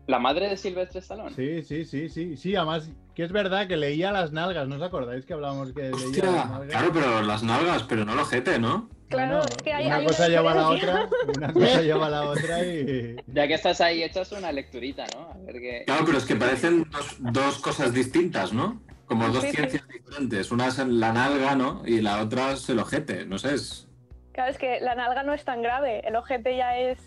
¿La 0.07 0.19
madre 0.19 0.49
de 0.49 0.57
Silvestre 0.57 0.99
Stallone? 1.01 1.35
Sí, 1.35 1.61
sí, 1.63 1.83
sí, 1.85 2.09
sí. 2.09 2.37
Sí, 2.37 2.55
además, 2.55 2.89
que 3.13 3.23
es 3.23 3.31
verdad 3.31 3.67
que 3.67 3.75
leía 3.77 4.11
las 4.11 4.31
nalgas, 4.31 4.67
¿no 4.67 4.75
os 4.77 4.81
acordáis 4.81 5.25
que 5.25 5.33
hablábamos 5.33 5.73
que 5.73 5.91
leía 5.91 6.23
las 6.31 6.49
nalgas? 6.49 6.69
claro, 6.69 6.91
pero 6.93 7.21
las 7.21 7.43
nalgas, 7.43 7.83
pero 7.83 8.05
no 8.05 8.13
el 8.13 8.19
ojete, 8.19 8.57
¿no? 8.57 8.89
Claro, 9.09 9.37
Bueno, 9.37 9.45
es 9.49 9.63
que 9.63 9.73
hay, 9.73 9.85
una 9.87 9.95
hay 9.97 10.05
cosa 10.05 10.27
lleva 10.27 10.51
a 10.51 10.55
la 10.55 10.69
otra, 10.69 11.09
una 11.37 11.53
cosa 11.53 11.81
lleva 11.81 12.07
a 12.07 12.09
la 12.09 12.23
otra 12.29 12.65
y... 12.65 13.15
Ya 13.27 13.47
que 13.47 13.53
estás 13.53 13.79
ahí, 13.81 14.03
echas 14.03 14.31
una 14.33 14.51
lecturita, 14.51 15.05
¿no? 15.13 15.29
A 15.31 15.37
ver 15.45 15.61
qué... 15.61 15.83
Claro, 15.85 16.03
pero 16.05 16.17
es 16.17 16.25
que 16.25 16.35
parecen 16.35 16.85
dos, 16.91 17.15
dos 17.19 17.57
cosas 17.59 17.93
distintas, 17.93 18.51
¿no? 18.53 18.81
Como 19.05 19.27
dos 19.29 19.43
Sí, 19.43 19.49
sí. 19.51 19.55
ciencias 19.55 19.87
diferentes. 19.87 20.51
Una 20.51 20.67
es 20.67 20.77
la 20.79 21.13
nalga, 21.13 21.55
¿no? 21.55 21.83
Y 21.85 22.01
la 22.01 22.21
otra 22.21 22.51
es 22.51 22.67
el 22.69 22.79
ojete. 22.79 23.25
No 23.25 23.37
sé, 23.37 23.53
es... 23.55 23.87
Claro, 24.33 24.51
es 24.51 24.57
que 24.57 24.79
la 24.81 24.95
nalga 24.95 25.23
no 25.23 25.33
es 25.33 25.43
tan 25.45 25.61
grave, 25.61 26.01
el 26.07 26.15
ojete 26.17 26.55
ya 26.57 26.77
es. 26.77 26.99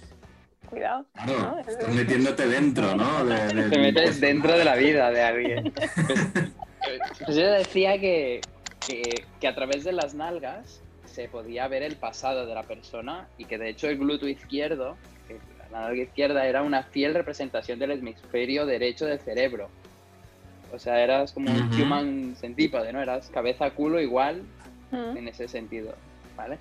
Cuidado. 0.70 1.04
Claro, 1.14 1.40
¿no? 1.40 1.58
estás 1.58 1.88
metiéndote 1.94 2.46
dentro, 2.46 2.94
¿no? 2.94 3.24
De- 3.26 3.54
de- 3.54 3.68
Te 3.70 3.78
metes 3.78 4.20
dentro 4.20 4.56
de 4.56 4.64
la 4.64 4.76
vida 4.76 5.10
de 5.10 5.22
alguien. 5.22 5.72
Pues, 5.72 5.90
pues 7.26 7.36
yo 7.36 7.46
decía 7.52 7.98
que, 7.98 8.40
que, 8.86 9.24
que 9.40 9.48
a 9.48 9.54
través 9.54 9.84
de 9.84 9.92
las 9.92 10.14
nalgas 10.14 10.80
se 11.06 11.28
podía 11.28 11.66
ver 11.68 11.82
el 11.82 11.96
pasado 11.96 12.46
de 12.46 12.54
la 12.54 12.62
persona 12.62 13.26
y 13.36 13.44
que 13.46 13.58
de 13.58 13.68
hecho 13.70 13.88
el 13.88 13.98
glúteo 13.98 14.28
izquierdo, 14.28 14.96
que 15.26 15.38
la 15.72 15.80
nalga 15.80 16.02
izquierda 16.02 16.46
era 16.46 16.62
una 16.62 16.84
fiel 16.84 17.14
representación 17.14 17.78
del 17.80 17.90
hemisferio 17.92 18.64
derecho 18.64 19.06
del 19.06 19.18
cerebro. 19.18 19.68
O 20.72 20.78
sea, 20.78 21.02
eras 21.02 21.32
como 21.32 21.50
un 21.50 21.82
human 21.82 22.36
centípode, 22.36 22.92
¿no? 22.92 23.02
Eras 23.02 23.28
cabeza, 23.30 23.70
culo 23.72 24.00
igual 24.00 24.42
en 24.92 25.26
ese 25.28 25.48
sentido, 25.48 25.94
¿vale? 26.36 26.58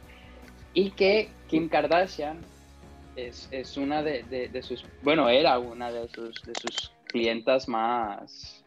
Y 0.74 0.92
que 0.92 1.30
Kim 1.48 1.70
Kardashian 1.70 2.40
es, 3.28 3.48
es 3.52 3.78
una 3.78 4.02
de, 4.04 4.24
de- 4.24 4.48
de 4.50 4.62
sus, 4.64 4.84
bueno, 5.02 5.30
era 5.30 5.60
una 5.60 5.92
de 5.92 6.08
sus, 6.10 6.42
de 6.44 6.54
sus 6.60 6.92
clientas 7.06 7.68
más, 7.68 8.64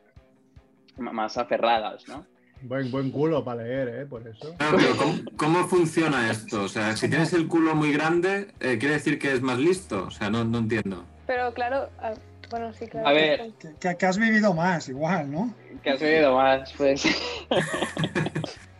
más 0.96 1.36
aferradas, 1.38 2.06
¿no? 2.08 2.26
Buen, 2.62 2.90
buen 2.92 3.10
culo 3.10 3.44
para 3.44 3.62
leer, 3.64 3.88
¿eh? 3.88 4.06
Por 4.06 4.26
eso. 4.26 4.54
Claro, 4.56 4.76
pero 4.78 4.96
¿cómo, 4.96 5.14
cómo 5.36 5.68
funciona 5.68 6.30
esto? 6.30 6.62
O 6.62 6.68
sea, 6.68 6.96
si 6.96 7.08
tienes 7.08 7.32
el 7.32 7.48
culo 7.48 7.74
muy 7.74 7.92
grande, 7.92 8.52
eh, 8.60 8.78
¿quiere 8.78 8.94
decir 8.94 9.18
que 9.18 9.32
es 9.32 9.42
más 9.42 9.58
listo? 9.58 10.04
O 10.06 10.10
sea, 10.12 10.30
no, 10.30 10.44
no 10.44 10.58
entiendo. 10.58 11.04
Pero 11.26 11.52
claro, 11.54 11.88
a- 12.00 12.14
Bueno, 12.50 12.72
sí, 12.74 12.86
claro. 12.86 13.08
A 13.08 13.12
ver. 13.12 13.52
Que, 13.60 13.74
que- 13.80 13.96
que 13.96 14.06
has 14.06 14.16
vivido 14.18 14.54
más, 14.54 14.88
igual, 14.88 15.30
¿no? 15.32 15.52
que 15.82 15.90
has 15.90 16.00
oído 16.02 16.36
más, 16.36 16.72
pues. 16.74 17.02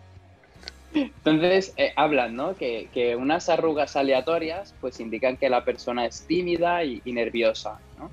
Entonces, 0.95 1.73
eh, 1.77 1.93
hablan, 1.97 2.37
¿no? 2.37 2.55
Que, 2.57 2.89
que 2.93 3.17
unas 3.17 3.49
arrugas 3.49 3.97
aleatorias, 3.97 4.75
pues 4.81 5.01
indican 5.01 5.37
que 5.37 5.49
la 5.49 5.65
persona 5.65 6.05
es 6.07 6.27
tímida 6.27 6.85
y, 6.85 7.01
y 7.05 7.13
nerviosa, 7.13 7.79
¿no? 7.99 8.11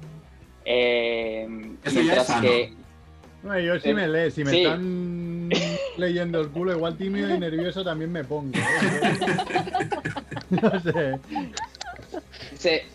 Eh, 0.66 1.48
Eso 1.84 1.96
ya 1.96 2.02
mientras 2.02 2.22
es 2.22 2.28
sano. 2.28 2.42
que. 2.42 2.74
Bueno, 3.42 3.60
yo 3.62 3.80
sí 3.80 3.94
me 3.94 4.08
leo, 4.08 4.30
si 4.32 4.44
me 4.44 4.52
Sí. 4.52 4.64
están 4.64 5.50
leyendo 5.98 6.42
el 6.42 6.50
culo, 6.50 6.74
igual 6.74 6.98
tímido 6.98 7.34
y 7.34 7.40
nervioso 7.40 7.84
también 7.84 8.12
me 8.12 8.24
pongo. 8.24 8.58
¿eh? 8.58 9.20
No 10.50 10.80
sé. 10.80 11.20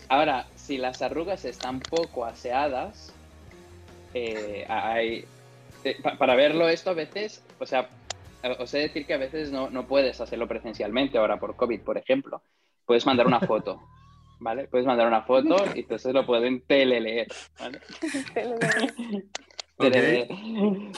Ahora, 0.09 0.45
si 0.55 0.77
las 0.77 1.01
arrugas 1.01 1.45
están 1.45 1.79
poco 1.79 2.25
aseadas, 2.25 3.13
eh, 4.13 4.65
hay, 4.67 5.25
eh, 5.83 5.95
pa- 6.01 6.17
para 6.17 6.35
verlo 6.35 6.67
esto 6.69 6.89
a 6.91 6.93
veces, 6.93 7.41
o 7.59 7.65
sea, 7.65 7.81
eh, 7.81 7.85
os 8.51 8.73
he 8.73 8.77
de 8.77 8.83
decir 8.83 9.05
que 9.05 9.13
a 9.13 9.17
veces 9.17 9.51
no, 9.51 9.69
no 9.69 9.87
puedes 9.87 10.21
hacerlo 10.21 10.47
presencialmente, 10.47 11.17
ahora 11.17 11.39
por 11.39 11.55
COVID, 11.55 11.81
por 11.81 11.97
ejemplo. 11.97 12.41
Puedes 12.85 13.05
mandar 13.05 13.27
una 13.27 13.39
foto, 13.39 13.81
¿vale? 14.39 14.67
Puedes 14.67 14.85
mandar 14.85 15.07
una 15.07 15.23
foto 15.23 15.55
y 15.73 15.79
entonces 15.79 16.13
lo 16.13 16.25
pueden 16.25 16.61
teleleer, 16.61 17.27
¿vale? 17.59 17.79
Teleleer. 19.77 20.27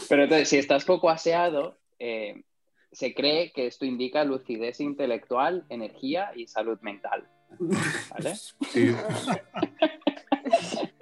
Pero 0.09 0.23
entonces, 0.23 0.49
si 0.49 0.57
estás 0.57 0.85
poco 0.85 1.09
aseado, 1.09 1.77
eh, 1.99 2.43
se 2.91 3.13
cree 3.13 3.51
que 3.51 3.67
esto 3.67 3.85
indica 3.85 4.23
lucidez 4.23 4.79
intelectual, 4.79 5.65
energía 5.69 6.31
y 6.35 6.47
salud 6.47 6.79
mental, 6.81 7.27
¿vale? 8.09 8.35
Sí. 8.69 8.95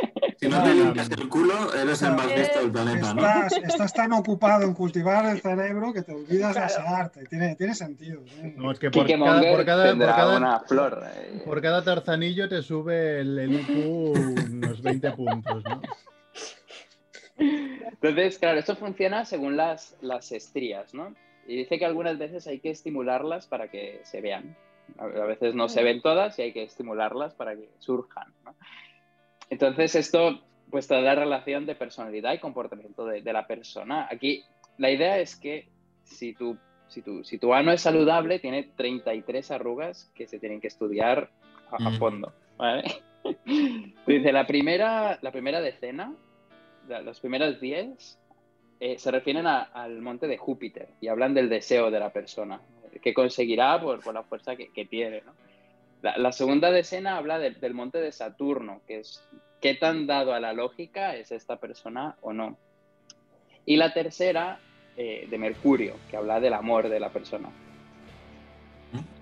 Si 0.45 0.51
no 0.51 0.63
te 0.63 0.73
limpias 0.73 1.09
el 1.11 1.29
culo, 1.29 1.73
eres 1.73 2.01
el 2.01 2.13
más 2.15 2.27
listo 2.37 2.59
del 2.59 2.71
planeta, 2.71 3.13
¿no? 3.13 3.21
Estás, 3.21 3.57
estás 3.63 3.93
tan 3.93 4.13
ocupado 4.13 4.63
en 4.63 4.73
cultivar 4.73 5.25
el 5.25 5.41
cerebro 5.41 5.91
que 5.93 6.01
te 6.03 6.13
olvidas 6.13 6.55
de 6.55 6.61
asearte. 6.61 7.25
Tiene, 7.25 7.55
tiene 7.55 7.73
sentido. 7.75 8.21
tiene- 8.21 8.53
No, 8.57 8.71
es 8.71 8.79
que 8.79 8.91
por 8.91 9.05
Kike 9.05 9.19
cada, 9.19 9.41
por, 9.51 9.65
cada, 9.65 9.83
por, 9.83 9.91
tendrá 9.91 10.15
cada, 10.15 10.37
una 10.37 10.59
flor. 10.61 11.03
eh. 11.15 11.41
por 11.45 11.61
cada 11.61 11.83
tarzanillo 11.83 12.47
te 12.47 12.61
sube 12.61 13.19
el, 13.21 13.39
el 13.39 13.53
IQ 13.53 14.13
unos 14.53 14.81
20 14.81 15.11
puntos, 15.13 15.63
¿no? 15.63 15.81
Entonces, 17.37 18.37
claro, 18.39 18.59
esto 18.59 18.75
funciona 18.75 19.25
según 19.25 19.57
las, 19.57 19.95
las 20.01 20.31
estrías, 20.31 20.93
¿no? 20.93 21.13
Y 21.47 21.57
dice 21.57 21.77
que 21.77 21.85
algunas 21.85 22.17
veces 22.17 22.47
hay 22.47 22.59
que 22.59 22.69
estimularlas 22.71 23.47
para 23.47 23.69
que 23.69 24.01
se 24.03 24.21
vean. 24.21 24.55
A 24.99 25.03
a 25.05 25.25
veces 25.25 25.55
no 25.55 25.67
se 25.67 25.83
ven 25.83 26.01
todas 26.01 26.37
y 26.39 26.43
hay 26.43 26.53
que 26.53 26.63
estimularlas 26.63 27.33
para 27.33 27.55
que 27.55 27.69
surjan, 27.79 28.31
¿no? 28.43 28.55
Entonces, 29.49 29.95
esto 29.95 30.41
pues 30.71 30.87
te 30.87 30.99
da 31.01 31.15
relación 31.15 31.65
de 31.65 31.75
personalidad 31.75 32.33
y 32.33 32.39
comportamiento 32.39 33.05
de, 33.05 33.21
de 33.21 33.33
la 33.33 33.45
persona. 33.47 34.07
Aquí 34.11 34.43
la 34.77 34.89
idea 34.91 35.19
es 35.19 35.35
que 35.35 35.67
si 36.03 36.33
tu, 36.33 36.57
si, 36.87 37.01
tu, 37.01 37.23
si 37.23 37.37
tu 37.37 37.53
ano 37.53 37.71
es 37.71 37.81
saludable, 37.81 38.39
tiene 38.39 38.63
33 38.75 39.51
arrugas 39.51 40.11
que 40.15 40.27
se 40.27 40.39
tienen 40.39 40.59
que 40.59 40.67
estudiar 40.67 41.29
a, 41.71 41.75
a 41.87 41.89
Mm. 41.91 41.97
fondo, 41.97 42.33
¿vale? 42.57 42.83
Dice, 44.07 44.31
la 44.31 44.45
primera, 44.47 45.17
la 45.21 45.31
primera 45.31 45.61
decena, 45.61 46.13
los 47.03 47.19
primeros 47.19 47.59
10, 47.59 48.19
eh, 48.79 48.99
se 48.99 49.11
refieren 49.11 49.47
a- 49.47 49.61
al 49.63 50.01
monte 50.01 50.27
de 50.27 50.37
Júpiter 50.37 50.89
y 51.01 51.07
hablan 51.07 51.33
del 51.33 51.49
deseo 51.49 51.89
de 51.91 51.99
la 51.99 52.11
persona, 52.11 52.59
que 53.01 53.13
conseguirá 53.13 53.79
por, 53.81 54.01
por 54.03 54.13
la 54.13 54.23
fuerza 54.23 54.55
que, 54.55 54.71
que 54.71 54.85
tiene. 54.85 55.21
¿no? 55.25 55.33
La, 56.05 56.17
la 56.19 56.31
segunda 56.31 56.69
decena 56.69 57.17
habla 57.17 57.39
del- 57.39 57.59
del 57.59 57.73
monte 57.73 57.97
de 57.99 58.11
Saturno, 58.11 58.81
que 58.87 58.99
es 58.99 59.23
qué 59.59 59.73
tan 59.73 60.05
dado 60.05 60.35
a 60.35 60.39
la 60.39 60.53
lógica 60.53 61.15
es 61.15 61.31
esta 61.31 61.55
persona 61.59 62.15
o 62.21 62.31
no. 62.31 62.57
Y 63.65 63.77
la 63.77 63.91
tercera, 63.91 64.59
eh, 64.97 65.25
de 65.27 65.37
Mercurio, 65.39 65.95
que 66.11 66.17
habla 66.17 66.39
del 66.39 66.53
amor 66.53 66.89
de 66.89 66.99
la 66.99 67.09
persona. 67.09 67.49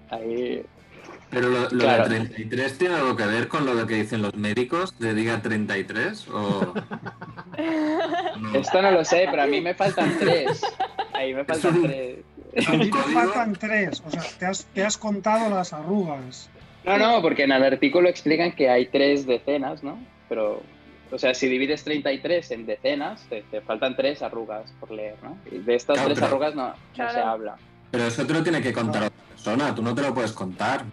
Ahí, 0.09 0.65
Pero 1.29 1.47
lo, 1.49 1.61
lo 1.61 1.69
Claro. 1.69 2.09
de 2.09 2.19
33 2.19 2.77
tiene 2.77 2.95
algo 2.95 3.15
que 3.15 3.25
ver 3.27 3.47
con 3.47 3.65
lo 3.65 3.87
que 3.87 3.95
dicen 3.95 4.21
los 4.21 4.35
médicos, 4.35 4.99
de 4.99 5.13
diga 5.13 5.41
33 5.41 6.27
o... 6.27 6.73
No. 8.39 8.55
Esto 8.55 8.81
no 8.81 8.91
lo 8.91 9.05
sé, 9.05 9.27
pero 9.31 9.43
a 9.43 9.47
mí 9.47 9.61
me 9.61 9.73
faltan 9.73 10.17
tres. 10.19 10.61
Ahí 11.13 11.33
me 11.33 11.45
faltan 11.45 11.75
un- 11.77 11.83
tres. 11.83 12.19
Es 12.51 12.67
A 12.67 12.73
mí 12.73 12.89
te 12.91 12.97
faltan 12.97 13.53
tres. 13.53 14.03
O 14.05 14.11
sea, 14.11 14.21
te 14.37 14.45
has, 14.45 14.65
te 14.65 14.83
has 14.83 14.97
contado 14.97 15.49
las 15.49 15.71
arrugas. 15.71 16.49
No, 16.85 16.97
no, 16.97 17.21
porque 17.21 17.43
en 17.43 17.51
el 17.51 17.63
artículo 17.63 18.09
explican 18.09 18.51
que 18.53 18.69
hay 18.69 18.87
tres 18.87 19.25
decenas, 19.25 19.83
¿no? 19.83 19.97
Pero, 20.27 20.61
o 21.11 21.17
sea, 21.17 21.33
si 21.33 21.47
divides 21.47 21.83
33 21.83 22.51
en 22.51 22.65
decenas, 22.65 23.21
te, 23.29 23.41
te 23.43 23.61
faltan 23.61 23.95
tres 23.95 24.21
arrugas 24.21 24.71
por 24.79 24.91
leer, 24.91 25.15
¿no? 25.23 25.37
Y 25.51 25.59
de 25.59 25.75
estas 25.75 25.95
Claro, 25.95 26.09
tres 26.09 26.19
pero- 26.19 26.27
arrugas 26.27 26.55
no, 26.55 26.67
no 26.69 26.75
Claro. 26.93 27.13
se 27.13 27.19
habla. 27.19 27.55
Pero 27.91 28.05
eso 28.07 28.25
te 28.25 28.33
lo 28.33 28.43
tiene 28.43 28.61
que 28.61 28.73
contar 28.73 29.03
otra 29.03 29.17
persona, 29.29 29.73
tú 29.75 29.81
no 29.83 29.93
te 29.95 30.01
lo 30.01 30.13
puedes 30.13 30.31
contar. 30.33 30.83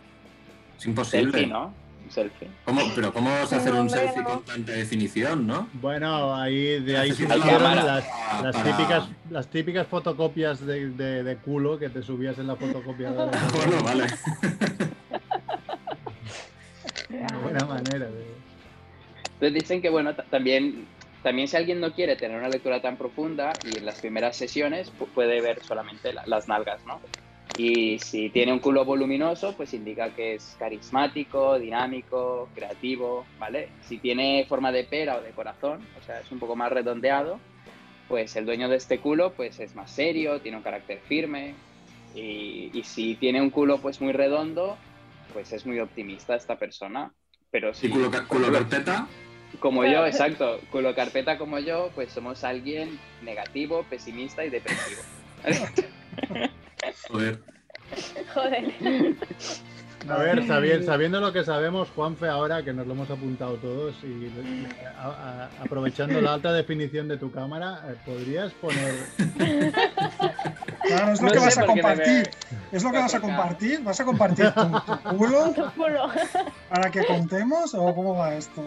Es 0.79 0.87
imposible. 0.87 1.31
Selfie, 1.33 1.47
¿no? 1.47 1.73
Un 2.05 2.11
selfie. 2.11 2.49
¿Cómo- 2.65 2.83
pero 2.95 3.13
¿cómo 3.13 3.31
vas 3.31 3.53
a 3.53 3.57
hacer 3.57 3.73
No, 3.75 3.81
un 3.83 3.91
selfie 3.91 4.23
no. 4.23 4.29
con 4.29 4.43
tanta 4.45 4.73
definición, 4.73 5.47
no? 5.47 5.69
Bueno, 5.75 6.35
ahí 6.37 6.81
de 6.81 6.99
ahí 6.99 7.13
surgieron 7.13 7.41
las, 7.63 8.05
para- 8.05 8.43
las 8.43 8.57
para- 8.57 8.77
típicas, 8.77 9.09
las 9.31 9.47
típicas 9.49 9.87
fotocopias 9.87 10.65
de, 10.65 10.91
de- 10.91 11.23
de 11.25 11.37
culo 11.37 11.79
que 11.79 11.89
te 11.89 12.03
subías 12.03 12.39
en 12.39 12.47
la 12.47 12.57
fotocopiadora. 12.57 13.31
Bueno, 13.57 13.83
vale. 13.83 14.07
Una 17.11 17.39
buena 17.43 17.65
manera 17.67 18.07
de... 18.11 18.25
Entonces 19.35 19.55
dicen 19.55 19.83
que, 19.83 19.89
bueno, 19.91 20.15
ta- 20.15 20.25
también, 20.25 20.87
también 21.23 21.49
si 21.49 21.57
alguien 21.57 21.81
no 21.81 21.93
quiere 21.93 22.17
tener 22.17 22.39
una 22.39 22.49
lectura 22.49 22.81
tan 22.83 22.97
profunda 22.97 23.59
y 23.63 23.77
en 23.77 23.87
las 23.87 23.99
primeras 23.99 24.37
sesiones 24.37 24.93
pu- 24.99 25.09
puede 25.13 25.41
ver 25.41 25.61
solamente 25.63 26.13
la- 26.13 26.23
las 26.27 26.49
nalgas, 26.49 26.85
¿no? 26.87 27.01
Y 27.57 27.99
si 27.99 28.31
tiene 28.31 28.53
un 28.53 28.61
culo 28.61 28.85
voluminoso, 28.85 29.57
pues 29.57 29.75
indica 29.75 30.15
que 30.15 30.35
es 30.35 30.55
carismático, 30.59 31.59
dinámico, 31.59 32.49
creativo, 32.55 33.27
¿vale? 33.39 33.71
Si 33.83 33.99
tiene 33.99 34.47
forma 34.49 34.71
de 34.73 34.85
pera 34.85 35.17
o 35.19 35.23
de 35.23 35.33
corazón, 35.33 35.81
o 35.99 36.03
sea, 36.03 36.21
es 36.21 36.31
un 36.31 36.39
poco 36.39 36.55
más 36.55 36.71
redondeado, 36.71 37.41
pues 38.09 38.37
el 38.37 38.47
dueño 38.47 38.69
de 38.69 38.77
este 38.77 38.99
culo 39.01 39.33
pues 39.35 39.59
es 39.61 39.75
más 39.75 39.91
serio, 39.91 40.41
tiene 40.41 40.57
un 40.59 40.63
carácter 40.63 41.01
firme. 41.01 41.55
Y, 42.15 42.71
y 42.73 42.83
si 42.85 43.15
tiene 43.17 43.41
un 43.41 43.51
culo 43.51 43.79
pues 43.81 44.01
muy 44.01 44.13
redondo, 44.13 44.79
pues 45.33 45.53
es 45.53 45.67
muy 45.67 45.81
optimista 45.81 46.35
esta 46.35 46.59
persona. 46.59 47.13
Pero 47.51 47.75
si, 47.75 47.87
¿Y 47.89 47.91
culo, 47.91 48.11
culo 48.29 48.53
carpeta? 48.53 49.09
como 49.59 49.85
yo, 49.85 50.07
exacto, 50.07 50.61
culo 50.71 50.95
carpeta 50.95 51.37
como 51.39 51.59
yo, 51.59 51.91
pues 51.95 52.13
somos 52.13 52.45
alguien 52.45 52.99
negativo, 53.23 53.85
pesimista 53.91 54.45
y 54.45 54.51
depresivo. 54.51 55.03
Joder. 57.09 57.41
Joder. 58.35 59.17
A 60.09 60.17
ver, 60.17 60.47
sabi- 60.47 60.83
sabiendo 60.85 61.21
lo 61.21 61.33
que 61.33 61.45
sabemos, 61.45 61.89
Juanfe, 61.91 62.27
ahora 62.29 62.63
que 62.63 62.73
nos 62.73 62.87
lo 62.87 62.95
hemos 62.95 63.11
apuntado 63.11 63.57
todos 63.57 63.95
y 64.03 64.31
a- 64.99 65.05
a- 65.07 65.51
aprovechando 65.63 66.21
la 66.21 66.35
alta 66.35 66.53
definición 66.53 67.07
de 67.07 67.17
tu 67.19 67.31
cámara, 67.31 67.81
eh, 67.89 67.95
¿podrías 68.07 68.53
poner 68.55 68.95
Claro, 70.83 71.13
es 71.13 71.21
lo 71.21 71.27
No 71.29 71.33
que 71.33 71.39
vas 71.39 71.59
a 71.59 71.67
compartir. 71.67 72.31
¿Es 72.73 72.83
lo 72.83 72.91
que 72.91 72.99
vas 72.99 73.15
a 73.15 73.19
4K. 73.19 73.21
compartir? 73.21 73.81
¿Vas 73.85 74.01
a 74.01 74.05
compartir 74.05 74.51
tu, 74.53 74.63
tu 74.63 75.17
culo 75.17 75.53
Tu 75.55 75.71
culo. 75.73 76.11
para 76.69 76.91
que 76.91 77.05
contemos 77.05 77.75
o 77.75 77.95
cómo 77.95 78.17
va 78.17 78.35
esto? 78.35 78.65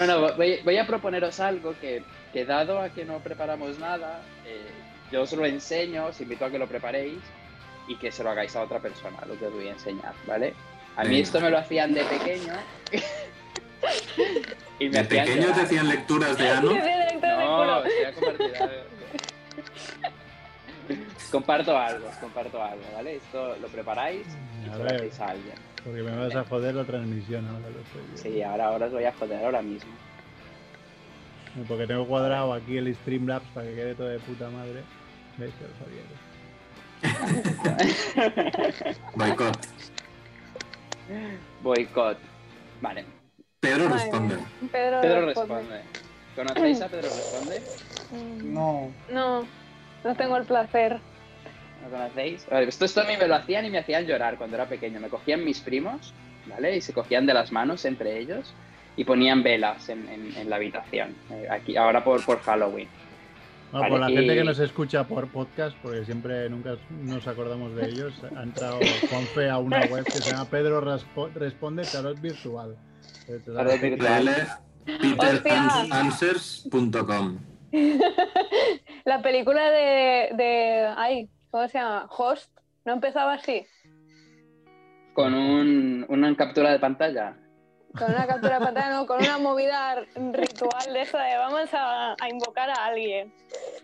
No, 0.00 0.06
no, 0.06 0.36
voy, 0.36 0.60
voy 0.64 0.78
a 0.78 0.86
proponeros 0.86 1.40
algo 1.40 1.74
que, 1.80 2.02
que 2.32 2.44
dado 2.44 2.78
a 2.80 2.90
que 2.90 3.04
no 3.04 3.18
preparamos 3.20 3.78
nada, 3.78 4.20
eh, 4.46 4.66
yo 5.10 5.22
os 5.22 5.32
lo 5.32 5.44
enseño, 5.46 6.06
os 6.06 6.20
invito 6.20 6.44
a 6.44 6.50
que 6.50 6.58
lo 6.58 6.66
preparéis 6.68 7.18
y 7.88 7.96
que 7.96 8.12
se 8.12 8.22
lo 8.22 8.30
hagáis 8.30 8.54
a 8.56 8.62
otra 8.62 8.78
persona, 8.80 9.18
lo 9.26 9.38
que 9.38 9.46
os 9.46 9.52
voy 9.52 9.68
a 9.68 9.72
enseñar, 9.72 10.14
¿vale? 10.26 10.54
A 10.96 11.02
mí 11.04 11.10
Venga. 11.10 11.22
esto 11.22 11.40
me 11.40 11.50
lo 11.50 11.58
hacían 11.58 11.94
de 11.94 12.04
pequeño. 12.04 12.52
y 14.78 14.84
me 14.88 14.90
¿De 14.90 14.98
hacían 15.00 15.26
pequeño 15.26 15.52
te 15.54 15.60
hacían 15.62 15.88
lecturas 15.88 16.36
de 16.38 16.48
ano? 16.50 16.72
No, 17.22 17.38
culo. 17.58 17.78
os 17.78 17.84
voy 17.84 18.04
a 18.04 18.12
compartir 18.12 18.56
algo. 18.62 18.82
comparto 21.30 21.78
algo, 21.78 22.08
os 22.08 22.16
comparto 22.16 22.62
algo, 22.62 22.82
¿vale? 22.94 23.16
Esto 23.16 23.56
lo 23.60 23.68
preparáis 23.68 24.26
y 24.64 24.68
A 24.68 24.72
se 24.72 24.78
lo 24.78 24.84
ver. 24.84 24.94
hacéis 24.96 25.20
a 25.20 25.26
alguien. 25.28 25.54
Porque 25.84 26.02
me 26.02 26.16
vas 26.16 26.34
a 26.36 26.44
joder 26.44 26.74
la 26.74 26.84
transmisión 26.84 27.46
ahora 27.46 27.70
lo 27.70 27.80
estoy 27.80 28.00
viendo. 28.02 28.22
Sí, 28.22 28.42
ahora, 28.42 28.66
ahora 28.66 28.86
os 28.86 28.92
voy 28.92 29.04
a 29.04 29.12
joder 29.12 29.44
ahora 29.44 29.62
mismo. 29.62 29.92
Porque 31.68 31.86
tengo 31.86 32.06
cuadrado 32.06 32.52
aquí 32.54 32.76
el 32.76 32.94
Streamlabs 32.94 33.46
para 33.54 33.66
que 33.66 33.74
quede 33.74 33.94
todo 33.94 34.08
de 34.08 34.18
puta 34.20 34.50
madre. 34.50 34.82
¿Veis? 35.38 35.52
Ya 35.60 35.66
lo 35.68 35.74
sabía. 35.84 36.02
Boicot. 39.14 39.58
Boicot. 41.62 42.18
Vale, 42.80 43.04
Pedro 43.60 43.88
responde. 43.88 44.36
Pedro, 44.72 45.00
Pedro 45.00 45.26
responde. 45.26 45.54
responde. 45.54 45.82
¿Conocéis 46.34 46.80
a 46.80 46.88
Pedro 46.88 47.02
responde? 47.08 47.62
Mm, 48.12 48.54
No. 48.54 48.90
No, 49.10 49.46
no 50.04 50.14
tengo 50.16 50.36
el 50.36 50.44
placer. 50.44 50.98
¿Lo 51.84 51.90
conocéis? 51.90 52.46
A 52.50 52.58
ver, 52.60 52.68
esto, 52.68 52.84
esto 52.84 53.00
a 53.00 53.04
mí 53.04 53.16
me 53.18 53.26
lo 53.28 53.34
hacían 53.34 53.64
y 53.66 53.70
me 53.70 53.78
hacían 53.78 54.06
llorar 54.06 54.36
cuando 54.36 54.56
era 54.56 54.66
pequeño. 54.66 55.00
Me 55.00 55.08
cogían 55.08 55.44
mis 55.44 55.60
primos, 55.60 56.14
¿vale? 56.46 56.76
Y 56.76 56.80
se 56.80 56.92
cogían 56.92 57.26
de 57.26 57.34
las 57.34 57.52
manos 57.52 57.84
entre 57.84 58.18
ellos 58.18 58.52
y 58.96 59.04
ponían 59.04 59.42
velas 59.42 59.88
en, 59.88 60.08
en- 60.08 60.34
en 60.36 60.50
la 60.50 60.56
habitación. 60.56 61.14
eh, 61.30 61.48
aquí, 61.50 61.76
ahora 61.76 62.02
por, 62.04 62.24
por 62.24 62.40
Halloween. 62.40 62.88
Bueno, 63.72 63.80
Vale, 63.80 63.90
por 63.90 64.00
la 64.00 64.10
y- 64.10 64.16
gente 64.16 64.34
que 64.34 64.44
nos 64.44 64.58
escucha 64.58 65.04
por 65.08 65.28
podcast, 65.28 65.74
porque 65.82 66.04
siempre 66.04 66.50
nunca 66.50 66.76
nos 66.90 67.26
acordamos 67.26 67.74
de 67.74 67.86
ellos, 67.88 68.12
ha 68.36 68.42
entrado 68.42 68.78
Juanfe 69.08 69.48
a 69.48 69.56
una 69.58 69.80
web 69.86 70.04
que 70.04 70.10
se 70.12 70.30
llama 70.30 70.44
Pedro 70.44 70.82
Raspo- 70.84 71.32
Responde 71.32 71.82
Tarot 71.90 72.20
Virtual. 72.20 72.76
Eh, 73.28 73.40
Tarot 73.46 73.80
virtual. 73.80 74.28
petersanswers.com. 75.00 77.38
La 79.04 79.22
película 79.22 79.70
de, 79.70 80.30
de. 80.36 80.92
Ay, 80.96 81.28
¿cómo 81.50 81.66
se 81.68 81.78
llama? 81.78 82.06
Host. 82.10 82.50
¿No 82.84 82.92
empezaba 82.94 83.34
así? 83.34 83.64
Con 85.14 85.34
un, 85.34 86.04
una 86.08 86.34
captura 86.36 86.72
de 86.72 86.78
pantalla. 86.78 87.36
Con 87.98 88.10
una 88.10 88.26
captura 88.26 88.58
de 88.58 88.64
pantalla, 88.64 88.90
no, 88.90 89.06
con 89.06 89.18
una 89.20 89.38
movida 89.38 90.02
ritual 90.32 90.92
de 90.92 91.02
eso 91.02 91.18
de 91.18 91.36
vamos 91.36 91.68
a, 91.74 92.12
a 92.18 92.28
invocar 92.28 92.70
a 92.70 92.86
alguien. 92.86 93.32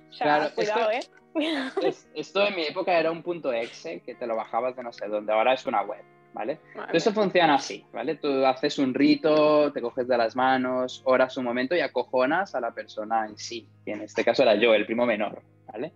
O 0.08 0.12
sea, 0.12 0.26
Claro, 0.38 0.54
cuidado, 0.54 0.90
esto- 0.90 1.12
¿eh? 1.34 1.70
Es- 1.82 2.08
esto 2.14 2.46
en 2.46 2.56
mi 2.56 2.62
época 2.64 2.98
era 2.98 3.10
un 3.10 3.22
punto 3.22 3.52
exe 3.52 4.00
que 4.00 4.14
te 4.14 4.26
lo 4.26 4.34
bajabas 4.34 4.74
de 4.76 4.82
no 4.82 4.92
sé 4.92 5.06
dónde, 5.08 5.32
ahora 5.32 5.52
es 5.52 5.66
una 5.66 5.82
web, 5.82 6.02
¿vale? 6.32 6.58
Madre 6.74 6.96
Eso 6.98 7.12
funciona 7.12 7.54
así, 7.54 7.84
¿vale? 7.92 8.16
Tú 8.16 8.44
haces 8.46 8.78
un 8.78 8.94
rito, 8.94 9.70
te 9.72 9.80
coges 9.82 10.08
de 10.08 10.16
las 10.16 10.34
manos, 10.34 11.02
oras 11.04 11.36
un 11.36 11.44
momento 11.44 11.76
y 11.76 11.80
acojonas 11.80 12.54
a 12.54 12.60
la 12.60 12.72
persona 12.72 13.26
en 13.26 13.36
sí. 13.36 13.68
Y 13.84 13.90
en 13.92 14.00
este 14.02 14.24
caso 14.24 14.42
era 14.42 14.54
yo, 14.54 14.74
el 14.74 14.86
primo 14.86 15.04
menor, 15.06 15.42
¿vale? 15.70 15.92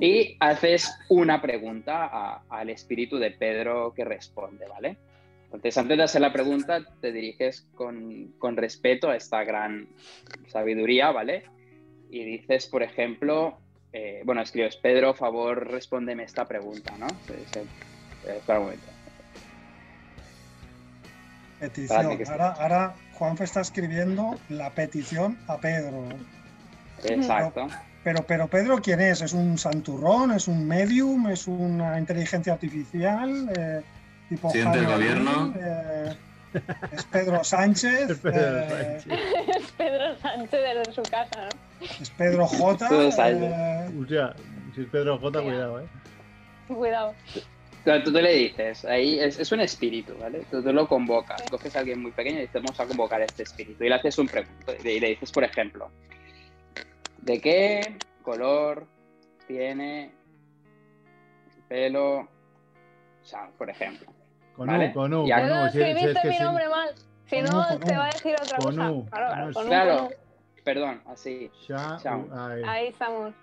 Y 0.00 0.36
haces 0.40 0.96
una 1.08 1.40
pregunta 1.42 2.08
a- 2.12 2.42
al 2.48 2.70
espíritu 2.70 3.18
de 3.18 3.32
Pedro 3.32 3.92
que 3.94 4.04
responde, 4.04 4.66
¿vale? 4.68 4.96
Entonces, 5.54 5.78
antes 5.78 5.96
de 5.96 6.02
hacer 6.02 6.20
la 6.20 6.32
pregunta, 6.32 6.80
te 7.00 7.12
diriges 7.12 7.66
con, 7.74 8.34
con 8.38 8.56
respeto 8.56 9.08
a 9.08 9.16
esta 9.16 9.44
gran 9.44 9.88
sabiduría, 10.48 11.12
¿vale? 11.12 11.44
Y 12.10 12.24
dices, 12.24 12.66
por 12.66 12.82
ejemplo, 12.82 13.58
eh, 13.92 14.22
bueno, 14.24 14.42
escribes, 14.42 14.76
Pedro, 14.76 15.14
favor, 15.14 15.70
respóndeme 15.70 16.24
esta 16.24 16.46
pregunta, 16.46 16.94
¿no? 16.98 17.06
Entonces, 17.06 17.56
eh, 18.26 18.36
espera 18.38 18.58
un 18.58 18.64
momento. 18.64 18.86
Petición. 21.60 22.18
Ahora, 22.28 22.48
ahora 22.52 22.94
Juanfe 23.12 23.44
está 23.44 23.60
escribiendo 23.60 24.34
la 24.48 24.70
petición 24.70 25.38
a 25.46 25.58
Pedro. 25.58 26.08
Exacto. 27.04 27.68
Pero, 28.02 28.22
pero 28.26 28.48
Pedro, 28.48 28.82
¿quién 28.82 29.00
es? 29.00 29.22
¿Es 29.22 29.32
un 29.32 29.56
santurrón? 29.56 30.32
¿Es 30.32 30.48
un 30.48 30.66
medium? 30.66 31.28
¿Es 31.28 31.46
una 31.46 31.98
inteligencia 31.98 32.52
artificial? 32.52 33.48
Eh, 33.56 33.82
tipo 34.28 34.52
del 34.52 34.64
Jaime 34.64 34.86
gobierno. 34.86 35.54
Eh, 35.58 36.16
¿Es 36.92 37.04
Pedro 37.04 37.42
Sánchez? 37.42 38.18
Pedro 38.22 38.58
eh, 38.58 39.00
Sánchez. 39.00 39.56
Es 39.56 39.72
Pedro 39.72 40.16
Sánchez 40.18 40.50
desde 40.50 40.92
su 40.92 41.02
casa, 41.02 41.48
¿no? 41.48 41.86
¿Es 42.00 42.10
Pedro 42.10 42.46
J? 42.46 42.88
Pedro 42.88 43.08
eh, 43.08 44.34
si 44.74 44.80
es 44.80 44.88
Pedro 44.88 45.18
J, 45.18 45.42
cuidado, 45.42 45.80
¿eh? 45.80 45.86
Cuidado. 46.68 47.14
Tú 47.84 48.12
te 48.12 48.22
le 48.22 48.34
dices, 48.34 48.84
ahí 48.86 49.18
es, 49.20 49.38
es 49.38 49.52
un 49.52 49.60
espíritu, 49.60 50.14
¿vale? 50.18 50.42
Tú, 50.50 50.62
tú 50.62 50.72
lo 50.72 50.88
convocas, 50.88 51.42
coges 51.50 51.76
a 51.76 51.80
alguien 51.80 52.00
muy 52.00 52.12
pequeño 52.12 52.38
y 52.38 52.42
dices, 52.42 52.62
vamos 52.62 52.80
a 52.80 52.86
convocar 52.86 53.20
a 53.20 53.24
este 53.24 53.42
espíritu. 53.42 53.84
Y 53.84 53.88
le 53.90 53.94
haces 53.96 54.18
un 54.18 54.26
pregunto. 54.26 54.74
Y 54.82 55.00
le 55.00 55.08
dices, 55.10 55.30
por 55.30 55.44
ejemplo, 55.44 55.90
¿de 57.18 57.40
qué 57.40 57.98
color 58.22 58.86
tiene 59.46 60.04
el 60.04 61.62
pelo? 61.68 62.33
O 63.24 63.26
sea, 63.26 63.48
por 63.58 63.70
ejemplo. 63.70 64.06
Con 64.54 64.66
Vale. 64.68 64.90
U, 64.90 64.92
con 64.92 65.14
U, 65.14 65.26
Ya. 65.26 65.40
con. 65.40 65.70
Si, 65.72 65.80
es 65.80 65.88
escribiste 65.88 66.20
que 66.22 66.28
mi 66.28 66.36
sí. 66.36 66.42
nombre 66.42 66.68
mal. 66.68 66.90
Si 67.26 67.36
Con 67.40 67.44
no, 67.50 67.60
U, 67.74 67.78
te 67.80 67.96
va 67.96 68.04
a 68.04 68.10
decir 68.12 68.34
otra 68.40 68.58
Con 68.58 68.76
cosa. 68.76 68.90
U. 68.92 69.06
Claro, 69.06 69.26
claro, 69.28 69.46
No, 69.46 69.52
con 69.54 69.62
un 69.64 69.68
Claro. 69.68 69.96
con 69.98 70.08
Perdón, 70.64 71.02
así. 71.06 71.50
Sha- 71.66 71.98
Chao. 72.02 72.20
U, 72.20 72.34
ahí. 72.66 72.86
Estamos. 72.88 73.34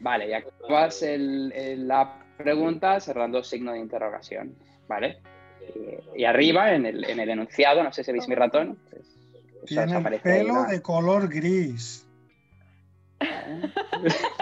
Vale, 0.00 0.28
y 0.28 0.32
acabas 0.34 1.02
el- 1.02 1.52
el- 1.52 1.88
la 1.88 2.18
pregunta 2.36 3.00
cerrando 3.00 3.42
signo 3.42 3.72
de 3.72 3.78
interrogación, 3.78 4.54
¿vale? 4.88 5.18
Y, 6.14 6.20
y 6.22 6.24
arriba, 6.24 6.72
en 6.74 6.86
el, 6.86 7.04
en 7.04 7.20
el 7.20 7.30
enunciado, 7.30 7.82
no 7.82 7.92
sé 7.92 8.04
si 8.04 8.12
veis 8.12 8.28
mi 8.28 8.34
ratón, 8.34 8.78
pues, 8.90 9.08
Tiene 9.66 9.96
el 9.96 10.20
pelo 10.20 10.64
de 10.64 10.82
color 10.82 11.28
gris. 11.28 12.06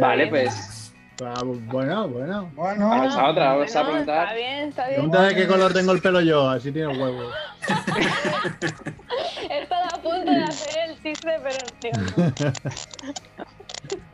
Vale, 0.00 0.26
pues 0.28 0.92
ah, 1.24 1.42
Bueno, 1.44 2.08
bueno. 2.08 2.50
Bueno, 2.54 2.88
vamos 2.88 3.16
a 3.16 3.28
otra, 3.30 3.54
vamos 3.54 3.74
a 3.76 3.82
Bueno, 3.82 3.98
Está 4.00 4.12
preguntar. 4.14 4.34
bien, 4.36 4.68
está 4.68 4.82
bien. 4.86 4.94
Pregunta 4.96 5.22
de 5.22 5.34
qué 5.34 5.46
color 5.46 5.72
tengo 5.72 5.92
el 5.92 6.00
pelo 6.02 6.20
yo, 6.20 6.48
así 6.50 6.72
tiene 6.72 6.88
huevos. 6.98 7.32
He 9.50 9.62
estado 9.62 9.84
a 9.84 9.98
punto 10.02 10.30
de 10.30 10.42
hacer 10.44 10.90
el 10.90 11.02
chiste, 11.02 11.40
pero 11.42 11.56
tío, 11.80 12.52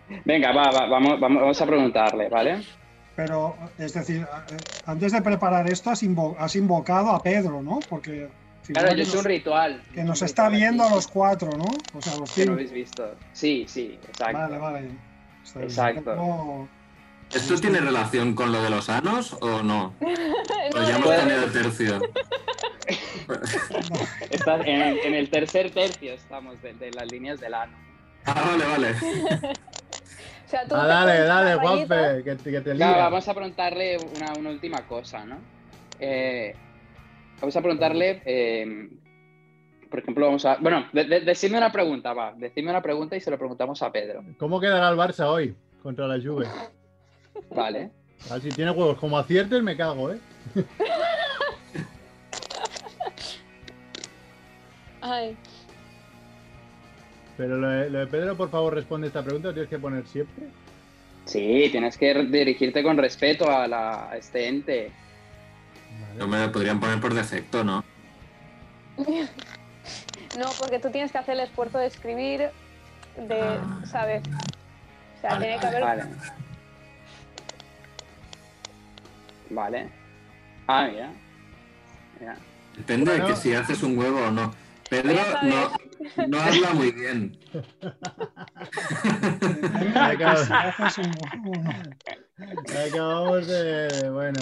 Venga, 0.25 0.53
va, 0.53 0.71
va, 0.71 0.87
vamos, 0.87 1.21
vamos, 1.21 1.41
vamos 1.43 1.61
a 1.61 1.67
preguntarle, 1.67 2.29
¿vale? 2.29 2.63
pero 3.15 3.57
es 3.79 3.93
decir, 3.95 4.23
eh, 4.23 4.57
antes 4.87 5.11
de 5.11 5.21
preparar 5.23 5.69
esto 5.69 5.91
has, 5.91 6.05
invo- 6.05 6.37
has 6.39 6.55
invocado 6.55 7.11
a 7.11 7.21
Pedro, 7.21 7.61
¿no? 7.63 7.81
Porque 7.89 8.29
Claro, 8.73 8.89
que 8.91 8.97
nos, 8.97 9.15
un 9.15 9.25
ritual. 9.25 9.83
que 9.95 10.05
nos 10.05 10.23
está 10.23 10.49
viendo 10.49 10.85
a 10.85 10.91
los 10.91 11.07
cuatro, 11.09 11.51
¿no? 11.57 11.65
O 11.97 12.03
sea, 12.03 12.13
a 12.15 12.17
los 12.19 12.31
Que 12.33 12.47
no 12.47 12.53
habéis 12.53 12.73
visto. 12.73 13.15
Sí, 13.33 13.65
sí, 13.69 13.99
exacto. 14.09 14.39
Vale, 14.39 14.59
vale. 14.59 14.91
Está. 15.45 15.63
Exacto. 15.63 16.15
Como- 16.17 16.69
¿Esto 17.35 17.57
tiene 17.61 17.79
relación 17.81 18.35
con 18.35 18.53
lo 18.53 18.63
de 18.63 18.71
los 18.71 18.89
anos 18.89 19.37
o 19.41 19.63
no? 19.63 19.95
O 20.01 20.77
no, 20.81 20.83
ya 20.83 20.91
hemos 20.97 21.03
puede- 21.07 21.19
cambiado 21.19 21.47
de 21.47 21.53
tercio. 21.63 22.01
Está 24.31 24.57
en, 24.57 24.83
el, 24.83 24.99
en 24.99 25.15
el 25.15 25.31
tercer 25.31 25.71
tercio 25.71 26.13
estamos 26.15 26.61
de, 26.63 26.75
de 26.75 26.91
las 26.93 27.11
líneas 27.11 27.41
del 27.41 27.55
ano. 27.55 27.77
Ah, 28.25 28.35
vale, 28.51 28.65
vale. 28.67 28.91
o 30.47 30.49
sea, 30.49 30.65
tú 30.67 30.75
Ah, 30.75 30.87
dale, 30.87 31.21
dale, 31.21 31.55
Juanfe, 31.57 32.23
que, 32.25 32.37
te- 32.37 32.51
que 32.51 32.61
te 32.61 32.75
Claro, 32.75 32.99
vamos 32.99 33.27
a 33.29 33.35
preguntarle 33.35 33.97
una, 34.17 34.33
una 34.39 34.51
última 34.51 34.87
cosa, 34.87 35.25
¿no? 35.25 35.39
Eh, 36.01 36.55
vamos 37.41 37.57
a 37.57 37.61
preguntarle, 37.61 38.23
eh, 38.25 38.89
por 39.91 40.01
ejemplo, 40.01 40.27
vamos 40.27 40.45
a... 40.45 40.57
Bueno, 40.57 40.87
de- 40.93 41.05
de- 41.05 41.21
decidme 41.21 41.59
una 41.59 41.73
pregunta, 41.73 42.13
va. 42.13 42.33
Decidme 42.37 42.71
una 42.71 42.83
pregunta 42.83 43.17
y 43.17 43.21
se 43.21 43.31
lo 43.31 43.39
preguntamos 43.39 43.83
a 43.83 43.91
Pedro. 43.91 44.23
¿Cómo 44.39 44.61
quedará 44.61 44.89
el 44.91 44.97
Barça 44.97 45.27
hoy 45.27 45.55
contra 45.83 46.07
la 46.07 46.21
Juve? 46.23 46.47
Vale. 47.55 47.91
A 48.31 48.35
ver 48.35 48.43
si 48.43 48.49
tiene 48.51 48.71
huevos. 48.73 48.99
Como 48.99 49.17
aciertes 49.19 49.63
me 49.63 49.77
cago, 49.77 50.13
¿eh? 50.13 50.19
Ay, 55.01 55.37
Pero 57.37 57.57
lo 57.57 57.69
de, 57.69 57.89
lo 57.91 57.99
de 58.01 58.07
Pedro, 58.09 58.37
por 58.37 58.51
favor, 58.51 58.75
responde 58.75 59.07
esta 59.07 59.23
pregunta. 59.23 59.49
¿Lo 59.49 59.55
tienes 59.55 59.71
que 59.71 59.79
poner 59.79 60.07
siempre? 60.07 60.47
Sí, 61.25 61.69
tienes 61.71 61.97
que 61.97 62.15
dirigirte 62.25 62.83
con 62.83 62.97
respeto 62.97 63.49
a, 63.51 63.69
la, 63.69 64.11
a 64.11 64.17
este 64.17 64.49
ente. 64.49 64.91
Vale. 66.01 66.15
No 66.19 66.27
me 66.29 66.39
lo 66.47 66.53
podrían 66.53 66.81
poner 66.81 67.01
por 67.01 67.15
defecto, 67.15 67.65
¿no? 67.65 67.85
no, 68.99 70.47
porque 70.59 70.79
tú 70.79 70.91
tienes 70.91 71.13
que 71.13 71.19
hacer 71.19 71.35
el 71.35 71.41
esfuerzo 71.41 71.79
de 71.79 71.87
escribir, 71.87 72.51
de, 73.17 73.41
Ah. 73.41 73.81
¿sabes? 73.87 74.23
O 74.27 75.21
sea, 75.21 75.31
Vale, 75.31 75.47
tiene 75.47 75.61
que 75.61 75.67
haber... 75.67 75.83
Vale. 75.83 76.03
Vale. 79.51 79.89
Ah, 80.67 80.89
mira. 80.93 81.11
Mira. 82.21 82.37
Depende 82.77 83.13
de 83.19 83.25
que 83.27 83.37
si 83.37 83.55
haces 83.55 83.83
un 83.83 83.99
huevo 83.99 84.21
o 84.27 84.31
no. 84.31 84.55
Pedro 84.91 85.19
no, 85.43 85.73
no 86.29 86.41
habla 86.41 86.75
muy 86.75 86.93
bien. 86.93 87.37
Venga, 89.73 90.17
que 90.17 90.45
si 90.45 90.53
haces 90.53 90.99
un- 90.99 91.13
uno. 91.45 91.71
Acabamos 92.87 93.47
de. 93.47 94.11
Bueno. 94.11 94.41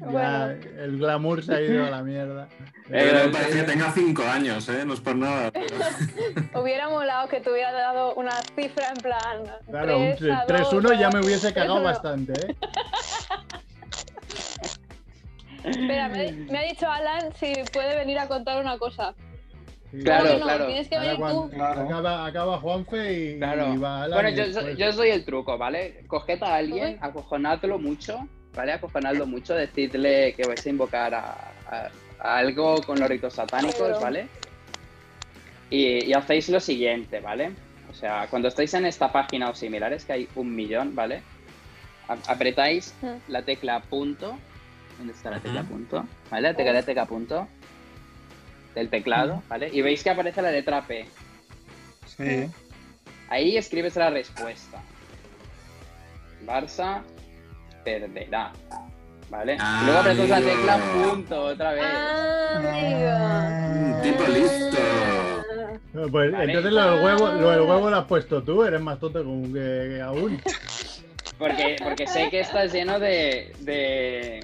Ya 0.00 0.06
Bueno. 0.06 0.52
el 0.78 0.98
glamour 0.98 1.42
se 1.42 1.54
ha 1.54 1.60
ido 1.60 1.86
a 1.86 1.90
la 1.90 2.02
mierda. 2.02 2.48
Eh, 2.90 3.28
parece 3.32 3.58
que 3.58 3.62
tenga 3.64 3.90
cinco 3.92 4.22
años, 4.24 4.68
¿eh? 4.68 4.84
No 4.86 4.94
es 4.94 5.00
por 5.00 5.16
nada. 5.16 5.50
Hubiera 6.54 6.88
molado 6.88 7.28
que 7.28 7.40
te 7.40 7.50
hubiera 7.50 7.72
dado 7.72 8.14
una 8.14 8.32
cifra 8.54 8.88
en 8.94 9.02
plan... 9.02 9.42
Claro, 9.68 9.98
un 9.98 10.16
tres 10.16 10.32
a 10.32 10.46
3-1 10.46 10.80
dos, 10.82 10.98
ya 10.98 11.10
me 11.10 11.20
hubiese 11.20 11.52
cagado 11.52 11.80
3-1. 11.80 11.82
bastante, 11.82 12.32
¿eh? 12.32 12.56
Espera, 15.64 16.08
me, 16.08 16.30
me 16.32 16.58
ha 16.58 16.62
dicho 16.62 16.88
Alan 16.88 17.32
si 17.34 17.52
puede 17.72 17.96
venir 17.96 18.18
a 18.18 18.28
contar 18.28 18.60
una 18.60 18.78
cosa. 18.78 19.14
Sí. 19.90 20.02
Claro, 20.02 20.24
No, 20.32 20.38
no, 20.38 20.44
claro. 20.44 20.66
Tienes 20.66 20.88
que 20.88 20.98
venir 20.98 21.16
tú. 21.16 21.50
Claro. 21.50 21.80
acaba, 21.82 22.26
acaba 22.26 22.58
Juanfe 22.58 23.12
y, 23.12 23.38
Claro. 23.38 23.74
y 23.74 23.78
va 23.78 24.02
Alan 24.04 24.22
Bueno, 24.22 24.28
y 24.28 24.52
yo, 24.52 24.70
yo 24.72 24.88
os 24.90 24.96
doy 24.96 25.10
el 25.10 25.24
truco, 25.24 25.58
¿vale? 25.58 26.04
Coged 26.06 26.42
a 26.42 26.54
alguien, 26.56 26.98
acojonadlo 27.00 27.78
mucho, 27.80 28.28
¿vale? 28.56 28.72
Acojonadlo 28.72 29.26
mucho, 29.26 29.54
decidle 29.54 30.32
que 30.34 30.44
vais 30.46 30.64
a 30.66 30.70
invocar 30.70 31.14
a, 31.14 31.30
a- 31.70 31.90
a 32.18 32.36
algo 32.38 32.82
con 32.84 32.98
los 32.98 33.08
ritos 33.08 33.34
satánicos, 33.34 34.00
¿vale? 34.00 34.26
Y, 35.70 36.04
y 36.06 36.12
hacéis 36.14 36.48
lo 36.48 36.58
siguiente, 36.60 37.20
¿vale? 37.20 37.50
O 37.90 37.94
sea, 37.94 38.26
cuando 38.28 38.48
estáis 38.48 38.72
en 38.74 38.86
esta 38.86 39.12
página 39.12 39.50
o 39.50 39.54
similares, 39.54 40.04
que 40.04 40.12
hay 40.14 40.28
un 40.34 40.54
millón, 40.54 40.94
¿vale? 40.94 41.22
A- 42.08 42.32
apretáis 42.32 42.94
Mm. 43.02 43.16
la 43.28 43.42
tecla 43.42 43.80
punto 43.80 44.38
¿Dónde 44.98 45.12
está 45.12 45.30
la 45.30 45.40
tecla 45.40 45.62
punto? 45.62 46.06
¿Vale? 46.30 46.48
La 46.48 46.54
tecla 46.56 46.72
de 46.72 46.82
tecla 46.82 47.04
punto. 47.04 47.46
Del 48.74 48.88
teclado, 48.88 49.42
¿vale? 49.48 49.68
Y 49.70 49.82
veis 49.82 50.02
que 50.02 50.08
aparece 50.08 50.40
la 50.40 50.50
letra 50.50 50.86
P. 50.86 51.04
Sí. 52.16 52.46
Ahí 53.28 53.58
escribes 53.58 53.94
la 53.96 54.08
respuesta. 54.08 54.80
Barça 56.46 57.02
perderá. 57.86 58.52
¿Vale? 59.30 59.56
Ah, 59.60 59.80
y 59.80 59.84
luego 59.86 60.00
apretas 60.00 60.28
la 60.28 60.40
tecla 60.40 60.78
punto 60.92 61.44
otra 61.44 61.72
vez. 61.72 61.84
Ah, 61.84 64.00
tipo 64.02 64.22
listo. 64.24 64.76
No, 65.92 66.08
Pues 66.08 66.32
Vale. 66.32 66.44
entonces 66.44 66.72
lo 66.72 66.90
del 66.92 67.04
huevo, 67.04 67.28
lo 67.28 67.50
del 67.50 67.60
huevo 67.62 67.90
lo 67.90 67.96
has 67.96 68.04
puesto 68.04 68.42
tú, 68.42 68.64
eres 68.64 68.80
más 68.80 68.98
tonto 69.00 69.22
que 69.52 70.00
aún. 70.02 70.40
Porque, 71.38 71.76
porque 71.82 72.06
sé 72.06 72.30
que 72.30 72.40
estás 72.40 72.72
lleno 72.72 72.98
de, 72.98 73.52
de, 73.60 74.40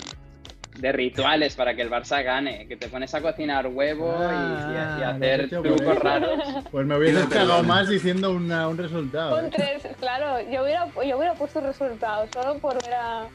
de 0.79 0.91
rituales 0.93 1.55
para 1.55 1.75
que 1.75 1.83
el 1.83 1.91
Barça 1.91 2.23
gane. 2.25 2.66
Que 2.66 2.77
te 2.77 2.89
pones 2.89 3.14
a 3.14 3.20
cocinar 3.20 3.66
huevo 3.66 4.14
y- 4.18 4.23
y, 4.23 4.77
a- 4.77 4.97
y 4.99 5.03
a 5.03 5.09
Ah, 5.09 5.11
hacer 5.14 5.49
trucos 5.51 5.99
raros. 5.99 6.41
Pues 6.70 6.87
me 6.87 6.97
hubieses 6.97 7.27
Pido 7.27 7.31
cagado 7.41 7.62
más 7.62 7.89
diciendo 7.89 8.31
una- 8.33 8.68
un 8.68 8.79
resultado. 8.79 9.37
Con 9.37 9.47
¿eh? 9.47 9.51
tres, 9.55 9.87
claro, 10.01 10.41
yo 10.51 10.62
hubiera, 10.64 10.87
yo 11.07 11.16
hubiera 11.18 11.35
puesto 11.35 11.61
resultados 11.61 12.29
solo 12.33 12.59
por 12.59 12.75
ver 12.85 12.95
a. 12.95 13.27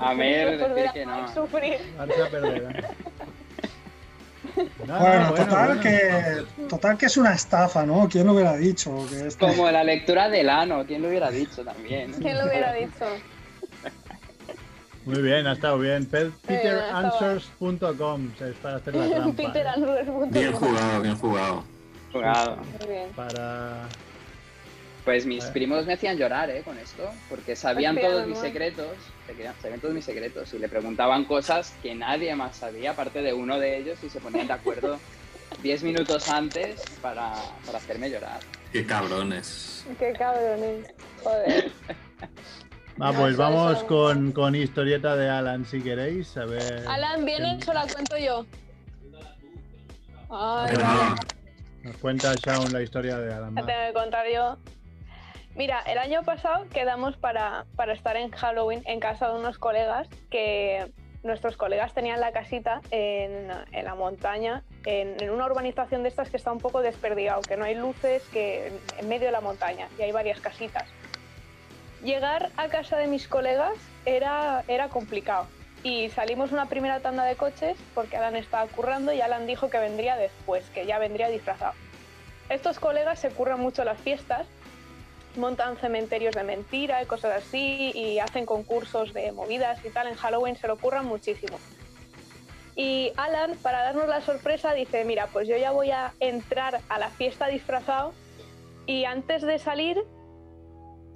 A 0.00 0.14
ver, 0.14 0.58
por 0.60 0.74
ver 0.74 0.84
decir 0.86 0.88
a 0.88 0.92
que 0.92 1.06
no. 1.06 1.34
sufrir. 1.34 1.78
Barça 1.98 2.30
perderá. 2.30 2.90
No, 4.56 4.62
no, 4.86 4.98
Bueno, 5.00 5.30
bueno, 5.30 5.34
total, 5.34 5.66
bueno. 5.66 5.80
Que, 5.80 6.66
total 6.68 6.96
que 6.98 7.06
es 7.06 7.16
una 7.16 7.32
estafa, 7.34 7.84
¿no? 7.84 8.08
¿Quién 8.08 8.26
lo 8.26 8.34
hubiera 8.34 8.56
dicho? 8.56 9.04
Que 9.10 9.26
esto- 9.26 9.48
Como 9.48 9.68
la 9.70 9.82
lectura 9.82 10.28
del 10.28 10.48
ano, 10.48 10.84
¿quién 10.86 11.02
lo 11.02 11.08
hubiera 11.08 11.30
dicho 11.30 11.64
también? 11.64 12.12
¿Quién 12.12 12.38
lo 12.38 12.44
hubiera 12.46 12.72
dicho? 12.74 13.04
Muy 15.04 15.20
bien, 15.22 15.46
ha 15.46 15.52
estado 15.52 15.78
bien. 15.78 16.06
Pe- 16.06 16.24
bien, 16.24 16.34
Peteranswers.com 16.46 18.30
es 18.40 18.54
para 18.56 18.76
hacer 18.76 18.94
la 18.94 19.08
trampa. 19.08 19.36
Peter 19.36 19.66
¿eh? 19.66 20.26
Bien 20.30 20.52
jugado, 20.52 21.02
bien 21.02 21.16
jugado. 21.16 21.64
Jugado. 22.12 22.56
Muy 22.80 22.88
bien. 22.88 23.08
Para. 23.14 23.88
Pues 25.04 25.26
mis 25.26 25.44
primos 25.46 25.84
me 25.84 25.92
hacían 25.92 26.16
llorar, 26.16 26.48
¿eh? 26.48 26.62
Con 26.64 26.78
esto, 26.78 27.10
porque 27.28 27.54
sabían 27.54 27.94
todos 28.00 28.26
mis 28.26 28.38
secretos, 28.38 28.86
sabían 29.60 29.78
todos 29.80 29.92
mis 29.92 30.04
secretos 30.06 30.54
y 30.54 30.58
le 30.58 30.66
preguntaban 30.68 31.26
cosas 31.26 31.74
que 31.82 31.94
nadie 31.94 32.34
más 32.34 32.56
sabía, 32.56 32.92
aparte 32.92 33.20
de 33.20 33.34
uno 33.34 33.58
de 33.60 33.76
ellos, 33.76 33.98
y 34.02 34.08
se 34.08 34.18
ponían 34.20 34.46
de 34.46 34.54
acuerdo 34.54 34.98
10 35.62 35.82
minutos 35.82 36.30
antes 36.30 36.80
para, 37.02 37.34
para 37.66 37.76
hacerme 37.76 38.08
llorar. 38.10 38.40
Qué 38.72 38.86
cabrones. 38.86 39.84
Qué 39.98 40.14
cabrones. 40.14 40.86
Joder. 41.22 41.70
Pues 42.96 43.36
vamos 43.36 43.78
eso. 43.78 43.86
con, 43.86 44.32
con 44.32 44.54
historieta 44.54 45.16
de 45.16 45.28
Alan 45.28 45.64
si 45.64 45.82
queréis. 45.82 46.36
A 46.36 46.44
ver. 46.44 46.86
Alan, 46.86 47.24
¿vienes 47.24 47.66
o 47.66 47.72
la 47.72 47.86
cuento 47.86 48.16
yo? 48.16 48.46
Ay, 50.30 50.76
vale. 50.76 51.14
Nos 51.82 51.96
cuenta 51.98 52.34
Shaun 52.34 52.72
la 52.72 52.82
historia 52.82 53.18
de 53.18 53.34
Alan. 53.34 53.54
La 53.54 53.66
tengo 53.66 53.80
que 53.88 53.92
contar 53.92 54.26
yo. 54.32 54.56
Mira, 55.54 55.80
el 55.86 55.98
año 55.98 56.22
pasado 56.24 56.66
quedamos 56.70 57.16
para, 57.16 57.66
para 57.76 57.92
estar 57.92 58.16
en 58.16 58.30
Halloween 58.30 58.82
en 58.86 59.00
casa 59.00 59.28
de 59.28 59.38
unos 59.38 59.58
colegas 59.58 60.08
que 60.30 60.90
nuestros 61.22 61.56
colegas 61.56 61.94
tenían 61.94 62.20
la 62.20 62.32
casita 62.32 62.80
en, 62.90 63.48
en 63.72 63.84
la 63.84 63.94
montaña, 63.94 64.62
en, 64.84 65.22
en 65.22 65.30
una 65.30 65.46
urbanización 65.46 66.02
de 66.02 66.08
estas 66.08 66.28
que 66.28 66.36
está 66.36 66.52
un 66.52 66.58
poco 66.58 66.82
desperdigado, 66.82 67.40
que 67.42 67.56
no 67.56 67.64
hay 67.64 67.74
luces, 67.74 68.22
que 68.32 68.66
en, 68.68 68.74
en 68.98 69.08
medio 69.08 69.26
de 69.26 69.32
la 69.32 69.40
montaña 69.40 69.88
y 69.98 70.02
hay 70.02 70.12
varias 70.12 70.40
casitas. 70.40 70.84
Llegar 72.04 72.50
a 72.58 72.68
casa 72.68 72.98
de 72.98 73.06
mis 73.06 73.26
colegas 73.26 73.72
era, 74.04 74.62
era 74.68 74.90
complicado 74.90 75.46
y 75.82 76.10
salimos 76.10 76.52
una 76.52 76.66
primera 76.66 77.00
tanda 77.00 77.24
de 77.24 77.34
coches 77.34 77.78
porque 77.94 78.18
Alan 78.18 78.36
estaba 78.36 78.66
currando 78.66 79.10
y 79.14 79.22
Alan 79.22 79.46
dijo 79.46 79.70
que 79.70 79.78
vendría 79.78 80.16
después, 80.16 80.68
que 80.74 80.84
ya 80.84 80.98
vendría 80.98 81.28
disfrazado. 81.28 81.72
Estos 82.50 82.78
colegas 82.78 83.20
se 83.20 83.30
curran 83.30 83.58
mucho 83.58 83.84
las 83.84 83.98
fiestas, 83.98 84.46
montan 85.36 85.78
cementerios 85.78 86.34
de 86.34 86.44
mentira 86.44 87.02
y 87.02 87.06
cosas 87.06 87.42
así, 87.42 87.90
y 87.94 88.18
hacen 88.18 88.44
concursos 88.44 89.14
de 89.14 89.32
movidas 89.32 89.82
y 89.82 89.88
tal. 89.88 90.06
En 90.06 90.14
Halloween 90.14 90.56
se 90.56 90.68
lo 90.68 90.76
curran 90.76 91.06
muchísimo. 91.06 91.58
Y 92.76 93.12
Alan, 93.16 93.56
para 93.62 93.82
darnos 93.82 94.08
la 94.08 94.20
sorpresa, 94.20 94.74
dice, 94.74 95.04
mira, 95.04 95.28
pues 95.32 95.48
yo 95.48 95.56
ya 95.56 95.70
voy 95.70 95.90
a 95.90 96.12
entrar 96.20 96.80
a 96.90 96.98
la 96.98 97.08
fiesta 97.08 97.46
disfrazado 97.46 98.12
y 98.86 99.06
antes 99.06 99.40
de 99.40 99.58
salir 99.58 100.04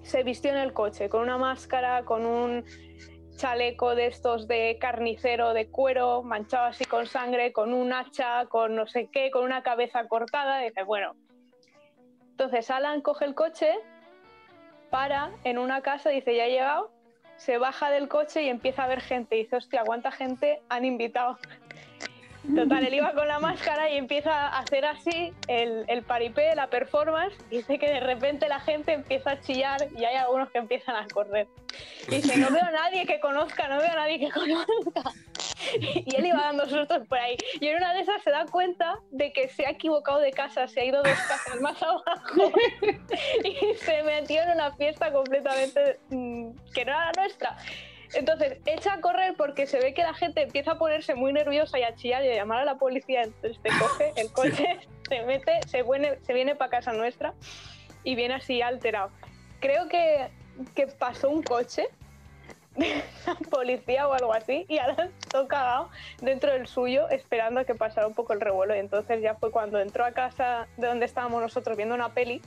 se 0.02 0.22
vistió 0.22 0.50
en 0.50 0.58
el 0.58 0.72
coche 0.72 1.08
con 1.08 1.22
una 1.22 1.38
máscara, 1.38 2.04
con 2.04 2.24
un 2.24 2.64
chaleco 3.36 3.94
de 3.94 4.06
estos 4.06 4.48
de 4.48 4.78
carnicero 4.80 5.54
de 5.54 5.68
cuero, 5.70 6.22
manchado 6.22 6.66
así 6.66 6.84
con 6.84 7.06
sangre, 7.06 7.52
con 7.52 7.72
un 7.72 7.92
hacha, 7.92 8.46
con 8.46 8.74
no 8.74 8.86
sé 8.86 9.08
qué, 9.12 9.30
con 9.30 9.44
una 9.44 9.62
cabeza 9.62 10.06
cortada. 10.08 10.58
Dice, 10.60 10.82
bueno. 10.82 11.14
Entonces 12.30 12.70
Alan 12.70 13.00
coge 13.00 13.24
el 13.24 13.34
coche, 13.34 13.74
para 14.90 15.30
en 15.44 15.58
una 15.58 15.82
casa, 15.82 16.10
dice, 16.10 16.34
ya 16.34 16.46
he 16.46 16.50
llegado, 16.50 16.90
se 17.36 17.58
baja 17.58 17.90
del 17.90 18.08
coche 18.08 18.42
y 18.42 18.48
empieza 18.48 18.84
a 18.84 18.88
ver 18.88 19.00
gente. 19.00 19.36
Dice, 19.36 19.56
hostia, 19.56 19.82
¿cuánta 19.84 20.10
gente 20.10 20.62
han 20.68 20.84
invitado? 20.84 21.38
Total, 22.54 22.84
él 22.84 22.94
iba 22.94 23.12
con 23.12 23.28
la 23.28 23.38
máscara 23.38 23.90
y 23.90 23.96
empieza 23.96 24.48
a 24.48 24.60
hacer 24.60 24.84
así 24.86 25.32
el, 25.48 25.84
el 25.88 26.02
paripé, 26.02 26.54
la 26.54 26.68
performance. 26.68 27.34
y 27.50 27.58
Dice 27.58 27.78
que 27.78 27.88
de 27.90 28.00
repente 28.00 28.48
la 28.48 28.60
gente 28.60 28.92
empieza 28.92 29.32
a 29.32 29.40
chillar 29.40 29.88
y 29.96 30.04
hay 30.04 30.16
algunos 30.16 30.50
que 30.50 30.58
empiezan 30.58 30.96
a 30.96 31.06
correr. 31.08 31.46
Dice, 32.08 32.38
no 32.38 32.50
veo 32.50 32.62
a 32.62 32.70
nadie 32.70 33.06
que 33.06 33.20
conozca, 33.20 33.68
no 33.68 33.78
veo 33.78 33.90
a 33.90 33.96
nadie 33.96 34.18
que 34.18 34.30
conozca. 34.30 35.12
Y 35.72 36.16
él 36.16 36.26
iba 36.26 36.38
dando 36.38 36.66
sustos 36.66 37.06
por 37.08 37.18
ahí. 37.18 37.36
Y 37.60 37.68
en 37.68 37.76
una 37.76 37.92
de 37.92 38.00
esas 38.00 38.22
se 38.22 38.30
da 38.30 38.46
cuenta 38.46 38.98
de 39.10 39.32
que 39.32 39.48
se 39.48 39.66
ha 39.66 39.70
equivocado 39.70 40.20
de 40.20 40.30
casa, 40.30 40.66
se 40.68 40.80
ha 40.80 40.84
ido 40.84 41.02
dos 41.02 41.18
casas 41.28 41.60
más 41.60 41.82
abajo 41.82 42.52
y 43.44 43.74
se 43.76 44.02
metió 44.02 44.42
en 44.42 44.50
una 44.52 44.72
fiesta 44.72 45.12
completamente 45.12 45.98
mm, 46.10 46.50
que 46.72 46.84
no 46.84 46.92
era 46.92 47.06
la 47.06 47.12
nuestra. 47.12 47.56
Entonces 48.14 48.58
echa 48.66 48.94
a 48.94 49.00
correr 49.00 49.34
porque 49.36 49.66
se 49.66 49.78
ve 49.78 49.94
que 49.94 50.02
la 50.02 50.14
gente 50.14 50.42
empieza 50.42 50.72
a 50.72 50.78
ponerse 50.78 51.14
muy 51.14 51.32
nerviosa 51.32 51.78
y 51.78 51.82
a 51.82 51.94
chillar 51.94 52.24
y 52.24 52.30
a 52.30 52.34
llamar 52.34 52.60
a 52.60 52.64
la 52.64 52.76
policía. 52.76 53.22
Entonces 53.22 53.60
te 53.62 53.70
coge 53.78 54.12
el 54.16 54.32
coche, 54.32 54.78
se 55.08 55.22
mete, 55.22 55.60
se 55.66 55.82
viene, 55.82 56.18
se 56.22 56.32
viene 56.32 56.54
para 56.54 56.70
casa 56.70 56.92
nuestra 56.92 57.34
y 58.04 58.14
viene 58.14 58.34
así 58.34 58.62
alterado. 58.62 59.10
Creo 59.60 59.88
que, 59.88 60.28
que 60.74 60.86
pasó 60.86 61.28
un 61.28 61.42
coche 61.42 61.88
de 62.76 63.02
la 63.26 63.34
policía 63.50 64.08
o 64.08 64.12
algo 64.14 64.32
así 64.32 64.64
y 64.68 64.78
ahora 64.78 65.10
todo 65.30 65.48
cagado 65.48 65.90
dentro 66.22 66.52
del 66.52 66.66
suyo 66.66 67.08
esperando 67.10 67.60
a 67.60 67.64
que 67.64 67.74
pasara 67.74 68.06
un 68.06 68.14
poco 68.14 68.32
el 68.32 68.40
revuelo. 68.40 68.74
Y 68.74 68.78
entonces 68.78 69.20
ya 69.20 69.34
fue 69.34 69.50
cuando 69.50 69.80
entró 69.80 70.04
a 70.04 70.12
casa 70.12 70.66
de 70.76 70.86
donde 70.86 71.04
estábamos 71.04 71.42
nosotros 71.42 71.76
viendo 71.76 71.94
una 71.94 72.10
peli 72.10 72.40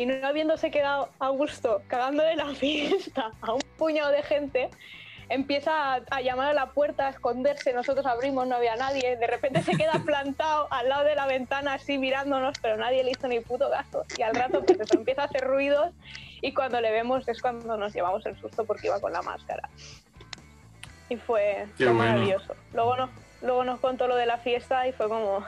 y 0.00 0.06
no 0.06 0.26
habiéndose 0.26 0.70
quedado 0.70 1.10
a 1.18 1.28
gusto 1.28 1.82
cagándole 1.86 2.34
la 2.34 2.46
fiesta 2.54 3.32
a 3.42 3.52
un 3.52 3.60
puñado 3.76 4.10
de 4.10 4.22
gente, 4.22 4.70
empieza 5.28 5.92
a, 5.92 6.00
a 6.10 6.20
llamar 6.22 6.48
a 6.48 6.52
la 6.54 6.70
puerta, 6.70 7.06
a 7.06 7.10
esconderse, 7.10 7.74
nosotros 7.74 8.06
abrimos, 8.06 8.46
no 8.46 8.56
había 8.56 8.76
nadie, 8.76 9.18
de 9.18 9.26
repente 9.26 9.62
se 9.62 9.72
queda 9.76 10.00
plantado 10.06 10.68
al 10.70 10.88
lado 10.88 11.04
de 11.04 11.14
la 11.16 11.26
ventana 11.26 11.74
así 11.74 11.98
mirándonos, 11.98 12.58
pero 12.62 12.78
nadie 12.78 13.04
le 13.04 13.10
hizo 13.10 13.28
ni 13.28 13.40
puto 13.40 13.70
caso. 13.70 14.06
Y 14.16 14.22
al 14.22 14.34
rato 14.34 14.64
pues 14.64 14.80
eso, 14.80 14.94
empieza 14.94 15.20
a 15.20 15.24
hacer 15.26 15.44
ruidos 15.44 15.90
y 16.40 16.54
cuando 16.54 16.80
le 16.80 16.90
vemos 16.92 17.28
es 17.28 17.42
cuando 17.42 17.76
nos 17.76 17.92
llevamos 17.92 18.24
el 18.24 18.40
susto 18.40 18.64
porque 18.64 18.86
iba 18.86 18.98
con 19.02 19.12
la 19.12 19.20
máscara. 19.20 19.68
Y 21.10 21.16
fue, 21.16 21.66
Qué 21.76 21.84
fue 21.84 21.92
bueno. 21.92 22.12
maravilloso. 22.12 22.54
Luego 22.72 22.96
nos, 22.96 23.10
luego 23.42 23.64
nos 23.64 23.80
contó 23.80 24.06
lo 24.06 24.16
de 24.16 24.26
la 24.26 24.38
fiesta 24.38 24.86
y 24.88 24.92
fue 24.92 25.08
como... 25.08 25.44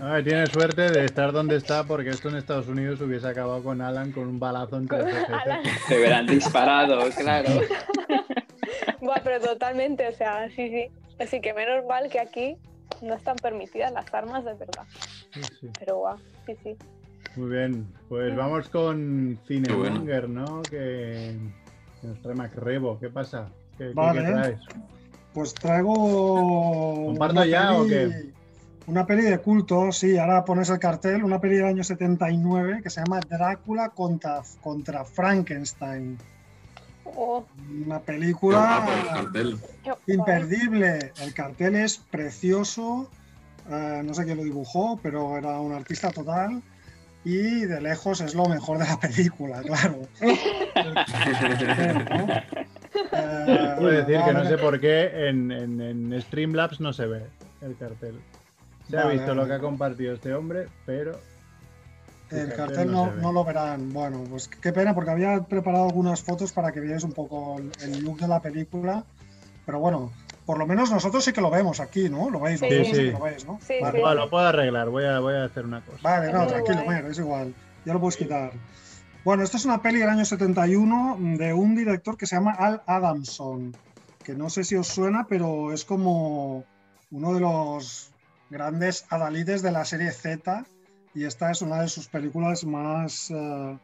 A 0.00 0.04
ver, 0.14 0.24
tiene 0.24 0.46
suerte 0.46 0.90
de 0.90 1.04
estar 1.04 1.32
donde 1.32 1.56
está 1.56 1.84
porque 1.84 2.10
esto 2.10 2.28
en 2.30 2.36
Estados 2.36 2.68
Unidos 2.68 3.00
hubiese 3.02 3.28
acabado 3.28 3.62
con 3.62 3.80
Alan 3.82 4.12
con 4.12 4.26
un 4.26 4.40
balazo 4.40 4.78
entre 4.78 4.98
los 4.98 5.06
ojete. 5.12 5.32
Alan. 5.34 5.62
Te 5.88 5.98
hubieran 5.98 6.26
disparado, 6.26 7.00
claro. 7.18 7.50
Buah, 9.00 9.20
pero 9.22 9.40
totalmente, 9.40 10.08
o 10.08 10.12
sea, 10.12 10.48
sí, 10.50 10.68
sí. 10.70 10.86
Así 11.20 11.40
que 11.40 11.52
menos 11.54 11.84
mal 11.86 12.08
que 12.08 12.18
aquí 12.18 12.56
no 13.02 13.14
están 13.14 13.36
permitidas 13.36 13.92
las 13.92 14.12
armas 14.14 14.44
de 14.44 14.54
verdad. 14.54 14.84
Sí, 15.32 15.42
sí. 15.60 15.68
Pero 15.78 15.98
guau, 15.98 16.16
sí, 16.46 16.56
sí. 16.62 16.76
Muy 17.36 17.50
bien, 17.50 17.86
pues 18.08 18.34
vamos 18.34 18.68
con. 18.68 19.38
Cinemonger, 19.46 20.28
¿no? 20.28 20.62
Que 20.62 21.36
que 22.00 22.06
nos 22.08 22.20
trae 22.22 22.34
Macrebo. 22.34 22.98
¿Qué 22.98 23.08
pasa? 23.10 23.48
¿Qué, 23.76 23.88
qué- 23.88 23.92
Vale. 23.94 24.24
qué 24.24 24.32
traes? 24.32 24.60
Pues 25.34 25.52
traigo. 25.54 27.06
¿Comparto 27.06 27.32
una 27.34 27.46
ya 27.46 27.72
o 27.74 27.82
peli- 27.86 27.90
qué? 27.90 28.32
Una 28.86 29.06
peli 29.06 29.22
de 29.22 29.38
culto, 29.38 29.90
sí, 29.92 30.18
ahora 30.18 30.44
pones 30.44 30.68
el 30.68 30.78
cartel, 30.78 31.24
una 31.24 31.40
peli 31.40 31.56
del 31.56 31.64
año 31.66 31.82
79 31.82 32.80
que 32.82 32.90
se 32.90 33.00
llama 33.02 33.18
Drácula 33.20 33.88
contra, 33.88 34.42
contra 34.62 35.04
Frankenstein. 35.06 36.18
Oh, 37.06 37.46
Una 37.86 37.98
película 38.00 38.84
el 39.34 39.56
imperdible. 40.06 41.12
El 41.22 41.32
cartel 41.34 41.76
es 41.76 41.96
precioso. 41.98 43.10
eh, 43.70 44.02
no 44.04 44.12
sé 44.14 44.24
quién 44.24 44.36
lo 44.36 44.44
dibujó, 44.44 44.98
pero 45.02 45.36
era 45.38 45.58
un 45.60 45.72
artista 45.72 46.10
total. 46.10 46.62
Y 47.24 47.60
de 47.64 47.80
lejos 47.80 48.20
es 48.20 48.34
lo 48.34 48.46
mejor 48.50 48.76
de 48.78 48.84
la 48.86 48.98
película, 49.00 49.62
claro. 49.66 50.00
¿no? 52.10 52.26
Eh, 52.94 53.74
Quiero 53.78 53.90
decir 53.90 54.20
que 54.24 54.32
no 54.32 54.44
sé 54.44 54.58
por 54.58 54.80
qué 54.80 55.28
en, 55.28 55.50
en- 55.50 55.80
en 55.80 56.22
Streamlabs 56.22 56.80
no 56.80 56.92
se 56.92 57.06
ve 57.06 57.26
el 57.62 57.76
cartel. 57.76 58.20
Se 58.88 58.96
ha 58.98 59.04
Vale, 59.04 59.14
visto 59.14 59.34
lo 59.34 59.42
vale. 59.42 59.48
que 59.48 59.56
ha 59.56 59.60
compartido 59.60 60.14
este 60.14 60.34
hombre, 60.34 60.68
pero 60.86 61.18
el 62.30 62.38
El 62.38 62.48
cartel 62.48 62.56
cartel 62.76 62.92
no 62.92 63.06
no, 63.06 63.12
no 63.16 63.32
lo 63.32 63.44
verán. 63.44 63.92
Bueno, 63.92 64.24
pues 64.28 64.48
qué 64.48 64.72
pena 64.72 64.94
porque 64.94 65.10
había 65.10 65.40
preparado 65.44 65.84
algunas 65.86 66.22
fotos 66.22 66.52
para 66.52 66.72
que 66.72 66.80
vierais 66.80 67.04
un 67.04 67.12
poco 67.12 67.56
el- 67.82 68.04
look 68.04 68.18
de 68.18 68.28
la 68.28 68.40
película. 68.40 69.04
Pero 69.66 69.78
bueno, 69.80 70.12
por 70.44 70.58
lo 70.58 70.66
menos 70.66 70.90
nosotros 70.90 71.24
sí 71.24 71.32
que 71.32 71.40
lo 71.40 71.50
vemos 71.50 71.80
aquí, 71.80 72.08
¿no? 72.10 72.28
Lo 72.30 72.40
veis, 72.40 72.60
Sí, 72.60 72.68
sí. 72.84 72.92
que 72.92 73.12
lo 73.12 73.20
veis, 73.20 73.46
¿no? 73.46 73.58
Sí, 73.66 73.74
vale, 73.80 73.96
sí. 73.98 74.02
bueno, 74.02 74.20
lo 74.24 74.30
puedo 74.30 74.46
arreglar. 74.46 74.90
Voy 74.90 75.04
a, 75.04 75.18
voy 75.20 75.34
a 75.34 75.44
hacer 75.44 75.64
una 75.64 75.80
cosa. 75.80 75.98
Vale, 76.02 76.32
no, 76.32 76.46
tranquilo. 76.46 76.84
Mer, 76.86 77.06
es 77.06 77.18
igual. 77.18 77.54
Ya 77.86 77.94
lo 77.94 78.00
puedes 78.00 78.16
quitar. 78.16 78.52
Bueno, 79.24 79.42
esto 79.42 79.56
es 79.56 79.64
una 79.64 79.80
peli 79.80 80.00
del 80.00 80.10
año 80.10 80.26
71 80.26 81.16
de 81.38 81.54
un 81.54 81.74
director 81.74 82.18
que 82.18 82.26
se 82.26 82.36
llama 82.36 82.52
Al 82.52 82.82
Adamson, 82.86 83.74
que 84.22 84.34
no 84.34 84.50
sé 84.50 84.64
si 84.64 84.76
os 84.76 84.86
suena, 84.86 85.26
pero 85.26 85.72
es 85.72 85.86
como 85.86 86.62
uno 87.10 87.32
de 87.32 87.40
los 87.40 88.12
grandes 88.50 89.06
adalides 89.08 89.62
de 89.62 89.72
la 89.72 89.86
serie 89.86 90.12
Z 90.12 90.66
y 91.14 91.24
esta 91.24 91.50
es 91.50 91.62
una 91.62 91.80
de 91.80 91.88
sus 91.88 92.06
películas 92.06 92.66
más, 92.66 93.30
eh, 93.30 93.78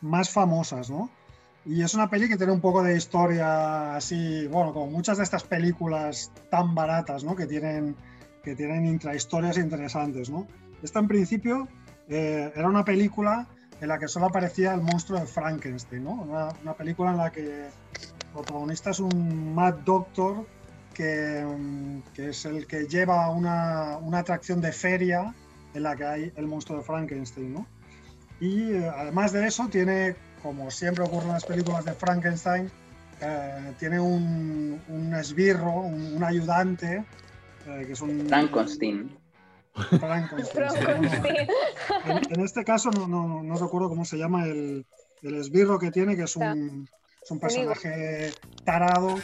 más 0.00 0.30
famosas, 0.30 0.88
¿no? 0.88 1.10
Y 1.66 1.82
es 1.82 1.92
una 1.92 2.08
peli 2.08 2.26
que 2.26 2.38
tiene 2.38 2.54
un 2.54 2.62
poco 2.62 2.82
de 2.82 2.96
historia 2.96 3.96
así, 3.96 4.46
bueno, 4.46 4.72
como 4.72 4.86
muchas 4.86 5.18
de 5.18 5.24
estas 5.24 5.44
películas 5.44 6.32
tan 6.50 6.74
baratas, 6.74 7.22
¿no? 7.22 7.36
Que 7.36 7.44
tienen, 7.46 7.96
que 8.42 8.56
tienen 8.56 8.86
intrahistorias 8.86 9.58
interesantes, 9.58 10.30
¿no? 10.30 10.46
Esta 10.82 11.00
en 11.00 11.08
principio 11.08 11.68
eh, 12.08 12.50
era 12.56 12.66
una 12.66 12.82
película 12.86 13.46
en 13.80 13.88
la 13.88 13.98
que 13.98 14.08
solo 14.08 14.26
aparecía 14.26 14.74
el 14.74 14.82
monstruo 14.82 15.18
de 15.18 15.26
Frankenstein, 15.26 16.04
¿no? 16.04 16.12
Una, 16.62 16.74
película 16.74 17.10
en 17.12 17.16
la 17.16 17.30
que 17.30 17.66
el 17.66 18.26
protagonista 18.32 18.90
es 18.90 19.00
un 19.00 19.54
Mad 19.54 19.74
Doctor 19.84 20.46
que, 20.94 21.44
mm, 21.44 22.12
que 22.14 22.28
es 22.30 22.44
el 22.44 22.66
que 22.66 22.86
lleva 22.86 23.30
una, 23.30 23.96
una 23.98 24.18
atracción 24.18 24.60
de 24.60 24.72
feria 24.72 25.34
en 25.74 25.82
la 25.82 25.96
que 25.96 26.04
hay 26.04 26.32
el 26.36 26.46
monstruo 26.46 26.78
de 26.78 26.84
Frankenstein, 26.84 27.54
¿no? 27.54 27.66
Y 28.40 28.72
eh, 28.72 28.88
además 28.88 29.32
de 29.32 29.46
eso 29.46 29.68
tiene, 29.68 30.16
como 30.42 30.70
siempre 30.70 31.04
ocurre 31.04 31.26
en 31.26 31.32
las 31.32 31.44
películas 31.44 31.84
de 31.84 31.92
Frankenstein, 31.92 32.70
eh, 33.20 33.72
tiene 33.78 34.00
un, 34.00 34.80
un 34.88 35.14
esbirro, 35.14 35.72
un, 35.72 36.16
un 36.16 36.24
ayudante, 36.24 37.04
eh, 37.66 37.84
que 37.86 37.92
es 37.92 38.00
un... 38.00 38.26
Frankenstein. 38.28 39.19
Frankenstein. 39.74 40.70
Frankenstein. 40.70 41.36
En, 42.06 42.18
en 42.34 42.40
este 42.44 42.64
caso 42.64 42.90
no, 42.90 43.06
no, 43.06 43.42
no 43.42 43.54
recuerdo 43.56 43.88
cómo 43.88 44.04
se 44.04 44.16
llama 44.18 44.44
el, 44.46 44.86
el 45.22 45.34
esbirro 45.36 45.78
que 45.78 45.90
tiene, 45.90 46.16
que 46.16 46.22
es 46.24 46.36
un, 46.36 46.88
es 47.22 47.30
un 47.30 47.38
personaje 47.40 48.32
tarado, 48.64 49.16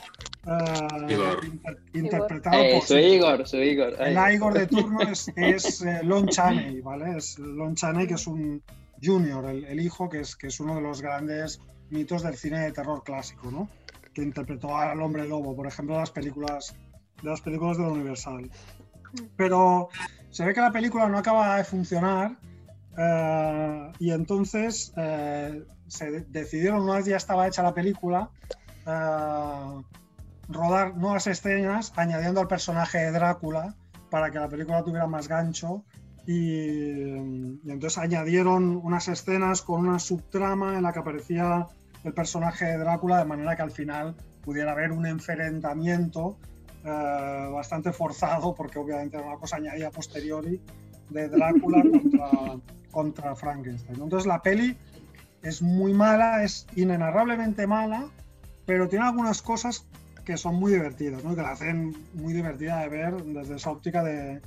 eh, 0.47 1.13
Igor. 1.13 1.45
inter- 1.45 1.79
interpretado 1.95 2.63
Eh, 2.63 2.75
por 2.75 2.83
soy 2.89 3.03
Igor, 3.03 3.47
soy 3.49 3.69
Igor. 3.71 3.95
el. 4.01 4.35
Igor 4.35 4.55
de 4.55 4.67
turno 4.67 5.01
es, 5.03 5.31
es 5.37 5.83
eh, 5.83 6.01
Lon 6.05 6.29
Chaney, 6.29 6.81
¿vale? 6.81 7.17
Es 7.19 7.39
Lon 7.39 7.75
Chaney, 7.75 8.07
que 8.07 8.15
es 8.15 8.27
un 8.27 8.63
junior, 9.03 9.45
el, 9.47 9.65
el 9.65 9.81
hijo, 9.81 10.09
que 10.09 10.21
es, 10.21 10.37
que 10.37 10.47
es 10.47 10.61
uno 10.61 10.77
de 10.77 10.81
los 10.83 11.03
grandes 11.03 11.61
mitos 11.91 12.23
del 12.23 12.37
cine 12.37 12.61
de 12.61 12.73
terror 12.73 13.03
clásico, 13.05 13.51
¿no? 13.51 13.69
Que 14.15 14.23
interpretó 14.23 14.77
al 14.77 15.01
hombre 15.03 15.27
lobo, 15.29 15.55
por 15.55 15.67
ejemplo, 15.67 15.95
en 15.95 16.01
las 16.01 16.11
películas 16.11 16.75
de 17.23 17.29
las 17.31 17.41
películas 17.41 17.77
de 17.77 17.83
la 17.85 17.91
Universal. 17.91 18.51
Pero 19.37 19.89
se 20.37 20.45
ve 20.45 20.53
que 20.53 20.61
la 20.61 20.71
película 20.71 21.09
no 21.09 21.17
acaba 21.17 21.57
de 21.57 21.65
funcionar 21.65 22.37
eh, 22.99 23.93
y 23.99 24.11
entonces 24.11 24.93
eh, 24.95 25.65
se 25.87 26.11
de- 26.11 26.21
decidieron, 26.29 26.83
una 26.83 26.97
vez 26.97 27.07
ya 27.07 27.17
estaba 27.17 27.47
hecha 27.49 27.63
la 27.63 27.73
película, 27.73 28.29
eh, 28.87 29.83
rodar 30.49 30.95
nuevas 30.95 31.27
escenas 31.27 31.91
añadiendo 31.97 32.43
al 32.43 32.49
personaje 32.49 32.99
de 32.99 33.13
Drácula 33.13 33.75
para 34.11 34.31
que 34.31 34.39
la 34.39 34.49
película 34.49 34.85
tuviera 34.85 35.07
más 35.07 35.27
gancho 35.27 35.85
y, 36.27 36.35
y 36.35 37.71
entonces 37.71 37.97
añadieron 37.97 38.77
unas 38.77 39.09
escenas 39.09 39.63
con 39.63 39.89
una 39.89 39.99
subtrama 39.99 40.77
en 40.77 40.83
la 40.83 40.93
que 40.93 40.99
aparecía 40.99 41.67
el 42.05 42.13
personaje 42.13 42.67
de 42.67 42.77
Drácula 42.77 43.17
de 43.21 43.25
manera 43.25 43.57
que 43.57 43.63
al 43.63 43.71
final 43.71 44.15
pudiera 44.43 44.73
haber 44.73 44.93
un 44.93 45.07
enfrentamiento 45.07 46.37
eh, 46.87 47.49
bastante 47.53 47.93
forzado 47.93 48.55
porque 48.55 48.79
obviamente 48.79 49.17
era 49.17 49.27
una 49.27 49.37
cosa 49.37 49.57
añadida 49.57 49.91
posteriori 49.91 50.61
de 51.11 51.29
Drácula 51.29 51.83
contra, 51.91 52.31
contra 52.91 53.35
Frankenstein. 53.37 54.01
Entonces 54.03 54.27
la 54.27 54.41
peli 54.43 54.77
es 55.43 55.63
muy 55.63 55.93
mala, 55.93 56.43
es 56.45 56.67
inenarrablemente 56.77 57.67
mala, 57.67 58.09
pero 58.67 58.89
tiene 58.89 59.05
algunas 59.07 59.43
cosas 59.43 59.87
que 60.25 60.37
son 60.37 60.57
muy 60.57 60.73
divertidas, 60.73 61.23
¿no? 61.23 61.37
Que 61.37 61.43
la 61.43 61.53
hacen 61.53 61.95
muy 62.15 62.33
divertida 62.33 62.81
de 62.81 62.89
ver 62.89 63.23
desde 63.23 63.57
esa 63.57 63.71
óptica 63.71 64.03
de, 64.03 64.41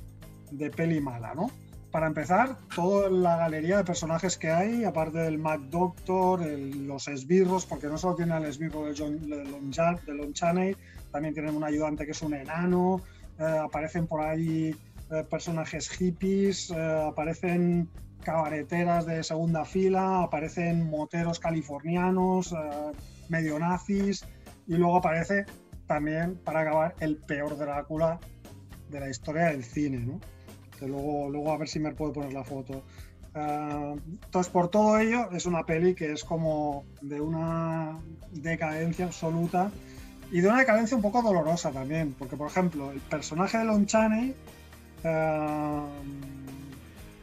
de 0.50 0.70
peli 0.70 1.00
mala, 1.00 1.34
¿no? 1.34 1.50
Para 1.90 2.06
empezar, 2.06 2.56
toda 2.76 3.08
la 3.10 3.36
galería 3.38 3.78
de 3.78 3.84
personajes 3.84 4.36
que 4.36 4.50
hay, 4.50 4.84
aparte 4.84 5.18
del 5.18 5.38
Mac 5.38 5.60
Doctor, 5.70 6.42
el- 6.42 6.86
los 6.86 7.08
esbirros, 7.08 7.64
porque 7.66 7.86
no 7.88 7.96
solo 7.98 8.14
tiene 8.14 8.34
al 8.34 8.44
esbirro 8.44 8.84
de, 8.84 8.94
John, 8.96 9.28
de, 9.28 9.42
Lon, 9.44 9.70
de 10.06 10.14
Lon 10.14 10.32
Chaney, 10.34 10.76
también 11.10 11.34
tienen 11.34 11.56
un 11.56 11.64
ayudante 11.64 12.04
que 12.04 12.12
es 12.12 12.22
un 12.22 12.34
enano, 12.34 13.00
eh, 13.38 13.44
aparecen 13.44 14.06
por 14.06 14.20
ahí 14.20 14.74
eh, 15.10 15.24
personajes 15.28 15.88
hippies, 15.88 16.70
eh, 16.70 17.04
aparecen 17.08 17.88
cabareteras 18.22 19.06
de 19.06 19.24
segunda 19.24 19.64
fila, 19.64 20.22
aparecen 20.22 20.88
moteros 20.88 21.40
californianos, 21.40 22.52
eh, 22.52 22.56
medio 23.28 23.58
nazis, 23.58 24.24
y 24.68 24.74
luego 24.74 24.98
aparece 24.98 25.46
también, 25.86 26.36
para 26.44 26.60
acabar, 26.60 26.94
el 27.00 27.16
peor 27.16 27.58
Drácula 27.58 28.20
de 28.88 29.00
la 29.00 29.08
historia 29.08 29.46
del 29.46 29.64
cine, 29.64 29.98
¿no? 29.98 30.20
Que 30.78 30.86
luego, 30.86 31.28
luego 31.28 31.52
a 31.52 31.58
ver 31.58 31.68
si 31.68 31.80
me 31.80 31.92
puedo 31.92 32.12
poner 32.12 32.32
la 32.32 32.44
foto. 32.44 32.84
Ah, 33.34 33.94
entonces, 33.96 34.52
por 34.52 34.68
todo 34.68 34.98
ello, 34.98 35.30
es 35.32 35.46
una 35.46 35.66
peli 35.66 35.94
que 35.94 36.12
es 36.12 36.22
como 36.22 36.84
de 37.00 37.20
una 37.20 37.98
decadencia 38.30 39.06
absoluta 39.06 39.72
y 40.32 40.40
de 40.40 40.48
una 40.48 40.58
decadencia 40.60 40.96
un 40.96 41.02
poco 41.02 41.22
dolorosa 41.22 41.70
también, 41.70 42.14
porque, 42.18 42.36
por 42.36 42.48
ejemplo, 42.48 42.92
el 42.92 43.00
personaje 43.00 43.58
de 43.58 43.64
Lon 43.64 43.86
Chaney 43.86 44.34
ah, 45.04 45.84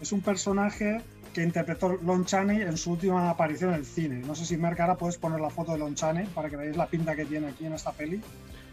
es 0.01 0.12
un 0.12 0.22
personaje 0.22 1.01
que 1.34 1.43
interpretó 1.43 1.97
Lon 2.03 2.26
Chaney 2.26 2.62
en 2.62 2.78
su 2.78 2.91
última 2.91 3.30
aparición 3.30 3.72
en 3.74 3.76
el 3.80 3.86
cine. 3.86 4.22
No 4.26 4.34
sé 4.36 4.45
si 4.45 4.58
Merck 4.58 4.80
ahora 4.80 4.95
puedes 4.95 5.18
poner 5.18 5.39
la 5.39 5.49
foto 5.49 5.74
de 5.74 5.80
Lon 5.80 5.93
Chaney 5.95 6.26
para 6.34 6.49
que 6.49 6.55
veáis 6.58 6.76
la 6.76 6.88
pinta 6.88 7.16
que 7.16 7.26
tiene 7.26 7.47
aquí 7.47 7.66
en 7.66 7.74
esta 7.74 7.91
peli. 7.91 8.22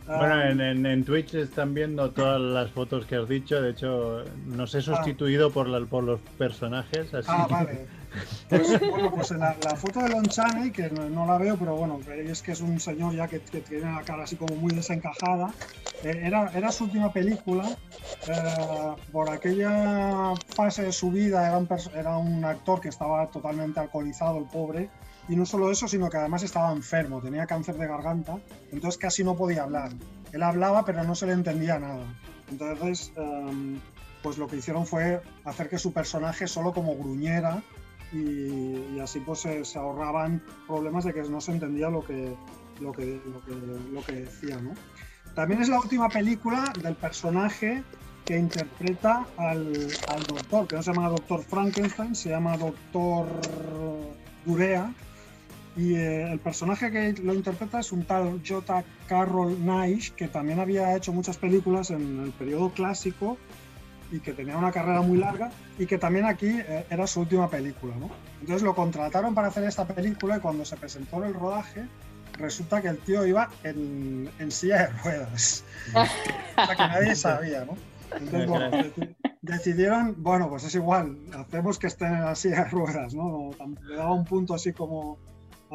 Ah, 0.09 0.17
Bueno, 0.19 0.43
en, 0.43 0.61
en- 0.61 0.87
en 0.87 1.05
Twitch 1.05 1.35
están 1.35 1.73
viendo 1.75 2.11
todas 2.11 2.41
las 2.41 2.71
fotos 2.71 3.07
que 3.07 3.17
has 3.17 3.29
dicho. 3.29 3.61
De 3.61 3.71
hecho, 3.71 4.25
nos 4.47 4.75
he 4.75 4.81
sustituido 4.83 5.51
por, 5.51 5.69
la- 5.69 5.85
por 5.87 6.05
los 6.05 6.21
personajes. 6.39 7.13
Así 7.15 7.29
Ah, 7.31 7.47
vale. 7.51 7.87
Pues, 8.49 8.79
bueno, 8.81 9.11
pues 9.15 9.31
en 9.31 9.41
la, 9.41 9.57
la 9.63 9.77
foto 9.77 10.01
de 10.01 10.11
Lon 10.11 10.25
Chaney, 10.27 10.71
que 10.71 10.91
no, 10.91 11.09
no 11.09 11.27
la 11.27 11.39
veo, 11.39 11.57
pero 11.57 11.77
bueno, 11.77 11.99
veréis 12.07 12.43
que 12.43 12.53
es 12.53 12.61
un 12.61 12.79
señor 12.79 13.15
ya 13.15 13.27
que, 13.29 13.41
que 13.41 13.61
tiene 13.61 13.93
la 13.93 14.03
cara 14.03 14.25
así 14.25 14.37
como 14.37 14.55
muy 14.57 14.73
desencajada. 14.75 15.53
Eh, 16.03 16.21
era, 16.25 16.51
era 16.55 16.71
su 16.71 16.85
última 16.85 17.13
película. 17.13 17.69
eh, 18.29 18.95
por 19.13 19.31
aquella 19.31 20.35
fase 20.55 20.83
de 20.83 20.93
su 20.93 21.11
vida 21.11 21.47
era 21.47 21.59
un, 21.59 21.69
era 21.95 22.17
un 22.17 22.45
actor 22.45 22.81
que 22.81 22.89
estaba 22.89 23.27
totalmente 23.29 23.81
alcoholizado, 23.81 24.39
el 24.39 24.45
pobre. 24.45 24.89
Y 25.29 25.37
no 25.37 25.47
solo 25.47 25.71
eso, 25.71 25.89
sino 25.89 26.11
que 26.11 26.19
además 26.19 26.43
estaba 26.43 26.71
enfermo, 26.73 27.21
tenía 27.23 27.47
cáncer 27.47 27.77
de 27.77 27.87
garganta, 27.87 28.37
entonces 28.71 28.99
casi 28.99 29.25
no 29.25 29.35
podía 29.35 29.63
hablar. 29.63 29.91
Él 30.33 30.43
hablaba, 30.43 30.85
pero 30.85 31.03
no 31.03 31.15
se 31.15 31.27
le 31.27 31.33
entendía 31.33 31.79
nada. 31.79 32.05
Entonces, 32.51 33.11
em, 33.17 33.81
pues 34.23 34.37
lo 34.37 34.47
que 34.49 34.57
hicieron 34.57 34.87
fue 34.87 35.23
hacer 35.45 35.71
que 35.71 35.79
su 35.79 35.95
personaje 35.95 36.47
solo 36.47 36.75
como 36.75 36.95
gruñera 36.95 37.63
y, 38.13 38.95
y 38.95 39.01
así 39.01 39.21
pues 39.21 39.41
se, 39.41 39.65
se 39.65 39.79
ahorraban 39.79 40.43
problemas 40.67 41.05
de 41.05 41.13
que 41.13 41.23
no 41.23 41.41
se 41.41 41.53
entendía 41.53 41.89
lo 41.89 42.05
que, 42.05 42.37
lo 42.81 42.93
que, 42.93 43.21
lo 43.27 43.41
que, 43.45 43.93
lo 43.93 44.03
que 44.05 44.13
decía, 44.13 44.57
¿no? 44.61 44.73
También 45.35 45.63
es 45.63 45.69
la 45.69 45.81
última 45.81 46.09
película 46.09 46.73
del 46.81 46.95
personaje 46.95 47.83
que 48.25 48.39
interpreta 48.39 49.27
al, 49.37 49.89
al 50.09 50.23
doctor, 50.23 50.67
que 50.67 50.77
no 50.77 50.83
se 50.83 50.93
llama 50.93 51.09
Doctor 51.09 51.43
Frankenstein, 51.43 52.15
se 52.15 52.31
llama 52.31 52.57
Doctor 52.57 53.27
Durea. 54.47 54.93
Y 55.77 55.95
eh, 55.95 56.31
el 56.31 56.39
personaje 56.39 56.91
que 56.93 57.21
lo 57.23 57.35
interpreta 57.35 57.81
es 57.81 57.91
un 57.91 58.05
tal 58.05 58.41
J. 58.47 58.85
Carroll 59.09 59.65
Naish, 59.67 60.13
que 60.13 60.29
también 60.29 60.61
había 60.61 60.97
hecho 60.97 61.13
muchas 61.13 61.37
películas 61.37 61.91
en 61.91 62.21
el 62.21 62.31
periodo 62.31 62.71
clásico 62.71 63.37
y 64.15 64.21
que 64.21 64.33
tenía 64.33 64.57
una 64.57 64.71
carrera 64.71 65.01
muy 65.03 65.19
larga 65.19 65.51
y 65.79 65.87
que 65.87 65.99
también 65.99 66.25
aquí 66.27 66.49
eh, 66.49 66.87
era 66.89 67.07
su 67.07 67.21
última 67.21 67.49
película, 67.51 67.95
¿no? 67.97 68.09
Entonces 68.41 68.63
lo 68.63 68.75
contrataron 68.75 69.35
para 69.35 69.49
hacer 69.49 69.65
esta 69.65 69.85
película 69.87 70.37
y 70.37 70.41
cuando 70.41 70.65
se 70.65 70.77
presentó 70.77 71.17
en 71.19 71.25
el 71.25 71.35
rodaje 71.35 71.87
resulta 72.39 72.81
que 72.81 72.89
el 72.89 72.99
tío 72.99 73.27
iba 73.27 73.49
en, 73.65 74.31
en 74.39 74.51
silla 74.51 74.79
de 74.79 74.87
ruedas. 75.03 75.65
o 75.95 76.67
sea 76.67 76.77
que 76.77 76.83
nadie 76.83 77.17
sabía, 77.17 77.65
¿no? 77.65 77.77
Entonces, 78.17 78.49
bueno, 78.49 78.71
deci- 78.71 79.17
decidieron, 79.43 80.15
bueno, 80.19 80.49
pues 80.49 80.63
es 80.65 80.75
igual, 80.77 81.17
hacemos 81.37 81.79
que 81.81 81.89
esté 81.89 82.05
en 82.07 82.21
la 82.25 82.35
silla 82.37 82.65
de 82.65 82.71
ruedas, 82.71 83.15
¿no? 83.15 83.51
Le 83.83 83.97
daba 83.97 84.13
un 84.15 84.25
punto 84.25 84.55
así 84.55 84.73
como 84.73 85.19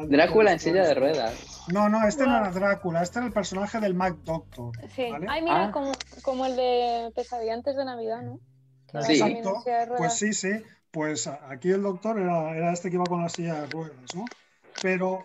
Drácula 0.06 0.52
en 0.52 0.60
silla 0.60 0.86
de 0.86 0.94
ruedas. 0.94 1.62
No, 1.72 1.88
no, 1.88 2.06
este 2.06 2.24
no 2.24 2.30
Wow. 2.32 2.40
era 2.40 2.50
Drácula, 2.50 3.02
este 3.02 3.18
era 3.18 3.26
el 3.26 3.32
personaje 3.32 3.80
del 3.80 3.94
Mac 3.94 4.16
Doctor. 4.24 4.72
Sí. 4.94 5.10
¿vale? 5.10 5.26
Ay, 5.28 5.42
mira, 5.42 5.64
Ah. 5.66 5.70
como, 5.72 5.92
como 6.22 6.46
el 6.46 6.56
de 6.56 7.12
Pesadilla 7.14 7.54
antes 7.54 7.76
de 7.76 7.84
Navidad, 7.84 8.22
¿no? 8.22 8.38
Sí. 9.02 9.12
Exacto, 9.20 9.62
Pues 9.96 10.14
sí, 10.14 10.32
sí. 10.32 10.50
Pues 10.90 11.26
aquí 11.28 11.70
el 11.70 11.82
doctor 11.82 12.18
era, 12.18 12.56
era 12.56 12.72
este 12.72 12.90
que 12.90 12.96
iba 12.96 13.08
con 13.08 13.22
la 13.22 13.28
silla 13.28 13.60
de 13.60 13.66
ruedas, 13.68 14.14
¿no? 14.16 14.28
Pero 14.82 15.22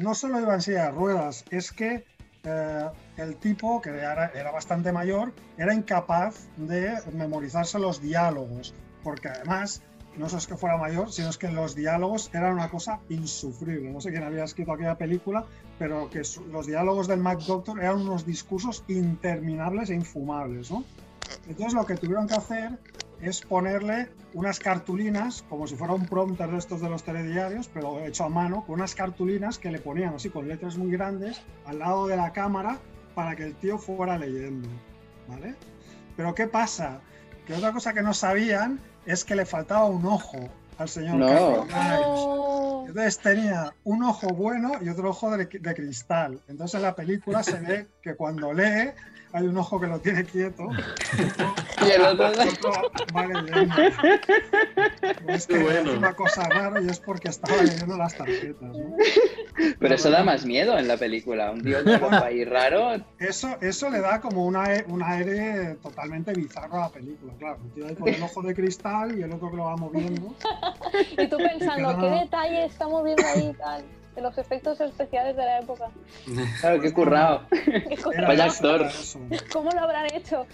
no 0.00 0.14
solo 0.16 0.40
iba 0.40 0.54
en 0.54 0.60
silla 0.62 0.86
de 0.86 0.90
ruedas, 0.90 1.44
es 1.50 1.70
que 1.70 2.04
eh, 2.42 2.90
el 3.16 3.36
tipo, 3.36 3.80
que 3.80 3.90
era, 3.90 4.26
era 4.34 4.50
bastante 4.50 4.90
mayor, 4.92 5.32
era 5.58 5.72
incapaz 5.74 6.48
de 6.56 6.92
memorizarse 7.12 7.78
los 7.78 8.00
diálogos, 8.02 8.74
porque 9.04 9.28
además 9.28 9.82
no 10.16 10.26
es 10.26 10.46
que 10.46 10.56
fuera 10.56 10.76
mayor, 10.76 11.12
sino 11.12 11.28
es 11.28 11.38
que 11.38 11.50
los 11.50 11.74
diálogos 11.74 12.30
eran 12.32 12.54
una 12.54 12.68
cosa 12.70 13.00
insufrible. 13.08 13.90
No 13.90 14.00
sé 14.00 14.10
quién 14.10 14.22
había 14.22 14.44
escrito 14.44 14.72
aquella 14.72 14.96
película, 14.96 15.44
pero 15.78 16.08
que 16.08 16.22
los 16.50 16.66
diálogos 16.66 17.06
del 17.06 17.20
Mac 17.20 17.40
Doctor 17.40 17.78
eran 17.80 18.00
unos 18.00 18.24
discursos 18.24 18.84
interminables 18.88 19.90
e 19.90 19.94
infumables, 19.94 20.70
¿no? 20.70 20.84
Entonces 21.48 21.74
lo 21.74 21.84
que 21.84 21.96
tuvieron 21.96 22.26
que 22.26 22.34
hacer 22.34 22.78
es 23.20 23.40
ponerle 23.42 24.08
unas 24.34 24.58
cartulinas, 24.58 25.44
como 25.48 25.66
si 25.66 25.76
fuera 25.76 25.94
un 25.94 26.06
prompter 26.06 26.50
de 26.50 26.58
estos 26.58 26.80
de 26.80 26.88
los 26.88 27.02
telediarios, 27.02 27.68
pero 27.72 28.00
hecho 28.00 28.24
a 28.24 28.28
mano, 28.28 28.64
con 28.64 28.76
unas 28.76 28.94
cartulinas 28.94 29.58
que 29.58 29.70
le 29.70 29.78
ponían 29.78 30.14
así 30.14 30.30
con 30.30 30.48
letras 30.48 30.76
muy 30.76 30.90
grandes 30.90 31.40
al 31.64 31.78
lado 31.78 32.06
de 32.06 32.16
la 32.16 32.32
cámara 32.32 32.78
para 33.14 33.34
que 33.34 33.44
el 33.44 33.54
tío 33.54 33.78
fuera 33.78 34.18
leyendo, 34.18 34.68
¿vale? 35.28 35.54
Pero 36.16 36.34
¿qué 36.34 36.46
pasa? 36.46 37.00
Que 37.46 37.54
otra 37.54 37.72
cosa 37.72 37.94
que 37.94 38.02
no 38.02 38.12
sabían 38.12 38.80
es 39.06 39.24
que 39.24 39.34
le 39.36 39.46
faltaba 39.46 39.86
un 39.86 40.04
ojo 40.04 40.38
al 40.78 40.88
señor 40.88 41.16
No. 41.16 41.66
Carlos 41.68 42.88
Entonces 42.88 43.18
tenía 43.18 43.72
un 43.84 44.02
ojo 44.02 44.28
bueno 44.28 44.72
y 44.82 44.88
otro 44.88 45.10
ojo 45.10 45.36
de, 45.36 45.46
de 45.46 45.74
cristal. 45.74 46.40
Entonces 46.48 46.74
en 46.74 46.82
la 46.82 46.94
película 46.94 47.42
se 47.42 47.58
ve 47.60 47.86
que 48.02 48.14
cuando 48.14 48.52
lee 48.52 48.90
hay 49.36 49.46
un 49.46 49.56
ojo 49.58 49.78
que 49.78 49.86
lo 49.86 49.98
tiene 50.00 50.24
quieto 50.24 50.66
Y 51.86 51.90
el 51.90 52.00
otro. 52.02 52.32
va 53.14 53.26
leyendo. 53.26 53.74
Es 55.28 55.46
que 55.46 55.58
bueno. 55.58 55.90
es 55.90 55.98
una 55.98 56.14
cosa 56.14 56.48
rara 56.48 56.80
y 56.80 56.88
es 56.88 56.98
porque 57.00 57.28
estaba 57.28 57.62
leyendo 57.62 57.96
las 57.98 58.16
tarjetas. 58.16 58.62
¿no? 58.76 58.96
Pero 59.78 59.94
eso 59.94 60.10
da 60.10 60.24
más 60.24 60.44
miedo 60.46 60.78
en 60.78 60.88
la 60.88 60.96
película. 60.96 61.50
Un 61.50 61.62
tío 61.62 61.78
ojo 62.02 62.24
ahí 62.24 62.44
raro. 62.44 62.96
Eso, 63.18 63.56
eso 63.60 63.90
le 63.90 64.00
da 64.00 64.20
como 64.20 64.46
un 64.46 64.56
aire, 64.56 64.84
un 64.88 65.02
aire 65.02 65.76
totalmente 65.82 66.32
bizarro 66.32 66.76
a 66.78 66.80
la 66.80 66.88
película, 66.88 67.32
claro. 67.38 67.58
El 67.62 67.70
tío 67.72 67.86
ahí 67.88 67.94
con 67.94 68.08
el 68.08 68.22
ojo 68.22 68.42
de 68.42 68.54
cristal 68.54 69.18
y 69.18 69.22
el 69.22 69.32
otro 69.32 69.50
que 69.50 69.56
lo 69.56 69.64
va 69.64 69.76
moviendo. 69.76 70.34
Y 71.18 71.28
tú 71.28 71.36
pensando, 71.36 71.90
Queda- 71.90 72.00
¿qué 72.00 72.20
detalle 72.24 72.64
está 72.64 72.88
moviendo 72.88 73.22
ahí 73.26 73.50
y 73.50 73.54
tal? 73.54 73.84
De 74.16 74.22
los 74.22 74.36
efectos 74.38 74.80
especiales 74.80 75.36
de 75.36 75.44
la 75.44 75.60
época. 75.60 75.90
Claro, 76.60 76.80
qué 76.82 76.92
currado. 76.92 77.46
¿Qué 77.50 77.98
Era 78.14 78.28
Vaya 78.28 78.44
actor. 78.46 78.86
¿Cómo 79.52 79.70
lo 79.70 79.80
habrán 79.80 80.06
hecho? 80.14 80.46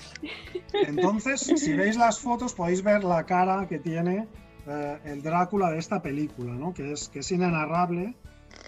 Entonces, 0.72 1.40
si 1.40 1.72
veis 1.74 1.96
las 1.96 2.18
fotos, 2.18 2.54
podéis 2.54 2.82
ver 2.82 3.04
la 3.04 3.24
cara 3.24 3.66
que 3.68 3.78
tiene 3.78 4.26
eh, 4.66 4.98
el 5.04 5.22
Drácula 5.22 5.70
de 5.70 5.78
esta 5.78 6.02
película, 6.02 6.52
¿no? 6.52 6.74
que, 6.74 6.92
es, 6.92 7.08
que 7.08 7.20
es 7.20 7.30
inenarrable. 7.30 8.16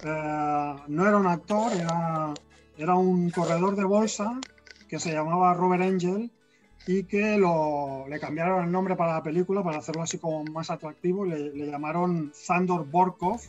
Eh, 0.05 0.74
no 0.86 1.09
era 1.09 1.16
un 1.16 1.26
actor, 1.26 1.72
era, 1.72 2.32
era 2.78 2.95
un 2.95 3.30
corredor 3.30 3.76
de 3.76 3.84
bolsa 3.84 4.40
que 4.88 4.99
se 4.99 5.12
llamaba 5.12 5.55
Robert 5.55 5.82
Angel 5.82 6.30
y 6.86 7.05
que 7.05 7.38
lo, 7.38 8.07
le 8.09 8.20
cambiaron 8.20 8.64
el 8.64 8.72
nombre 8.72 8.97
para 8.97 9.14
la 9.14 9.22
película 9.22 9.62
para 9.62 9.78
hacerlo 9.78 10.03
así 10.03 10.18
como 10.18 10.45
más 10.45 10.70
atractivo. 10.70 11.24
Le, 11.24 11.51
le 11.55 11.66
llamaron 11.66 12.30
Sandor 12.34 12.86
Borkov, 12.86 13.40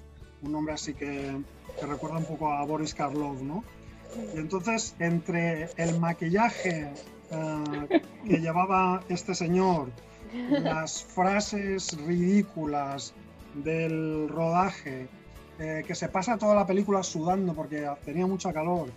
un 0.45 0.51
nombre 0.51 0.73
así 0.73 0.93
que, 0.93 1.35
que 1.79 1.85
recuerda 1.85 2.17
un 2.17 2.25
poco 2.25 2.51
a 2.51 2.63
Boris 2.65 2.93
Karloff, 2.93 3.41
¿no? 3.41 3.63
Y 4.33 4.37
entonces, 4.37 4.95
entre 4.99 5.69
el 5.77 5.99
maquillaje 5.99 6.91
eh, 7.31 8.01
que 8.27 8.37
llevaba 8.37 9.01
este 9.09 9.35
señor, 9.35 9.89
las 10.49 11.03
frases 11.03 11.97
ridículas 12.05 13.13
del 13.53 14.29
rodaje, 14.29 15.07
eh, 15.59 15.83
que 15.87 15.95
se 15.95 16.09
pasa 16.09 16.37
toda 16.37 16.55
la 16.55 16.67
película 16.67 17.01
sudando 17.03 17.53
porque 17.53 17.89
tenía 18.03 18.27
mucha 18.27 18.51
calor 18.51 18.89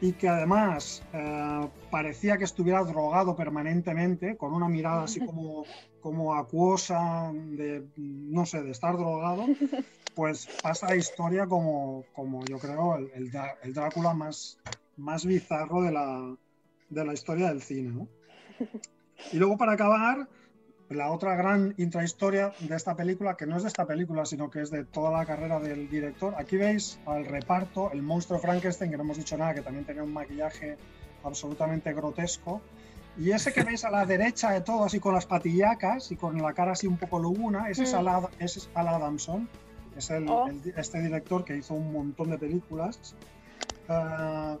y 0.00 0.12
que 0.12 0.28
además 0.28 1.02
eh, 1.12 1.68
parecía 1.90 2.38
que 2.38 2.44
estuviera 2.44 2.82
drogado 2.82 3.36
permanentemente, 3.36 4.36
con 4.36 4.52
una 4.52 4.68
mirada 4.68 5.04
así 5.04 5.20
como, 5.20 5.64
como 6.00 6.34
acuosa, 6.34 7.32
de, 7.32 7.86
no 7.96 8.46
sé, 8.46 8.62
de 8.62 8.70
estar 8.70 8.96
drogado, 8.96 9.46
pues 10.14 10.48
pasa 10.62 10.88
la 10.88 10.96
historia 10.96 11.46
como, 11.46 12.04
como 12.14 12.44
yo 12.46 12.58
creo 12.58 12.96
el, 12.96 13.10
el 13.14 13.30
el 13.62 13.74
Drácula 13.74 14.14
más, 14.14 14.58
más 14.96 15.24
bizarro 15.24 15.82
de 15.82 15.92
la, 15.92 16.34
de 16.88 17.04
la 17.04 17.12
historia 17.12 17.48
del 17.48 17.62
cine. 17.62 17.90
¿no? 17.90 18.08
Y 19.32 19.38
luego 19.38 19.56
para 19.56 19.72
acabar, 19.72 20.28
la 20.90 21.12
otra 21.12 21.36
gran 21.36 21.74
intrahistoria 21.78 22.52
de 22.58 22.74
esta 22.74 22.96
película, 22.96 23.36
que 23.36 23.46
no 23.46 23.56
es 23.56 23.62
de 23.62 23.68
esta 23.68 23.86
película, 23.86 24.26
sino 24.26 24.50
que 24.50 24.60
es 24.60 24.70
de 24.70 24.84
toda 24.84 25.12
la 25.12 25.24
carrera 25.24 25.60
del 25.60 25.88
director. 25.88 26.34
Aquí 26.36 26.56
veis 26.56 26.98
al 27.06 27.24
reparto, 27.24 27.92
el 27.92 28.02
monstruo 28.02 28.40
Frankenstein, 28.40 28.90
que 28.90 28.96
no 28.96 29.04
hemos 29.04 29.16
dicho 29.16 29.38
nada, 29.38 29.54
que 29.54 29.62
también 29.62 29.84
tenía 29.84 30.02
un 30.02 30.12
maquillaje 30.12 30.76
absolutamente 31.22 31.92
grotesco. 31.92 32.60
Y 33.18 33.32
ese 33.32 33.52
que 33.52 33.62
veis 33.64 33.84
a 33.84 33.90
la 33.90 34.06
derecha 34.06 34.50
de 34.52 34.60
todo, 34.62 34.84
así 34.84 34.98
con 35.00 35.14
las 35.14 35.26
patillacas 35.26 36.10
y 36.10 36.16
con 36.16 36.40
la 36.40 36.52
cara 36.54 36.72
así 36.72 36.86
un 36.86 36.96
poco 36.96 37.18
luguna, 37.18 37.68
ese 37.68 37.82
es 37.82 37.92
Mm. 37.94 37.96
Al, 38.08 38.28
ese 38.38 38.58
es 38.60 38.70
Al 38.74 38.88
Adamson, 38.88 39.48
es 39.96 40.10
el- 40.10 40.28
Oh. 40.28 40.46
el- 40.48 40.72
este 40.76 41.00
director 41.02 41.44
que 41.44 41.56
hizo 41.56 41.74
un 41.74 41.92
montón 41.92 42.30
de 42.30 42.38
películas, 42.38 43.14
ah, 43.88 44.56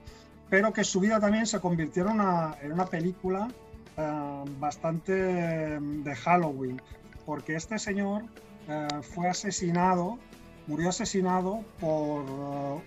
pero 0.50 0.72
que 0.72 0.84
su 0.84 1.00
vida 1.00 1.20
también 1.20 1.46
se 1.46 1.60
convirtió 1.60 2.02
en 2.04 2.10
una, 2.12 2.56
en 2.60 2.72
una 2.72 2.86
película 2.86 3.50
ah, 3.96 4.44
bastante 4.58 5.78
mm, 5.78 6.02
de 6.04 6.14
Halloween, 6.16 6.80
porque 7.26 7.54
este 7.56 7.78
señor 7.78 8.24
ah, 8.68 9.00
fue 9.02 9.28
asesinado, 9.28 10.18
murió 10.66 10.88
asesinado 10.90 11.64
por 11.80 12.24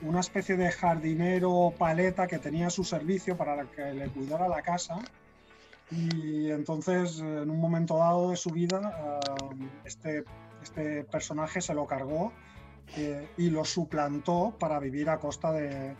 una 0.01 0.19
especie 0.19 0.55
de 0.57 0.71
jardinero 0.71 1.73
paleta 1.77 2.27
que 2.27 2.39
tenía 2.39 2.67
a 2.67 2.69
su 2.69 2.83
servicio 2.83 3.35
para 3.37 3.63
que 3.65 3.93
le 3.93 4.07
cuidara 4.09 4.47
la 4.47 4.61
casa. 4.61 4.95
Y 5.91 6.49
entonces, 6.49 7.19
en 7.19 7.49
un 7.49 7.59
momento 7.59 7.97
dado 7.97 8.31
de 8.31 8.35
su 8.37 8.49
vida, 8.49 8.79
ah, 8.83 9.19
este, 9.85 10.23
este 10.61 11.03
personaje 11.03 11.61
se 11.61 11.73
lo 11.73 11.85
cargó 11.85 12.31
eh, 12.97 13.29
y 13.37 13.49
lo 13.49 13.63
suplantó 13.65 14.55
para 14.59 14.79
vivir 14.79 15.09
a 15.09 15.19
costa 15.19 15.51
de- 15.51 15.95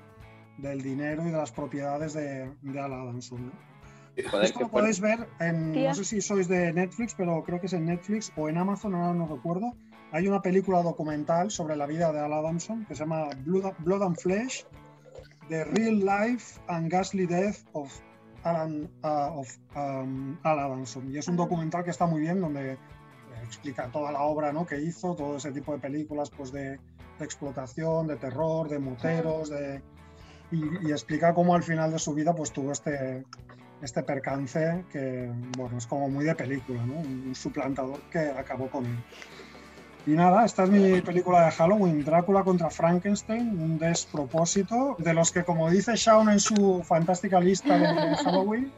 del 0.57 0.81
dinero 0.81 1.23
y 1.27 1.31
de 1.31 1.38
las 1.38 1.51
propiedades 1.51 2.13
de, 2.13 2.51
de 2.61 2.79
Al 2.79 2.93
Adamson. 2.93 3.47
¿no? 3.47 3.51
Joder, 4.29 4.45
Esto 4.45 4.59
lo 4.61 4.69
podéis 4.69 4.99
ver 4.99 5.27
en, 5.39 5.73
Tía. 5.73 5.89
no 5.89 5.95
sé 5.95 6.03
si 6.05 6.21
sois 6.21 6.47
de 6.47 6.71
Netflix, 6.73 7.15
pero 7.15 7.43
creo 7.43 7.59
que 7.59 7.65
es 7.65 7.73
en 7.73 7.86
Netflix 7.86 8.31
o 8.38 8.47
en 8.49 8.57
Amazon, 8.57 8.93
ahora 8.93 9.13
no 9.13 9.27
recuerdo. 9.27 9.73
Hay 10.11 10.27
una 10.27 10.41
película 10.43 10.84
documental 10.84 11.49
sobre 11.49 11.75
la 11.75 11.88
vida 11.88 12.11
de 12.13 12.19
Al 12.19 12.31
Adamson 12.34 12.86
que 12.86 12.93
se 12.93 12.99
llama 13.03 13.29
Blood, 13.45 13.73
Blood 13.79 14.03
and 14.03 14.17
Flesh, 14.19 14.63
The 15.49 15.63
Real 15.65 15.99
Life 16.05 16.59
and 16.67 16.91
Ghastly 16.91 17.25
Death 17.25 17.63
of 17.73 17.91
Alan, 18.44 18.89
uh, 19.04 19.39
of, 19.39 19.58
um, 19.76 20.38
Al 20.44 20.60
Adamson. 20.60 21.12
Y 21.12 21.18
es 21.18 21.28
un 21.28 21.36
documental 21.36 21.84
que 21.84 21.91
está 21.91 22.06
muy 22.06 22.22
bien, 22.22 22.41
donde 22.41 22.74
eh, 22.74 22.78
explica 23.44 23.89
toda 23.91 24.12
la 24.12 24.22
obra 24.22 24.52
¿no? 24.52 24.66
que 24.66 24.80
hizo, 24.80 25.16
todo 25.16 25.38
ese 25.38 25.52
tipo 25.52 25.74
de 25.74 25.80
películas 25.80 26.30
pues, 26.30 26.52
de, 26.52 26.80
de 27.20 27.26
explotación, 27.26 28.08
de 28.08 28.18
terror, 28.18 28.70
de 28.70 28.80
moteros, 28.80 29.50
de, 29.50 29.82
y, 30.52 30.88
y 30.88 30.91
explica 30.91 31.34
cómo 31.34 31.56
al 31.56 31.64
final 31.64 31.91
de 31.91 32.00
su 32.00 32.14
vida 32.14 32.34
pues, 32.36 32.52
tuvo 32.52 32.72
este, 32.72 33.24
este 33.82 34.04
percance 34.04 34.86
que 34.91 35.32
bueno, 35.58 35.78
es 35.78 35.88
como 35.88 36.10
muy 36.10 36.26
de 36.26 36.36
película, 36.36 36.86
¿no? 36.86 36.96
un, 36.96 37.28
un 37.28 37.36
suplantador 37.36 38.02
que 38.12 38.20
acabó 38.20 38.70
con 38.70 38.86
él. 38.86 39.04
Y 40.06 40.12
nada, 40.12 40.43
esta 40.45 40.64
es 40.66 40.70
mi 40.70 40.99
película 41.01 41.45
de 41.45 41.51
Halloween, 41.51 42.04
Drácula 42.04 42.43
contra 42.43 42.70
Frankenstein, 42.70 43.49
un 43.62 43.80
despropósito, 43.80 44.95
de 44.99 45.14
los 45.14 45.32
que 45.32 45.43
como 45.45 45.70
dice 45.70 45.95
Shaun 45.95 46.30
en 46.30 46.39
su 46.41 46.84
fantástica 46.84 47.39
lista 47.39 47.78
de 47.78 47.88
Halloween, 48.26 48.70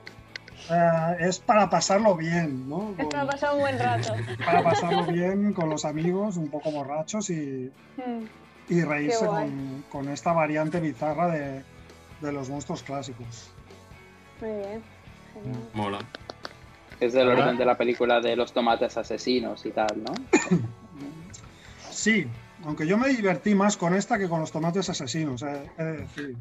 eh, 0.70 1.16
es 1.22 1.40
para 1.40 1.68
pasarlo 1.70 2.16
bien, 2.16 2.70
¿no? 2.70 2.94
Es 2.98 3.08
para 3.08 3.26
pasar 3.26 3.54
un 3.56 3.60
buen 3.62 3.80
rato. 3.80 4.14
para 4.46 4.64
pasarlo 4.64 5.04
bien 5.06 5.54
con 5.54 5.70
los 5.70 5.84
amigos, 5.84 6.38
un 6.38 6.50
poco 6.50 6.72
borrachos 6.72 7.30
y, 7.30 7.72
Mm. 7.98 8.26
y 8.74 8.82
reírse 8.84 9.26
con, 9.26 9.84
con 9.92 10.10
esta 10.10 10.32
variante 10.34 10.80
bizarra 10.80 11.28
de, 11.30 11.64
de 12.22 12.32
los 12.32 12.50
monstruos 12.50 12.84
clásicos. 12.84 13.50
Muy 14.42 14.50
bien. 14.52 14.84
Genial. 15.34 15.60
Mola. 15.74 16.00
Es 17.00 17.14
del 17.14 17.30
orden 17.30 17.58
de 17.58 17.66
la 17.66 17.76
película 17.78 18.22
de 18.22 18.36
los 18.36 18.54
tomates 18.54 18.96
asesinos 18.98 19.66
y 19.66 19.72
tal, 19.72 20.04
¿no? 20.04 20.14
Sí, 22.06 22.28
aunque 22.64 22.86
yo 22.86 23.00
me 23.00 23.08
divertí 23.10 23.56
más 23.56 23.78
con 23.78 23.96
esta 23.96 24.20
que 24.20 24.30
con 24.30 24.40
los 24.40 24.52
tomates 24.52 24.88
asesinos, 24.92 25.42
eh, 25.42 25.72
he 25.80 25.84
de 25.84 25.98
decir. 25.98 26.38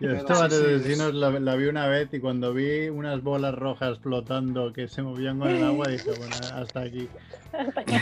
Yo 0.00 0.10
sí, 0.20 0.26
sí, 0.26 0.32
asesinos 0.42 1.08
es- 1.08 1.14
la, 1.14 1.30
la 1.30 1.54
vi 1.56 1.64
una 1.64 1.86
vez 1.88 2.12
y 2.12 2.20
cuando 2.20 2.52
vi 2.52 2.90
unas 2.90 3.22
bolas 3.22 3.54
rojas 3.54 3.98
flotando 4.00 4.70
que 4.74 4.86
se 4.86 5.00
movían 5.00 5.38
con 5.38 5.48
el 5.48 5.64
agua 5.64 5.88
dije, 5.88 6.10
bueno, 6.18 6.36
hasta 6.56 6.80
aquí. 6.82 7.08
Hasta 7.54 7.80
aquí. 7.80 7.96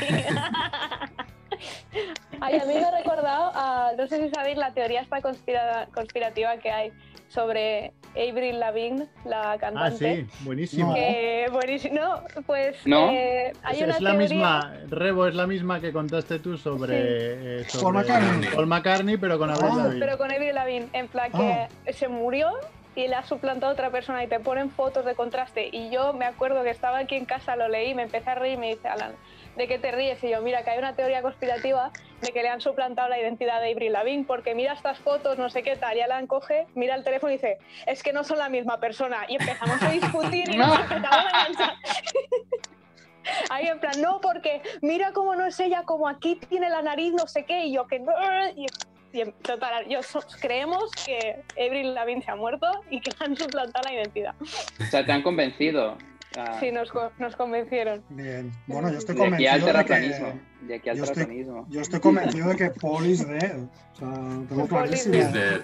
Ay, 2.41 2.57
a 2.59 2.65
mí 2.65 2.75
me 2.75 2.85
ha 2.87 2.91
recordado, 2.99 3.53
a, 3.55 3.93
no 3.97 4.09
sé 4.09 4.21
si 4.25 4.29
sabéis 4.35 4.59
la 4.59 4.75
teoría 4.75 5.03
esta 5.03 5.21
conspira- 5.23 5.87
conspirativa 5.95 6.57
que 6.57 6.73
hay 6.73 6.93
sobre 7.33 7.93
Avril 8.15 8.61
Lavigne, 8.61 9.07
la 9.25 9.53
Ah, 9.53 9.59
cantante. 9.59 10.17
sí, 10.27 10.45
buenísimo. 10.45 10.95
Que 10.95 11.47
buenísimo. 11.51 11.95
No, 11.99 12.23
pues 12.47 12.77
¿No? 12.87 13.11
eh, 13.11 13.53
hay 13.63 13.77
Es, 13.79 13.83
una 13.85 13.95
es 13.95 14.01
la 14.03 14.11
teoría. 14.11 14.29
misma, 14.29 14.75
Rebo, 14.91 15.27
es 15.27 15.35
la 15.35 15.47
misma 15.47 15.81
que 15.81 15.93
contaste 15.93 16.39
tú 16.41 16.59
sobre, 16.59 17.61
eh, 17.61 17.65
sobre 17.69 17.83
Paul 17.85 17.95
McCartney. 17.95 18.49
Paul 18.55 18.67
McCartney, 18.67 19.17
pero 19.17 19.39
con 19.39 19.51
Avril 19.51 19.69
Ah. 19.73 19.77
Lavigne. 19.77 20.01
Pero 20.05 20.19
con 20.19 20.31
Avril 20.31 20.55
Lavigne, 20.55 20.89
en 20.93 21.09
plan 21.09 21.31
Ah. 21.33 21.69
que 21.87 21.93
se 21.95 22.09
murió 22.09 22.51
y 22.95 23.09
la 23.09 23.21
ha 23.21 23.25
suplantado 23.25 23.73
otra 23.73 23.89
persona 23.89 24.23
y 24.23 24.27
te 24.27 24.39
ponen 24.39 24.71
fotos 24.71 25.07
de 25.07 25.15
contraste. 25.15 25.71
Y 25.73 25.89
yo 25.91 26.13
me 26.13 26.27
acuerdo 26.27 26.63
que 26.63 26.69
estaba 26.71 26.99
aquí 26.99 27.15
en 27.15 27.25
casa, 27.25 27.57
lo 27.57 27.67
leí, 27.69 27.95
me 27.95 28.03
empecé 28.03 28.29
a 28.29 28.35
reír 28.35 28.55
y 28.55 28.57
me 28.59 28.69
dice 28.75 28.89
Alan, 28.89 29.13
¿de 29.57 29.69
qué 29.69 29.79
te 29.79 29.91
ríes? 29.93 30.23
Y 30.25 30.31
yo, 30.31 30.41
mira, 30.43 30.63
que 30.65 30.71
hay 30.71 30.79
una 30.79 30.95
teoría 30.95 31.23
conspirativa 31.23 31.91
de 32.21 32.33
que 32.33 32.43
le 32.43 32.49
han 32.49 32.61
suplantado 32.61 33.09
la 33.09 33.19
identidad 33.19 33.61
de 33.61 33.73
Avril 33.73 33.93
Lavigne 33.93 34.25
porque 34.25 34.55
mira 34.55 34.73
estas 34.73 34.99
fotos, 35.01 35.39
no 35.39 35.51
sé 35.51 35.63
qué 35.63 35.77
tal. 35.77 35.97
Y 35.97 36.01
Alan 36.01 36.27
coge, 36.27 36.67
mira 36.75 36.95
el 36.95 37.05
teléfono 37.05 37.31
y 37.33 37.37
dice, 37.37 37.59
es 37.87 38.03
que 38.03 38.13
no 38.13 38.25
son 38.25 38.39
la 38.39 38.49
misma 38.49 38.79
persona. 38.79 39.25
Y 39.29 39.35
empezamos 39.37 39.83
a 39.83 39.91
discutir 39.91 40.49
y 40.49 40.57
nos 40.57 40.79
empezamos 40.79 41.11
a 41.33 41.47
enganchar. 41.47 41.75
Ahí 43.51 43.67
en 43.69 43.79
plan, 43.79 44.01
no, 44.01 44.21
porque 44.21 44.63
mira 44.81 45.13
cómo 45.13 45.35
no 45.37 45.47
es 45.47 45.59
ella, 45.61 45.83
como 45.85 46.09
aquí 46.09 46.37
tiene 46.49 46.69
la 46.69 46.83
nariz, 46.83 47.13
no 47.13 47.27
sé 47.29 47.45
qué, 47.45 47.67
y 47.67 47.73
yo 47.75 47.87
que 47.87 48.01
no. 48.01 48.13
Y, 48.57 48.67
y 49.13 49.21
en- 49.21 49.33
total, 49.35 49.87
yo 49.89 50.03
so- 50.03 50.25
creemos 50.41 50.91
que 51.07 51.43
Avril 51.57 51.95
Lavigne 51.95 52.23
se 52.23 52.31
ha 52.33 52.37
muerto 52.37 52.67
y 52.91 53.01
que 53.01 53.11
le 53.11 53.25
han 53.25 53.37
suplantado 53.37 53.89
la 53.89 53.95
identidad. 53.95 54.35
O 54.41 54.85
sea, 54.91 55.05
te 55.07 55.13
han 55.13 55.23
convencido. 55.23 55.97
Ah, 56.39 56.57
Sí, 56.61 56.71
nos, 56.73 56.91
nos 57.19 57.37
convencieron. 57.37 58.03
Bien. 58.11 58.53
Bueno, 58.67 58.91
yo 58.91 58.99
estoy 58.99 59.15
de 59.17 59.23
aquí 59.23 59.47
al 59.47 59.61
convencido 59.61 59.67
de 59.67 59.73
terraplanismo. 59.73 60.33
que. 60.61 60.67
De 60.67 60.75
aquí 60.77 60.89
al 60.89 60.97
yo 60.97 61.05
estoy- 61.05 61.15
terraplanismo. 61.17 61.67
Yo 61.71 61.81
estoy 61.81 62.01
convencido 62.01 62.49
de 62.49 62.57
que 62.57 62.71
Paul 62.71 63.07
is 63.07 63.27
dead. 63.27 63.57
O 63.95 63.99
sea, 63.99 64.09
tengo 64.49 64.67
Paul 64.67 64.93
is 64.95 65.11
dead. 65.11 65.61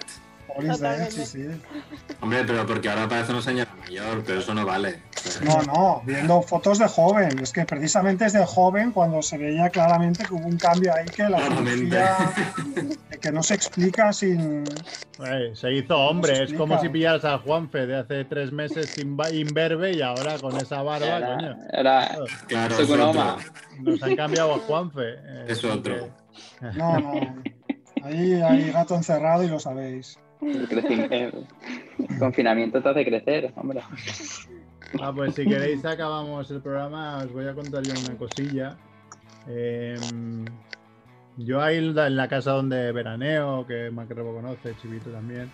Paul 0.47 0.65
is 0.71 0.79
dead, 0.79 1.09
sí, 1.11 1.25
sí. 1.25 1.45
Hombre, 2.21 2.43
pero 2.45 2.65
porque 2.65 2.89
ahora 2.89 3.07
parece 3.07 3.31
una 3.31 3.41
señora 3.41 3.69
mayor, 3.79 4.23
pero 4.25 4.39
eso 4.39 4.53
no 4.55 4.65
vale. 4.65 4.99
No, 5.43 5.61
no, 5.63 6.01
viendo 6.05 6.41
fotos 6.41 6.79
de 6.79 6.87
joven. 6.87 7.37
Es 7.39 7.51
que 7.51 7.65
precisamente 7.65 8.25
es 8.25 8.33
de 8.33 8.43
joven 8.45 8.91
cuando 8.91 9.21
se 9.21 9.37
veía 9.37 9.69
claramente 9.69 10.23
que 10.25 10.33
hubo 10.33 10.47
un 10.47 10.57
cambio 10.57 10.91
ahí 10.93 11.05
que 11.05 11.23
la 11.23 11.37
Claramente. 11.37 11.99
Que 13.21 13.31
no 13.31 13.43
se 13.43 13.55
explica 13.55 14.11
sin. 14.13 14.63
Eh, 15.25 15.51
se 15.53 15.73
hizo 15.73 15.97
hombre, 15.97 16.35
se 16.35 16.43
es 16.43 16.53
como 16.53 16.79
si 16.79 16.89
pillaras 16.89 17.25
a 17.25 17.37
Juanfe 17.39 17.85
de 17.87 17.97
hace 17.97 18.25
tres 18.25 18.51
meses 18.51 18.89
sin 18.89 19.17
imberbe 19.33 19.93
y 19.93 20.01
ahora 20.01 20.37
con 20.39 20.55
esa 20.57 20.81
barba, 20.81 21.17
Era, 21.17 21.35
coño. 21.35 21.57
era 21.73 22.17
Claro, 22.47 22.79
es 22.79 22.89
otro. 22.89 23.37
Nos 23.81 24.03
han 24.03 24.15
cambiado 24.15 24.55
a 24.55 24.59
Juanfe. 24.59 25.01
eh, 25.15 25.45
Es 25.49 25.63
otro. 25.63 25.95
que- 26.61 26.71
No, 26.77 26.99
no. 26.99 27.13
Ahí 28.03 28.33
hay 28.33 28.71
gato 28.71 28.95
encerrado 28.95 29.43
y 29.43 29.47
lo 29.47 29.59
sabéis. 29.59 30.17
el, 30.41 30.67
el 31.11 32.17
confinamiento 32.17 32.81
te 32.81 32.89
hace 32.89 33.05
crecer, 33.05 33.51
hombre. 33.57 33.81
Ah, 35.01 35.11
pues 35.13 35.35
si 35.35 35.45
queréis 35.45 35.83
acabamos 35.85 36.49
el 36.49 36.61
programa, 36.61 37.17
os 37.17 37.31
voy 37.33 37.45
a 37.47 37.53
contar 37.53 37.83
yo 37.83 37.93
una 38.05 38.17
cosilla. 38.17 38.77
Em, 39.47 40.45
yo 41.45 41.61
ahí 41.61 41.77
en 41.77 42.15
la- 42.15 42.27
casa 42.27 42.51
donde 42.51 42.91
veraneo, 42.91 43.65
que 43.67 43.89
Macrebo 43.91 44.33
conoce, 44.35 44.75
Chivito 44.81 45.09
también, 45.09 45.49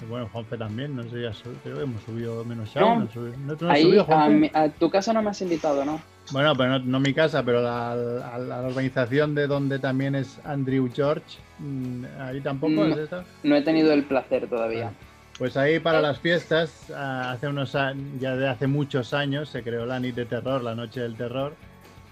y 0.00 0.04
bueno, 0.06 0.28
Juanfe 0.32 0.56
también, 0.58 0.94
no 0.96 1.02
sé, 1.04 1.22
ya 1.22 1.32
creo 1.62 1.76
que 1.78 1.82
hemos 1.82 2.02
subido 2.02 2.44
menos 2.44 2.68
Shaun, 2.70 2.98
No. 2.98 3.04
¿no, 3.04 3.10
subi- 3.10 3.36
¿no 3.36 3.56
no 3.60 3.70
Ahí, 3.70 3.82
subido, 3.84 4.02
a, 4.02 4.04
Juanfe? 4.04 4.34
mi- 4.38 4.50
a 4.52 4.68
tu 4.68 4.90
casa 4.90 5.12
no 5.12 5.22
me 5.22 5.30
has 5.30 5.40
invitado, 5.42 5.84
¿no? 5.84 6.00
Bueno, 6.32 6.54
pero 6.56 6.78
no, 6.78 7.00
mi 7.00 7.12
casa, 7.14 7.42
pero 7.44 7.62
la, 7.62 7.94
la 8.38 8.60
organización 8.62 9.34
de 9.34 9.46
donde 9.46 9.78
también 9.78 10.14
es 10.14 10.40
Andrew 10.44 10.88
George, 10.92 11.38
mm, 11.58 12.04
ahí 12.20 12.40
tampoco 12.40 12.72
No. 12.72 12.86
es 12.86 12.98
esta. 12.98 13.24
No 13.42 13.56
he 13.56 13.62
tenido 13.62 13.92
el 13.92 14.04
placer 14.04 14.48
todavía. 14.48 14.92
Pues 15.38 15.56
ahí 15.56 15.80
para 15.80 16.00
las 16.00 16.18
fiestas, 16.20 16.90
ah, 16.94 17.32
hace 17.32 17.48
unos 17.48 17.72
ya 18.20 18.36
de 18.36 18.48
hace 18.48 18.66
muchos 18.66 19.12
años, 19.14 19.48
se 19.48 19.62
creó 19.62 19.86
la 19.86 19.98
Nit 19.98 20.14
de 20.14 20.26
Terror, 20.26 20.62
la 20.62 20.74
Noche 20.74 21.00
del 21.00 21.16
Terror, 21.16 21.54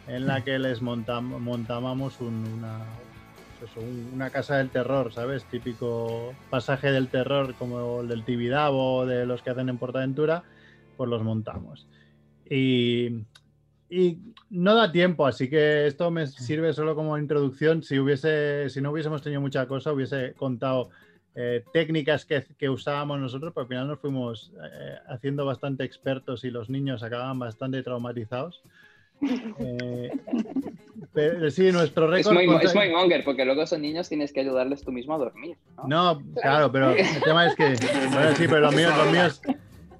en 0.08 0.26
la 0.26 0.42
que 0.42 0.58
les 0.58 0.82
montam- 0.82 1.38
montábamos 1.38 2.20
un- 2.20 2.44
una, 2.58 2.78
eso, 3.62 3.82
un- 3.82 4.12
una 4.12 4.30
casa 4.30 4.56
del 4.58 4.70
terror, 4.70 5.12
¿sabes? 5.12 5.48
Típico 5.48 6.38
pasaje 6.48 6.90
del 6.92 7.10
terror 7.10 7.56
como 7.56 8.00
el 8.02 8.08
del 8.08 8.24
Tibidabo, 8.24 9.06
de 9.06 9.26
los 9.26 9.42
que 9.42 9.50
hacen 9.50 9.68
en 9.68 9.78
Portaventura, 9.78 10.44
pues 10.96 11.08
los 11.10 11.22
montamos. 11.22 11.88
Y, 12.44 13.26
y 13.88 14.20
no 14.50 14.74
da 14.74 14.92
tiempo, 14.92 15.26
así 15.26 15.50
que 15.50 15.86
esto 15.86 16.10
me 16.10 16.26
sirve 16.26 16.72
solo 16.72 16.94
como 16.94 17.18
introducción. 17.18 17.82
Si, 17.82 17.98
hubiese, 17.98 18.68
si 18.70 18.80
no 18.80 18.92
hubiésemos 18.92 19.22
tenido 19.22 19.40
mucha 19.40 19.66
cosa, 19.66 19.92
hubiese 19.92 20.34
contado 20.36 20.90
eh, 21.34 21.64
técnicas 21.72 22.24
que, 22.26 22.44
que 22.58 22.68
usábamos 22.70 23.18
nosotros, 23.20 23.52
pero 23.54 23.62
al 23.64 23.68
final 23.68 23.88
nos 23.88 24.00
fuimos 24.00 24.52
eh, 24.62 24.96
haciendo 25.08 25.44
bastante 25.44 25.84
expertos 25.84 26.44
y 26.44 26.50
los 26.50 26.70
niños 26.70 27.02
acababan 27.02 27.38
bastante 27.38 27.82
traumatizados. 27.82 28.62
Eh, 29.58 30.10
pero 31.12 31.50
sí, 31.50 31.70
nuestro 31.72 32.04
Es 32.06 32.10
récord. 32.26 32.34
muy, 32.34 32.46
contra- 32.46 32.68
es 32.68 32.74
muy 32.74 32.88
monger, 32.90 33.24
porque 33.24 33.44
luego 33.44 33.62
esos 33.62 33.78
niños 33.78 34.08
tienes 34.08 34.32
que 34.32 34.40
ayudarles 34.40 34.82
tú 34.82 34.92
mismo 34.92 35.14
a 35.14 35.18
dormir. 35.18 35.56
¿no? 35.76 36.14
No, 36.14 36.22
claro, 36.40 36.70
pero 36.72 36.90
el 36.92 37.22
tema 37.22 37.46
es 37.46 37.54
que. 37.56 37.74
Bueno, 38.12 38.36
sí, 38.36 38.44
pero 38.48 38.60
los 38.60 38.74
míos, 38.74 38.92
los 38.96 39.12
míos, 39.12 39.40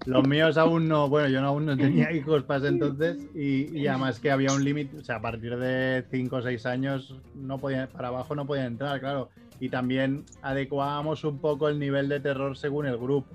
los 0.07 0.29
míos 0.29 0.57
aún 0.59 0.89
no. 0.89 1.09
Bueno, 1.09 1.29
yo 1.29 1.41
aún 1.41 1.66
no 1.66 1.77
tenía 1.77 2.12
hijos 2.16 2.43
para 2.45 2.59
ese 2.61 2.68
entonces 2.68 3.18
y, 3.35 3.77
y 3.79 3.87
además 3.87 4.21
que 4.21 4.31
había 4.31 4.53
un 4.53 4.64
límite, 4.64 4.97
o 4.99 5.05
sea, 5.05 5.16
a 5.16 5.21
partir 5.21 5.57
de 5.59 6.05
5 6.11 6.37
o 6.37 6.43
6 6.43 6.64
años 6.66 7.14
no 7.35 7.59
podían, 7.59 7.89
para 7.89 8.09
abajo 8.09 8.35
no 8.35 8.47
podían 8.47 8.66
entrar, 8.68 9.01
claro. 9.01 9.29
Y 9.59 9.68
también 9.68 10.25
adecuábamos 10.41 11.23
un 11.25 11.39
poco 11.39 11.68
el 11.68 11.79
nivel 11.79 12.09
de 12.09 12.21
terror 12.21 12.57
según 12.57 12.87
el 12.87 12.97
grupo. 12.97 13.29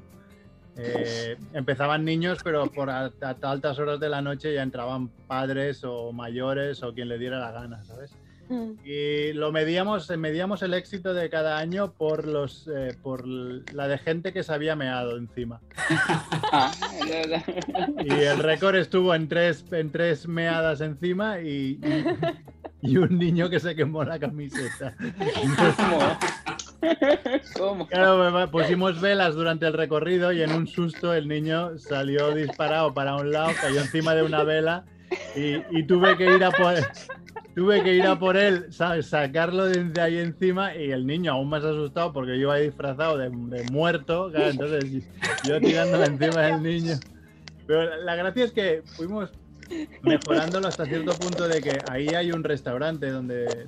Eh, 0.78 1.38
empezaban 1.54 2.04
niños, 2.04 2.40
pero 2.44 2.68
por 2.68 2.90
a, 2.90 3.06
a 3.22 3.36
altas 3.44 3.80
horas 3.80 4.00
de 4.00 4.10
la 4.10 4.22
noche 4.22 4.54
ya 4.54 4.62
entraban 4.62 5.08
padres 5.28 5.84
o 5.84 6.12
mayores 6.12 6.84
o 6.84 6.94
quien 6.94 7.08
le 7.08 7.18
diera 7.18 7.40
la 7.40 7.52
gana, 7.52 7.84
¿sabes? 7.86 8.12
Y 8.84 9.34
lo 9.34 9.52
medíamos, 9.52 10.08
medíamos 10.18 10.62
el 10.62 10.76
éxito 10.76 11.16
de 11.16 11.32
cada 11.32 11.58
año 11.58 11.94
por 11.94 12.28
los 12.28 12.68
eh, 12.68 12.96
por 13.02 13.26
la 13.28 13.88
de 13.88 13.98
gente 13.98 14.34
que 14.34 14.44
se 14.44 14.54
había 14.54 14.76
meado 14.76 15.18
encima. 15.18 15.62
Ah, 16.52 16.72
Y 18.06 18.12
el 18.12 18.38
récord 18.38 18.76
estuvo 18.76 19.16
en 19.16 19.28
tres, 19.28 19.66
en 19.72 19.92
tres 19.92 20.28
meadas 20.28 20.82
encima 20.82 21.40
y, 21.40 21.80
y, 21.82 22.06
y 22.92 22.98
un 22.98 23.18
niño 23.18 23.50
que 23.50 23.60
se 23.60 23.76
quemó 23.76 24.04
la 24.04 24.20
camiseta. 24.20 24.96
¿Cómo? 27.58 27.88
Claro, 27.88 28.50
pusimos 28.52 29.00
velas 29.02 29.36
durante 29.36 29.68
el 29.68 29.74
recorrido 29.74 30.32
y 30.32 30.42
en 30.42 30.52
un 30.52 30.68
susto 30.68 31.14
el 31.14 31.28
niño 31.28 31.78
salió 31.78 32.34
disparado 32.34 32.94
para 32.94 33.16
un 33.16 33.32
lado, 33.32 33.52
cayó 33.60 33.82
encima 33.82 34.16
de 34.16 34.24
una 34.24 34.44
vela 34.44 34.86
y, 35.36 35.56
y 35.78 35.84
tuve 35.84 36.18
que 36.18 36.36
ir 36.36 36.44
a 36.44 36.52
por 36.52 36.74
tuve 37.56 37.82
que 37.84 37.94
ir 37.94 38.06
a 38.06 38.20
por 38.20 38.36
él, 38.36 38.66
¿sabes? 38.70 39.08
sacarlo 39.08 39.66
de 39.66 40.02
ahí 40.02 40.18
encima 40.18 40.76
y 40.76 40.92
el 40.92 41.08
niño 41.08 41.32
aún 41.32 41.50
más 41.50 41.64
asustado 41.64 42.12
porque 42.12 42.32
yo 42.32 42.42
iba 42.42 42.58
disfrazado 42.58 43.18
de, 43.18 43.30
de 43.30 43.64
muerto, 43.72 44.30
claro, 44.30 44.50
entonces 44.50 45.08
yo 45.48 45.60
tirándome 45.62 46.06
encima 46.06 46.42
del 46.42 46.62
niño. 46.62 47.00
Pero 47.66 47.96
la 48.04 48.16
gracia 48.16 48.46
es 48.46 48.52
que 48.52 48.84
fuimos 48.86 49.32
mejorándolo 50.02 50.68
hasta 50.68 50.86
cierto 50.86 51.14
punto 51.14 51.48
de 51.48 51.62
que 51.64 51.82
ahí 51.88 52.14
hay 52.14 52.32
un 52.32 52.44
restaurante 52.44 53.10
donde, 53.10 53.66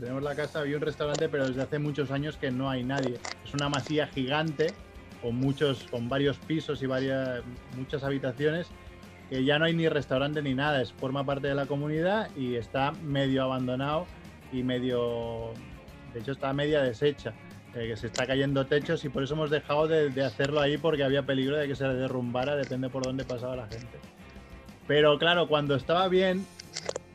tenemos 0.00 0.22
la 0.22 0.34
casa, 0.34 0.60
había 0.60 0.76
un 0.76 0.82
restaurante, 0.82 1.28
pero 1.28 1.48
desde 1.48 1.62
hace 1.62 1.78
muchos 1.78 2.10
años 2.10 2.36
que 2.36 2.50
no 2.50 2.68
hay 2.68 2.84
nadie. 2.84 3.18
Es 3.44 3.54
una 3.54 3.68
masía 3.68 4.06
gigante 4.06 4.74
con 5.20 5.36
muchos, 5.36 5.84
con 5.90 6.08
varios 6.08 6.36
pisos 6.38 6.82
y 6.82 6.86
varias, 6.86 7.42
muchas 7.76 8.02
habitaciones, 8.02 8.68
que 9.30 9.44
ya 9.44 9.58
no 9.58 9.64
hay 9.64 9.74
ni 9.74 9.88
restaurante 9.88 10.42
ni 10.42 10.54
nada, 10.54 10.82
es 10.82 10.92
forma 10.92 11.24
parte 11.24 11.48
de 11.48 11.54
la 11.54 11.66
comunidad 11.66 12.28
y 12.36 12.56
está 12.56 12.92
medio 12.92 13.44
abandonado 13.44 14.06
y 14.52 14.62
medio, 14.62 15.52
de 16.12 16.20
hecho 16.20 16.32
está 16.32 16.52
media 16.52 16.82
deshecha. 16.82 17.32
eh, 17.74 17.88
que 17.88 17.96
se 17.96 18.08
está 18.08 18.26
cayendo 18.26 18.66
techos 18.66 19.04
y 19.04 19.08
por 19.08 19.22
eso 19.22 19.34
hemos 19.34 19.48
dejado 19.50 19.88
de, 19.88 20.10
de 20.10 20.24
hacerlo 20.24 20.60
ahí 20.60 20.76
porque 20.76 21.04
había 21.04 21.22
peligro 21.24 21.56
de 21.56 21.66
que 21.68 21.74
se 21.74 21.86
derrumbara, 21.86 22.56
depende 22.56 22.90
por 22.90 23.02
dónde 23.04 23.24
pasaba 23.24 23.56
la 23.56 23.66
gente. 23.66 23.98
Pero 24.86 25.18
claro, 25.18 25.48
cuando 25.48 25.74
estaba 25.74 26.08
bien, 26.08 26.46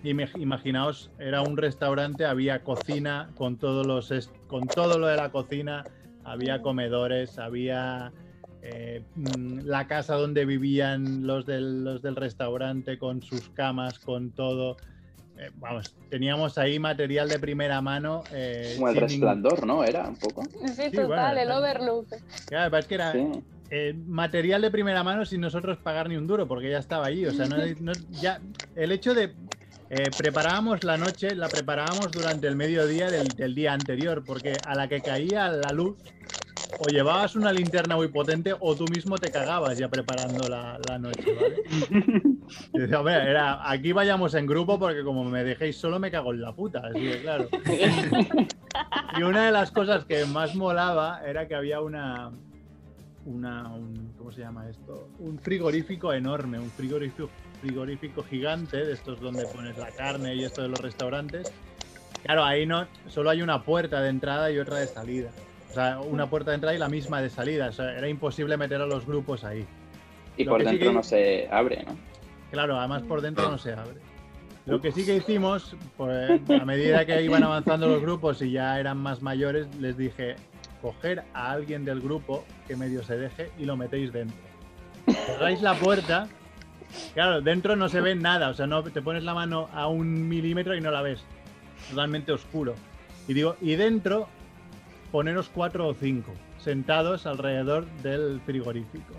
imaginaos, 0.03 1.11
era 1.20 1.41
un 1.41 1.57
restaurante, 1.57 2.26
había 2.26 2.63
cocina 2.63 3.30
con 3.36 3.57
todos 3.57 3.86
los 3.86 4.32
con 4.47 4.70
todo 4.70 4.97
lo 4.99 5.07
de 5.07 5.18
la 5.18 5.32
cocina, 5.32 5.86
había 6.24 6.61
comedores, 6.61 7.38
había 7.39 8.11
eh, 8.61 9.03
mm, 9.15 9.59
la 9.65 9.88
casa 9.88 10.15
donde 10.15 10.45
vivían 10.45 11.26
los 11.28 11.45
del, 11.45 11.84
los 11.84 12.01
del 12.01 12.15
restaurante 12.15 12.97
con 12.97 13.22
sus 13.22 13.49
camas, 13.49 13.99
con 13.99 14.32
todo. 14.32 14.78
Eh, 15.38 15.51
vamos, 15.55 15.95
teníamos 16.09 16.57
ahí 16.57 16.80
material 16.80 17.30
de 17.30 17.38
primera 17.39 17.80
mano. 17.82 18.26
eh, 18.32 18.74
Como 18.76 18.88
el 18.89 18.95
ningún- 18.95 19.09
resplandor, 19.09 19.65
¿no? 19.68 19.84
Era 19.84 20.07
un 20.07 20.15
poco. 20.15 20.49
Sí, 20.76 20.89
total, 20.91 21.38
el 21.38 21.45
claro. 21.47 21.59
overlook. 21.59 22.07
Claro, 22.49 22.78
es 22.78 22.88
que 22.88 22.95
era, 22.95 23.11
Sí. 23.11 23.20
Eh, 23.70 23.93
material 24.05 24.61
de 24.61 24.72
primera 24.72 25.03
mano 25.03 25.26
sin 25.26 25.41
nosotros 25.41 25.78
pagar 25.78 26.09
ni 26.09 26.15
un 26.18 26.28
duro, 26.28 26.47
porque 26.47 26.70
ya 26.70 26.80
estaba 26.80 27.05
allí. 27.07 27.26
O 27.26 27.34
sea, 27.34 27.47
no, 27.47 27.57
no- 27.80 27.93
ya 28.20 28.39
el 28.76 28.91
hecho 28.91 29.13
de 29.13 29.34
eh, 29.89 30.11
preparábamos 30.18 30.84
la 30.84 30.97
noche, 30.97 31.34
la 31.36 31.49
preparábamos 31.49 32.13
durante 32.13 32.47
el 32.47 32.55
mediodía 32.55 33.09
del, 33.09 33.36
del 33.36 33.55
día 33.55 33.74
anterior, 33.74 34.24
porque 34.26 34.57
a 34.65 34.76
la 34.76 34.88
que 34.88 35.01
caía 35.01 35.49
la 35.49 35.72
luz, 35.72 35.97
o 36.80 36.89
llevabas 36.89 37.36
una 37.36 37.51
linterna 37.51 37.95
muy 37.95 38.09
potente 38.09 38.53
o 38.59 38.76
tú 38.76 38.88
mismo 38.88 39.18
te 39.18 39.32
cagabas 39.32 39.78
ya 39.80 39.89
preparando 39.89 40.47
la, 40.47 40.78
la 40.78 40.99
noche, 40.99 41.24
¿vale? 41.34 41.55
Y 42.74 42.80
decía, 42.80 42.99
"Hombre, 42.99 43.15
era, 43.15 43.68
aquí 43.70 43.93
vayamos 43.93 44.36
en 44.36 44.45
grupo 44.45 44.78
porque 44.78 45.03
como 45.03 45.24
me 45.24 45.43
dejéis 45.43 45.78
solo 45.78 45.99
me 45.99 46.11
cago 46.11 46.34
en 46.34 46.41
la 46.41 46.53
puta, 46.53 46.82
así 46.86 47.09
claro. 47.24 47.49
Y 49.18 49.24
una 49.24 49.45
de 49.47 49.51
las 49.51 49.72
cosas 49.72 50.05
que 50.05 50.26
más 50.26 50.53
molaba 50.53 51.22
era 51.26 51.47
que 51.47 51.55
había 51.55 51.82
una, 51.82 52.32
una 53.28 53.67
un- 53.73 54.13
¿cómo 54.17 54.32
se 54.32 54.41
llama 54.41 54.69
esto? 54.69 55.09
Un 55.19 55.38
frigorífico 55.39 56.13
enorme, 56.13 56.57
un 56.59 56.69
frigorífico, 56.71 57.30
frigorífico 57.61 58.23
gigante, 58.23 58.78
de 58.86 58.93
estos 58.93 59.19
donde 59.19 59.45
pones 59.45 59.78
la 59.78 59.91
carne 59.91 60.36
y 60.36 60.43
esto 60.45 60.61
de 60.61 60.69
los 60.69 60.80
restaurantes. 60.80 61.51
Claro, 62.23 62.43
ahí 62.43 62.65
no, 62.65 62.88
solo 63.07 63.30
hay 63.30 63.41
una 63.41 63.63
puerta 63.63 64.01
de 64.01 64.09
entrada 64.09 64.49
y 64.51 64.59
otra 64.59 64.78
de 64.78 64.88
salida. 64.88 65.30
O 65.69 65.73
sea, 65.73 65.99
una 65.99 66.28
puerta 66.30 66.51
de 66.51 66.55
entrada 66.55 66.75
y 66.75 66.80
la 66.80 66.89
misma 66.89 67.21
de 67.21 67.30
salida. 67.30 67.67
O 67.67 67.71
sea, 67.73 67.97
era 67.97 68.07
imposible 68.07 68.57
meter 68.57 68.82
a 68.82 68.86
los 68.86 69.05
grupos 69.05 69.43
ahí. 69.43 69.65
Y 70.38 70.43
Lo 70.45 70.51
por 70.51 70.61
sí 70.61 70.65
dentro 70.67 70.88
que- 70.89 70.93
no 70.93 71.03
se 71.03 71.47
abre, 71.51 71.84
¿no? 71.86 71.95
Claro, 72.51 72.80
además 72.80 73.03
por 73.03 73.21
dentro 73.21 73.49
no 73.51 73.57
se 73.57 73.73
abre. 73.73 73.97
Lo 74.65 74.82
que 74.82 74.91
sí 74.91 75.05
que 75.05 75.15
hicimos, 75.15 75.75
pues, 75.95 76.41
a 76.49 76.65
medida 76.65 77.05
que 77.05 77.21
iban 77.21 77.41
avanzando 77.43 77.88
los 77.88 78.01
grupos 78.01 78.41
y 78.41 78.51
ya 78.51 78.78
eran 78.80 78.97
más 78.97 79.21
mayores, 79.21 79.67
les 79.80 79.95
dije, 79.97 80.36
coger 80.82 81.23
a 81.34 81.51
alguien 81.51 81.86
del 81.86 82.01
grupo 82.01 82.45
que 82.67 82.75
medio 82.75 83.03
se 83.03 83.17
deje 83.17 83.51
y 83.57 83.65
lo 83.65 83.78
metéis 83.78 84.11
dentro. 84.11 84.38
Cerráis 85.25 85.61
la 85.61 85.73
puerta, 85.75 86.28
claro, 87.13 87.41
dentro 87.41 87.75
no 87.75 87.89
se 87.89 88.01
ve 88.01 88.15
nada, 88.15 88.49
o 88.49 88.53
sea, 88.53 88.67
no 88.67 88.84
te 88.84 89.01
pones 89.01 89.23
la 89.23 89.34
mano 89.34 89.69
a 89.73 89.88
un 89.88 90.28
milímetro 90.28 90.75
y 90.75 90.82
no 90.82 90.91
la 90.91 91.01
ves, 91.01 91.23
totalmente 91.89 92.32
oscuro. 92.32 92.75
Y 93.28 93.34
digo, 93.34 93.55
y 93.61 93.75
dentro 93.75 94.28
poneros 95.11 95.49
cuatro 95.53 95.88
o 95.88 95.93
cinco 95.93 96.34
sentados 96.57 97.25
alrededor 97.25 97.86
del 98.03 98.41
frigorífico. 98.41 99.13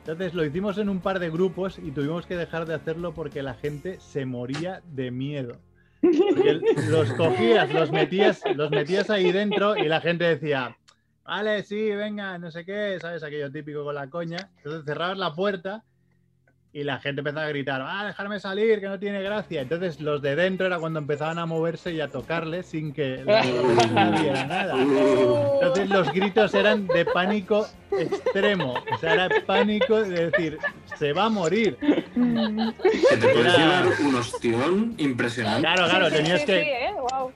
Entonces 0.00 0.32
lo 0.32 0.44
hicimos 0.44 0.78
en 0.78 0.88
un 0.88 1.00
par 1.00 1.18
de 1.18 1.28
grupos 1.28 1.78
y 1.78 1.90
tuvimos 1.90 2.24
que 2.24 2.36
dejar 2.36 2.66
de 2.66 2.74
hacerlo 2.74 3.12
porque 3.12 3.42
la 3.42 3.54
gente 3.54 3.98
se 4.00 4.24
moría 4.24 4.80
de 4.92 5.10
miedo. 5.10 5.56
Los 6.90 7.12
cogías, 7.14 7.72
los 7.72 7.90
metías, 7.90 8.42
los 8.54 8.70
metías 8.70 9.10
ahí 9.10 9.32
dentro 9.32 9.76
y 9.76 9.88
la 9.88 10.00
gente 10.00 10.24
decía, 10.24 10.76
vale, 11.24 11.62
sí, 11.64 11.90
venga, 11.90 12.38
no 12.38 12.50
sé 12.50 12.64
qué, 12.64 12.98
¿sabes? 13.00 13.22
Aquello 13.22 13.50
típico 13.50 13.84
con 13.84 13.94
la 13.94 14.08
coña. 14.08 14.50
Entonces 14.58 14.84
cerrabas 14.84 15.18
la 15.18 15.34
puerta 15.34 15.84
y 16.78 16.84
la 16.84 16.98
gente 17.00 17.20
empezaba 17.22 17.46
a 17.46 17.48
gritar, 17.48 17.82
ah, 17.84 18.06
dejarme 18.06 18.38
salir, 18.38 18.78
que 18.80 18.86
no 18.86 18.98
tiene 19.00 19.20
gracia. 19.20 19.62
Entonces 19.62 20.00
los 20.00 20.22
de 20.22 20.36
dentro 20.36 20.66
era 20.66 20.78
cuando 20.78 21.00
empezaban 21.00 21.38
a 21.40 21.46
moverse 21.46 21.92
y 21.92 22.00
a 22.00 22.08
tocarle 22.08 22.62
sin 22.62 22.92
que 22.92 23.24
la 23.24 23.42
viera 24.20 24.46
nada. 24.46 24.74
Entonces 24.80 25.88
los 25.90 26.12
gritos 26.12 26.54
eran 26.54 26.86
de 26.86 27.04
pánico 27.04 27.66
extremo. 27.98 28.74
O 28.94 28.98
sea, 28.98 29.14
era 29.14 29.28
pánico 29.44 30.00
de 30.02 30.30
decir, 30.30 30.58
se 30.96 31.12
va 31.12 31.24
a 31.24 31.28
morir. 31.28 31.76
Que 31.78 33.16
te 33.16 33.40
Era- 33.40 33.56
llevar 33.56 33.86
un 34.04 34.14
ostión 34.14 34.94
impresionante. 34.98 35.62
Claro, 35.62 35.88
claro, 35.88 36.10
tenías 36.10 36.44
que... 36.44 36.60
¿eh? 36.60 36.90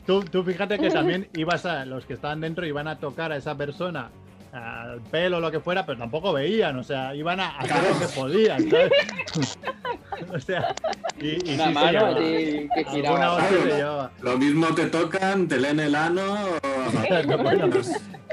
Tú, 0.07 0.23
tú 0.23 0.45
fíjate 0.45 0.79
que 0.79 0.91
también 0.91 1.29
ibas 1.35 1.67
a... 1.67 1.85
Los 1.85 2.07
que 2.07 2.13
estaban 2.15 2.41
dentro 2.41 2.65
iban 2.65 2.87
a 2.87 2.99
tocar 2.99 3.33
a 3.33 3.37
esa 3.37 3.57
persona 3.57 4.11
al 4.53 5.01
pelo 5.11 5.39
o 5.39 5.41
lo 5.41 5.51
que 5.51 5.61
fuera, 5.61 5.87
pero 5.87 5.99
tampoco 5.99 6.33
veían, 6.33 6.79
o 6.79 6.85
sea, 6.85 7.15
iban 7.15 7.41
a 7.41 7.59
hacer 7.59 7.83
lo 7.91 7.99
que 7.99 8.07
podían, 8.15 8.71
¿sabes? 8.71 8.93
o 10.35 10.39
sea, 10.39 10.75
y, 11.19 11.29
y 11.29 11.41
sí 11.41 11.55
Una 11.55 11.65
se 11.69 11.71
mano 11.73 11.91
llevaba. 11.91 12.17
allí 12.17 12.69
que 12.75 12.85
giraba. 12.85 13.35
hostia 13.37 13.49
Claro. 13.49 13.63
se 13.63 13.77
llevaba. 13.77 14.13
Lo 14.21 14.39
mismo 14.39 14.67
te 14.75 14.87
tocan, 14.87 15.49
te 15.49 15.59
leen 15.59 15.81
el 15.81 15.95
ano. 15.95 16.23
o- 16.45 16.59
Bueno, 17.43 17.71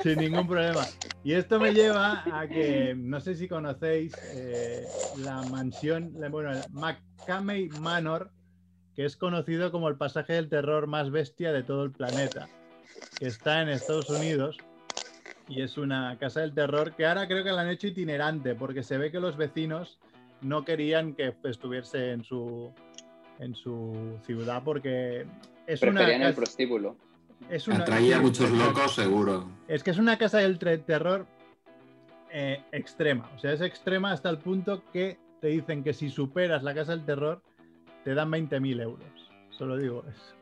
sin 0.04 0.18
ningún 0.20 0.48
problema. 0.48 0.86
Y 1.24 1.34
esto 1.34 1.60
me 1.60 1.74
lleva 1.74 2.24
a 2.34 2.48
que, 2.48 2.94
no 2.98 3.20
sé 3.22 3.36
si 3.36 3.48
conocéis 3.48 4.14
eh, 4.34 4.84
la 5.24 5.42
mansión, 5.44 6.14
bueno, 6.32 6.52
el 6.52 6.62
McCamey 6.72 7.70
Manor, 7.70 8.32
que 8.96 9.06
es 9.06 9.16
conocido 9.18 9.72
como 9.72 9.88
el 9.88 9.96
pasaje 9.96 10.34
del 10.34 10.50
terror 10.50 10.88
más 10.88 11.12
bestia 11.12 11.52
de 11.54 11.64
todo 11.64 11.84
el 11.86 11.92
planeta, 11.92 12.48
que 13.20 13.28
está 13.28 13.62
en 13.62 13.70
Estados 13.70 14.10
Unidos 14.10 14.58
y 15.50 15.62
es 15.62 15.78
una 15.78 16.18
casa 16.20 16.42
del 16.42 16.54
terror 16.54 16.94
que 16.96 17.06
ahora 17.06 17.28
creo 17.28 17.44
que 17.44 17.52
la 17.52 17.62
han 17.62 17.70
hecho 17.70 17.88
itinerante 17.88 18.56
porque 18.56 18.84
se 18.84 18.98
ve 18.98 19.12
que 19.12 19.20
los 19.20 19.36
vecinos 19.36 20.00
no 20.42 20.64
querían 20.64 21.14
que 21.16 21.34
estuviese 21.44 22.12
en 22.12 22.24
su 22.24 22.72
en 23.40 23.56
su 23.56 24.18
ciudad 24.26 24.62
porque 24.64 25.26
es 25.66 25.82
una 25.82 25.92
Preferían 25.94 26.22
el 26.22 26.28
casa- 26.30 26.36
prostíbulo. 26.38 26.96
es 27.50 27.68
una 27.68 27.80
Atraía 27.80 28.18
a 28.18 28.22
muchos 28.22 28.50
locos, 28.52 28.94
seguro. 28.96 29.50
Es 29.68 29.82
que 29.84 29.92
es 29.92 29.98
una 29.98 30.18
casa 30.18 30.40
del 30.40 30.60
terror 30.60 31.26
eh, 32.32 32.62
extrema. 32.72 33.30
O 33.36 33.40
sea, 33.40 33.54
es 33.54 33.62
extrema 33.62 34.12
hasta 34.12 34.30
el 34.30 34.38
punto 34.40 34.84
que 34.94 35.18
te 35.42 35.48
dicen 35.48 35.84
que 35.84 35.94
si 35.94 36.10
superas 36.10 36.64
la 36.64 36.76
casa 36.76 36.92
del 36.92 37.06
terror, 37.06 37.42
te 38.04 38.14
dan 38.14 38.30
20.000 38.30 38.82
euros. 38.82 39.08
Solo 39.52 39.78
digo 39.78 40.04
eso. 40.10 40.36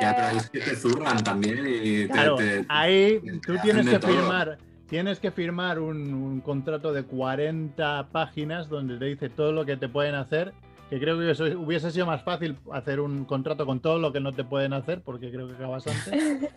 Ya, 0.00 0.14
pero 0.14 0.26
Eh, 0.26 0.30
ahí 0.30 0.36
es 0.38 0.50
que 0.50 0.60
te 0.60 0.76
zurran 0.76 1.22
también 1.24 1.58
y 1.66 2.06
te, 2.06 2.08
Claro, 2.08 2.36
te- 2.36 2.64
ahí 2.68 3.20
te 3.20 3.38
tú 3.38 3.56
tienes 3.62 3.86
que 3.88 3.98
todo. 3.98 4.10
firmar. 4.12 4.58
Tienes 4.88 5.18
que 5.18 5.30
firmar 5.30 5.78
un, 5.80 6.12
un 6.14 6.40
contrato 6.40 6.92
de 6.92 7.04
40 7.04 8.08
páginas 8.12 8.68
donde 8.68 8.98
te 8.98 9.06
dice 9.06 9.28
todo 9.30 9.50
lo 9.52 9.64
que 9.64 9.76
te 9.76 9.88
pueden 9.88 10.14
hacer. 10.14 10.52
Que 10.90 11.00
creo 11.00 11.18
que 11.18 11.30
eso 11.30 11.44
hubiese 11.58 11.90
sido 11.90 12.04
más 12.06 12.22
fácil 12.22 12.56
hacer 12.72 13.00
un 13.00 13.24
contrato 13.24 13.64
con 13.66 13.80
todo 13.80 13.98
lo 13.98 14.12
que 14.12 14.20
no 14.20 14.32
te 14.32 14.44
pueden 14.44 14.74
hacer, 14.74 15.00
porque 15.00 15.30
creo 15.30 15.48
que 15.48 15.54
acabas 15.54 15.86
antes. 15.86 16.50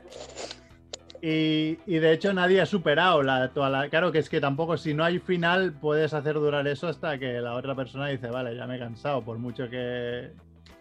Y, 1.20 1.80
y 1.88 1.98
de 1.98 2.12
hecho 2.14 2.32
nadie 2.32 2.62
ha 2.62 2.68
superado 2.68 3.24
la, 3.24 3.50
toda 3.50 3.72
la... 3.72 3.90
Claro 3.90 4.12
que 4.12 4.20
es 4.20 4.30
que 4.30 4.40
tampoco 4.40 4.78
si 4.78 4.94
no 4.94 5.04
hay 5.04 5.18
final 5.18 5.74
puedes 5.74 6.14
hacer 6.14 6.36
durar 6.36 6.68
eso 6.68 6.88
hasta 6.88 7.18
que 7.18 7.42
la 7.42 7.56
otra 7.56 7.74
persona 7.74 8.06
dice, 8.08 8.28
vale, 8.28 8.56
ya 8.56 8.68
me 8.68 8.76
he 8.76 8.80
cansado, 8.80 9.24
por 9.24 9.40
mucho 9.40 9.68
que... 9.68 10.30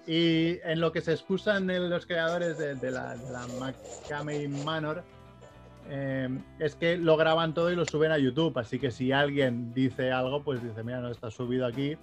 Y 0.07 0.59
en 0.65 0.81
lo 0.81 0.93
que 0.93 1.01
se 1.01 1.13
excusan 1.13 1.67
los 1.91 2.07
creadores 2.07 2.57
de, 2.59 2.77
de 2.77 2.91
la, 2.91 3.17
de 3.17 3.33
la 3.33 3.47
Macamey 3.49 4.47
Manor 4.47 5.03
eh, 5.89 6.29
es 6.59 6.75
que 6.77 6.97
lo 6.97 7.17
graban 7.17 7.55
todo 7.55 7.71
y 7.73 7.77
lo 7.77 7.85
suben 7.85 8.13
a 8.13 8.19
YouTube, 8.19 8.57
así 8.59 8.79
que 8.79 8.91
si 8.91 9.13
alguien 9.13 9.73
dice 9.75 10.11
algo, 10.13 10.43
pues 10.43 10.63
dice, 10.63 10.83
mira, 10.83 11.01
no 11.01 11.11
está 11.11 11.31
subido 11.31 11.67
aquí, 11.67 11.97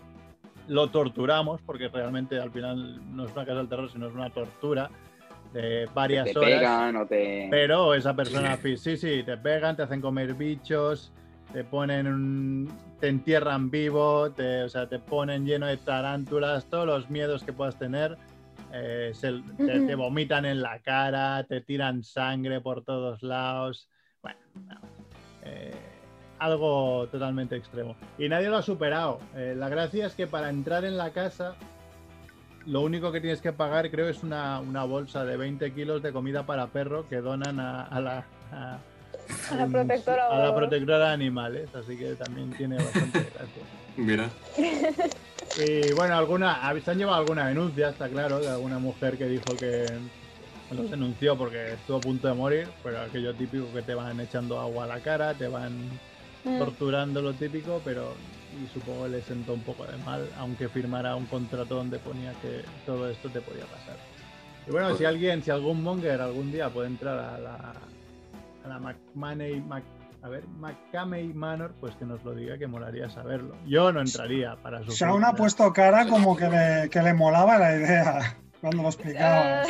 lo 0.68 0.90
torturamos, 0.90 1.62
porque 1.62 1.90
realmente 1.90 2.40
al 2.40 2.52
final 2.52 3.02
no 3.16 3.26
es 3.26 3.32
una 3.34 3.46
casa 3.46 3.58
del 3.58 3.68
terror, 3.70 3.90
sino 3.92 4.08
es 4.08 4.14
una 4.14 4.30
tortura 4.30 4.90
de 5.54 5.88
varias 5.94 6.32
Te 6.32 6.40
horas. 6.40 6.52
pegan 6.52 6.96
o 6.98 7.06
te. 7.06 7.48
Pero 7.52 7.94
esa 7.94 8.16
persona, 8.16 8.58
sí, 8.58 8.78
sí, 8.78 8.96
sí, 8.98 9.24
te 9.24 9.38
pegan, 9.38 9.76
te 9.76 9.84
hacen 9.84 10.00
comer 10.02 10.34
bichos, 10.34 11.12
te 11.52 11.64
ponen, 11.66 12.08
un- 12.08 12.74
te 13.04 13.10
entierran 13.10 13.70
vivo, 13.70 14.32
te, 14.32 14.64
o 14.64 14.70
sea, 14.70 14.88
te 14.88 14.98
ponen 14.98 15.46
lleno 15.46 15.66
de 15.66 15.76
tarántulas, 15.76 16.70
todos 16.70 16.86
los 16.88 17.10
miedos 17.10 17.44
que 17.44 17.52
puedas 17.52 17.78
tener. 17.78 18.18
eh, 18.72 19.12
se- 19.14 19.42
te, 19.58 19.82
te 19.82 19.96
vomitan 19.96 20.46
en 20.46 20.62
la 20.62 20.80
cara, 20.80 21.44
te 21.44 21.60
tiran 21.60 22.02
sangre 22.06 22.62
por 22.62 22.82
todos 22.86 23.22
lados. 23.22 23.90
Bueno, 24.22 24.40
no, 24.70 24.76
eh, 25.44 25.74
algo 26.40 27.06
totalmente 27.12 27.58
extremo. 27.58 27.98
Y 28.18 28.30
nadie 28.30 28.48
lo 28.48 28.56
ha 28.56 28.62
superado. 28.62 29.20
Eh, 29.36 29.54
la 29.58 29.68
gracia 29.68 30.06
es 30.08 30.14
que 30.16 30.26
para 30.26 30.50
entrar 30.50 30.86
en 30.86 30.96
la 30.98 31.10
casa 31.12 31.56
lo 32.66 32.80
único 32.80 33.12
que 33.12 33.20
tienes 33.20 33.42
que 33.42 33.52
pagar 33.52 33.92
creo 33.92 34.08
es 34.08 34.24
una, 34.24 34.62
una 34.62 34.86
bolsa 34.86 35.26
de 35.26 35.36
20 35.36 35.74
kilos 35.74 36.02
de 36.02 36.14
comida 36.14 36.44
para 36.46 36.68
perro 36.68 37.06
que 37.10 37.18
donan 37.18 37.60
a, 37.60 37.84
a 37.84 38.00
la 38.00 38.26
a, 38.54 38.78
A 39.52 39.56
la 39.56 39.68
protectora 39.68 40.28
a 40.28 40.40
la 40.40 40.56
protectora 40.56 41.08
de 41.08 41.14
animales 41.14 41.70
así 41.76 41.98
que 41.98 42.16
también 42.16 42.52
tiene 42.52 42.78
bastante 42.78 43.20
gracia 43.34 43.64
Mira. 43.96 44.30
y 45.66 45.94
bueno 45.94 46.16
alguna 46.16 46.74
se 46.84 46.92
han 46.92 46.98
llevado 46.98 47.18
alguna 47.18 47.48
denuncia 47.48 47.90
está 47.90 48.10
claro 48.10 48.40
de 48.40 48.50
alguna 48.50 48.80
mujer 48.80 49.18
que 49.18 49.26
dijo 49.28 49.56
que 49.58 49.86
los 50.72 50.90
denunció 50.90 51.38
porque 51.38 51.74
estuvo 51.74 51.98
a 51.98 52.02
punto 52.02 52.28
de 52.28 52.34
morir 52.34 52.68
pero 52.84 53.02
aquello 53.02 53.34
típico 53.36 53.72
que 53.74 53.82
te 53.82 53.94
van 53.94 54.20
echando 54.20 54.60
agua 54.60 54.86
a 54.86 54.88
la 54.88 55.00
cara 55.00 55.34
te 55.34 55.48
van 55.48 55.90
mm. 56.44 56.58
torturando 56.58 57.22
lo 57.22 57.34
típico, 57.34 57.82
pero 57.84 58.14
y 58.54 58.68
supongo 58.74 59.08
le 59.08 59.22
sentó 59.22 59.54
un 59.54 59.62
poco 59.62 59.86
de 59.86 59.98
mal, 59.98 60.28
aunque 60.38 60.70
firmara 60.70 61.16
un 61.16 61.26
contrato 61.26 61.76
donde 61.76 61.98
ponía 62.00 62.34
que 62.42 62.64
todo 62.86 63.10
esto 63.10 63.30
te 63.30 63.42
podía 63.42 63.66
pasar. 63.66 63.98
Y 64.68 64.72
bueno, 64.72 64.96
si 64.96 65.06
alguien, 65.06 65.44
si 65.44 65.52
algún 65.52 65.84
monger 65.84 66.22
algún 66.22 66.52
día 66.52 66.70
puede 66.70 66.88
entrar 66.88 67.18
a 67.18 67.38
la, 67.40 67.74
a 68.64 68.68
la 68.68 68.80
McManey, 68.80 69.62
Mac- 69.62 69.84
a 70.22 70.30
ver, 70.30 70.48
McCamey 70.48 71.34
Manor, 71.34 71.74
pues 71.82 71.96
que 71.96 72.06
nos 72.06 72.24
lo 72.24 72.34
diga, 72.34 72.58
que 72.58 72.66
molaría 72.68 73.10
saberlo. 73.10 73.56
Yo 73.66 73.92
no 73.92 74.00
entraría 74.00 74.56
para 74.56 74.82
su 74.84 74.92
Shaun 74.92 75.24
ha 75.26 75.34
puesto 75.34 75.72
cara 75.74 76.08
como 76.08 76.38
que 76.38 76.48
le, 76.50 76.90
que 76.90 77.02
le 77.02 77.14
molaba 77.14 77.58
la 77.60 77.76
idea 77.76 78.38
cuando 78.62 78.84
lo 78.84 78.88
explicaba. 78.90 79.64
Eh, 79.64 79.66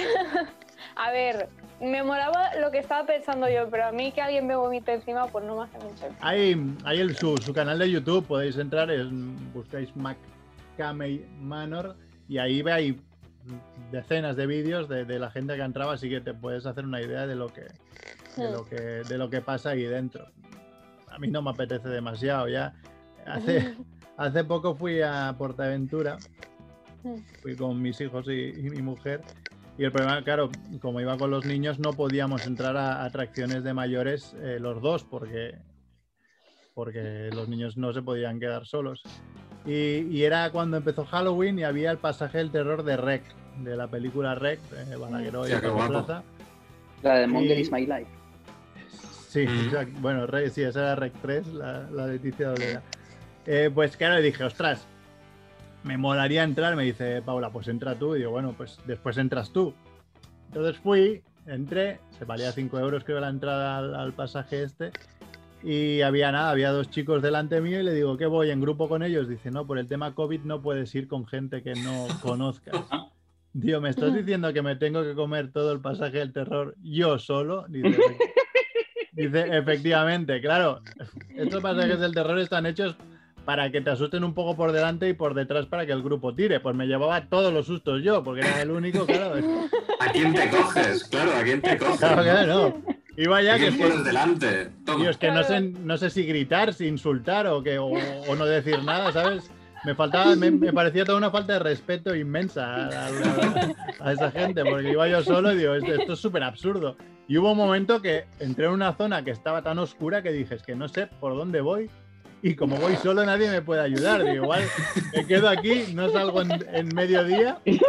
a 0.95 1.11
ver, 1.11 1.49
me 1.81 2.03
molaba 2.03 2.53
lo 2.61 2.69
que 2.69 2.77
estaba 2.77 3.03
pensando 3.07 3.49
yo, 3.49 3.67
pero 3.71 3.85
a 3.85 3.91
mí 3.91 4.11
que 4.11 4.21
alguien 4.21 4.45
me 4.45 4.55
vomite 4.55 4.93
encima, 4.93 5.25
pues 5.25 5.43
no 5.43 5.55
me 5.57 5.63
hace 5.63 5.79
mucho. 5.79 6.05
Hay, 6.21 6.75
hay 6.85 6.99
el, 6.99 7.15
su, 7.15 7.35
su 7.37 7.51
canal 7.51 7.79
de 7.79 7.89
YouTube, 7.89 8.23
podéis 8.27 8.55
entrar, 8.59 8.91
es- 8.91 9.07
buscáis 9.53 9.89
McCamey 9.95 11.25
Manor 11.39 11.95
y 12.29 12.37
ahí 12.37 12.61
veis 12.61 12.95
decenas 13.91 14.35
de 14.35 14.45
vídeos 14.47 14.87
de, 14.87 15.03
de 15.05 15.17
la 15.19 15.31
gente 15.31 15.55
que 15.55 15.61
entraba, 15.63 15.93
así 15.93 16.09
que 16.09 16.21
te 16.21 16.33
puedes 16.33 16.65
hacer 16.67 16.85
una 16.85 17.01
idea 17.01 17.25
de 17.27 17.35
lo 17.35 17.51
que, 17.51 17.65
de 18.37 18.51
lo 18.51 18.65
que, 18.65 18.75
de 18.75 19.17
lo 19.17 19.29
que 19.29 19.41
pasa 19.41 19.71
ahí 19.71 19.83
dentro. 19.83 20.25
A 21.09 21.19
mí 21.19 21.27
no 21.29 21.41
me 21.41 21.51
apetece 21.51 21.89
demasiado 21.89 22.47
ya. 22.47 22.73
Hace, 23.25 23.75
hace 24.17 24.43
poco 24.43 24.75
fui 24.75 25.01
a 25.01 25.33
Portaventura, 25.37 26.17
fui 27.41 27.55
con 27.55 27.81
mis 27.81 27.99
hijos 28.01 28.27
y, 28.27 28.49
y 28.49 28.69
mi 28.69 28.81
mujer. 28.81 29.21
Y 29.77 29.85
el 29.85 29.91
problema, 29.91 30.23
claro, 30.23 30.49
como 30.81 31.01
iba 31.01 31.17
con 31.17 31.31
los 31.31 31.45
niños, 31.45 31.79
no 31.79 31.93
podíamos 31.93 32.45
entrar 32.45 32.77
a 32.77 33.03
atracciones 33.05 33.63
de 33.63 33.73
mayores 33.73 34.35
eh, 34.39 34.57
los 34.59 34.81
dos, 34.83 35.03
porque, 35.03 35.55
porque 36.75 37.29
los 37.33 37.49
niños 37.49 37.75
no 37.77 37.91
se 37.93 38.01
podían 38.03 38.39
quedar 38.39 38.65
solos. 38.67 39.01
Y, 39.65 39.99
y 40.11 40.23
era 40.23 40.51
cuando 40.51 40.77
empezó 40.77 41.05
Halloween 41.05 41.57
y 41.57 41.63
había 41.63 41.89
el 41.89 41.97
pasaje 41.97 42.37
del 42.39 42.51
terror 42.51 42.83
de 42.83 42.97
Rec, 42.97 43.23
de 43.63 43.75
la 43.75 43.87
película 43.87 44.35
Rec, 44.35 44.59
eh, 44.73 44.95
Balagueró 44.95 45.47
y 45.47 45.51
guapo. 45.53 45.87
Plaza. 45.87 46.23
La 47.01 47.15
de 47.15 47.27
Monger 47.27 47.57
Y- 47.57 47.61
is 47.61 47.71
my 47.71 47.85
life. 47.85 48.07
Sí, 49.33 49.47
Mm. 49.47 50.01
bueno, 50.01 50.27
Rey, 50.27 50.49
sí, 50.51 50.61
esa 50.61 50.81
era 50.81 50.95
Rec 50.95 51.13
3, 51.23 51.47
la, 51.53 51.89
la 51.91 52.05
Leticia 52.07 52.49
Dolera. 52.49 52.83
Eh, 53.47 53.71
pues 53.73 53.97
claro, 53.97 54.21
dije, 54.21 54.43
ostras, 54.43 54.85
me 55.83 55.97
molaría 55.97 56.43
entrar. 56.43 56.75
Me 56.75 56.83
dice 56.83 57.21
Paula, 57.23 57.49
pues 57.49 57.67
entra 57.67 57.95
tú. 57.95 58.15
Y 58.15 58.19
digo, 58.19 58.29
bueno, 58.31 58.53
pues 58.55 58.77
después 58.85 59.17
entras 59.17 59.51
tú. 59.51 59.73
Entonces 60.49 60.77
fui, 60.81 61.23
entré, 61.47 61.99
se 62.17 62.25
valía 62.25 62.51
5 62.51 62.77
euros 62.79 63.03
creo 63.03 63.19
la 63.19 63.29
entrada 63.29 63.79
al, 63.79 63.95
al 63.95 64.13
pasaje 64.13 64.61
este. 64.61 64.91
Y 65.63 66.01
había 66.01 66.31
nada, 66.31 66.51
había 66.51 66.71
dos 66.71 66.91
chicos 66.91 67.21
delante 67.23 67.59
mío 67.59 67.79
y 67.79 67.83
le 67.83 67.93
digo, 67.93 68.17
¿qué 68.17 68.27
voy 68.27 68.51
en 68.51 68.61
grupo 68.61 68.87
con 68.87 69.01
ellos? 69.01 69.27
Dice, 69.27 69.49
no, 69.49 69.65
por 69.65 69.79
el 69.79 69.87
tema 69.87 70.13
COVID 70.13 70.41
no 70.41 70.61
puedes 70.61 70.93
ir 70.93 71.07
con 71.07 71.25
gente 71.25 71.63
que 71.63 71.73
no 71.73 72.05
conozcas. 72.21 72.85
Tío, 73.59 73.81
¿me 73.81 73.89
estás 73.89 74.13
diciendo 74.13 74.53
que 74.53 74.61
me 74.61 74.75
tengo 74.75 75.01
que 75.03 75.15
comer 75.15 75.51
todo 75.51 75.71
el 75.71 75.79
pasaje 75.79 76.19
del 76.19 76.33
terror 76.33 76.75
yo 76.83 77.17
solo? 77.17 77.65
Dice, 77.67 77.97
Dice, 79.13 79.45
efectivamente, 79.57 80.41
claro. 80.41 80.81
Estos 81.35 81.61
pasajes 81.61 81.99
del 81.99 82.13
terror 82.13 82.39
están 82.39 82.65
hechos 82.65 82.95
para 83.45 83.69
que 83.71 83.81
te 83.81 83.89
asusten 83.89 84.23
un 84.23 84.33
poco 84.33 84.55
por 84.55 84.71
delante 84.71 85.09
y 85.09 85.13
por 85.13 85.33
detrás 85.33 85.65
para 85.65 85.85
que 85.85 85.91
el 85.91 86.01
grupo 86.01 86.33
tire. 86.33 86.59
Pues 86.59 86.75
me 86.75 86.87
llevaba 86.87 87.25
todos 87.25 87.53
los 87.53 87.65
sustos 87.65 88.01
yo, 88.03 88.23
porque 88.23 88.41
era 88.41 88.61
el 88.61 88.71
único, 88.71 89.05
claro. 89.05 89.35
¿A 89.99 90.11
quién 90.11 90.33
te 90.33 90.49
coges? 90.49 91.03
Claro, 91.05 91.31
¿a 91.35 91.43
quién 91.43 91.61
te 91.61 91.77
coges? 91.77 91.99
Claro, 91.99 92.23
claro, 92.23 92.47
no. 92.47 92.93
Iba 93.15 93.37
¿A 93.37 93.41
ya 93.43 93.59
que 93.59 93.71
pones 93.71 94.03
delante? 94.03 94.71
Es 95.07 95.17
que 95.17 95.29
no 95.29 95.43
sé, 95.43 95.61
no 95.61 95.97
sé 95.97 96.09
si 96.09 96.25
gritar, 96.25 96.73
si 96.73 96.87
insultar 96.87 97.45
o, 97.45 97.61
que, 97.61 97.77
o, 97.77 97.85
o 97.91 98.35
no 98.35 98.45
decir 98.45 98.81
nada, 98.83 99.11
¿sabes? 99.11 99.51
Me 99.85 99.95
faltaba, 99.95 100.35
me, 100.35 100.71
parecía 100.71 101.03
toda 101.05 101.17
una 101.17 101.29
falta 101.31 101.53
de 101.53 101.59
respeto 101.59 102.15
inmensa 102.15 102.75
a, 102.87 103.07
a- 103.07 103.71
a 103.99 104.11
esa 104.13 104.31
gente, 104.31 104.63
porque 104.63 104.91
iba 104.91 105.07
yo 105.07 105.21
solo 105.23 105.51
y 105.51 105.57
digo, 105.57 105.73
esto, 105.75 105.93
esto 105.93 106.13
es 106.13 106.19
súper 106.19 106.43
absurdo. 106.43 106.95
Y 107.27 107.37
hubo 107.37 107.51
un 107.51 107.57
momento 107.57 108.01
que 108.01 108.25
entré 108.39 108.65
en 108.65 108.71
una 108.71 108.93
zona 108.93 109.23
que 109.23 109.31
estaba 109.31 109.61
tan 109.61 109.79
oscura 109.79 110.21
que 110.21 110.31
dije, 110.31 110.55
es 110.55 110.63
que 110.63 110.75
no 110.75 110.87
sé 110.87 111.07
por 111.19 111.35
dónde 111.35 111.61
voy. 111.61 111.89
Y 112.45 112.55
como 112.55 112.75
voy 112.75 112.97
solo, 112.97 113.25
nadie 113.25 113.49
me 113.49 113.61
puede 113.61 113.79
ayudar. 113.81 114.21
Digo, 114.21 114.43
igual 114.43 114.63
me 115.15 115.25
quedo 115.25 115.47
aquí, 115.47 115.85
no 115.93 116.09
salgo 116.11 116.41
en, 116.41 116.51
en 116.73 116.87
mediodía. 116.93 117.57
Y, 117.65 117.79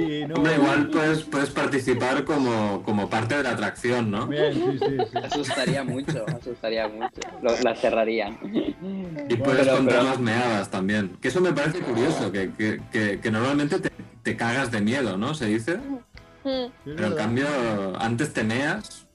y 0.00 0.26
no. 0.26 0.34
Hombre, 0.34 0.54
igual 0.56 0.90
puedes, 0.90 1.22
puedes 1.24 1.48
participar 1.50 2.24
como, 2.24 2.82
como 2.84 3.08
parte 3.08 3.38
de 3.38 3.44
la 3.44 3.52
atracción, 3.52 4.10
¿no? 4.10 4.26
Bien, 4.26 4.52
sí, 4.52 4.78
sí, 4.78 4.96
sí. 5.10 5.18
Asustaría 5.18 5.82
mucho, 5.82 6.26
asustaría 6.28 6.88
mucho. 6.88 7.20
Lo- 7.42 7.58
la 7.62 7.74
cerrarían. 7.74 8.38
Y 9.28 9.36
puedes 9.36 9.60
Pero- 9.66 9.76
contar 9.78 9.98
pero- 9.98 10.02
las 10.10 10.18
meadas 10.20 10.70
también. 10.70 11.16
Que 11.20 11.28
eso 11.28 11.40
me 11.40 11.52
parece 11.52 11.80
curioso, 11.80 12.30
que, 12.30 12.50
que, 12.52 12.80
que, 12.92 13.18
que 13.20 13.30
normalmente 13.30 13.78
te, 13.80 13.90
te 14.22 14.36
cagas 14.36 14.70
de 14.70 14.82
miedo, 14.82 15.16
¿no? 15.16 15.32
Se 15.34 15.46
dice. 15.46 15.78
Mm. 16.44 16.66
Sí, 16.84 16.92
Pero 16.96 17.06
en 17.08 17.14
cambio, 17.14 17.46
antes 17.98 18.32
te 18.34 18.44
meas. 18.44 19.06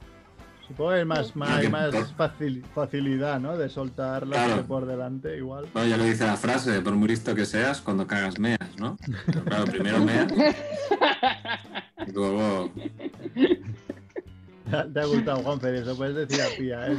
Supongo 0.68 0.92
que 0.92 0.96
hay 0.98 1.06
más, 1.06 1.36
más, 1.36 1.50
hay 1.58 1.68
más 1.70 1.94
facil- 2.18 2.64
facilidad, 2.74 3.40
¿no? 3.40 3.58
De 3.58 3.68
soltar 3.70 4.26
la 4.26 4.46
Claro. 4.46 4.64
por 4.66 4.86
delante, 4.86 5.38
igual. 5.38 5.66
Bueno, 5.74 5.88
ya 5.90 5.98
lo 5.98 6.04
dice 6.06 6.26
la 6.26 6.38
frase, 6.38 6.80
por 6.82 6.94
muy 6.94 7.10
listo 7.10 7.36
que 7.36 7.46
seas, 7.46 7.82
cuando 7.82 8.08
cagas 8.08 8.40
meas, 8.40 8.60
¿no? 8.78 8.98
Pero 9.26 9.44
claro, 9.44 9.66
primero 9.66 10.00
meas. 10.00 10.32
Y 12.08 12.12
luego. 12.12 12.72
Te 14.94 15.00
ha 15.00 15.06
gustado, 15.06 15.44
Juanfer, 15.44 15.76
eso 15.76 15.96
puedes 15.96 16.16
decir 16.16 16.42
a 16.42 16.48
Pía, 16.58 16.88
¿eh? 16.88 16.98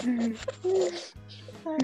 Sí. 0.00 0.34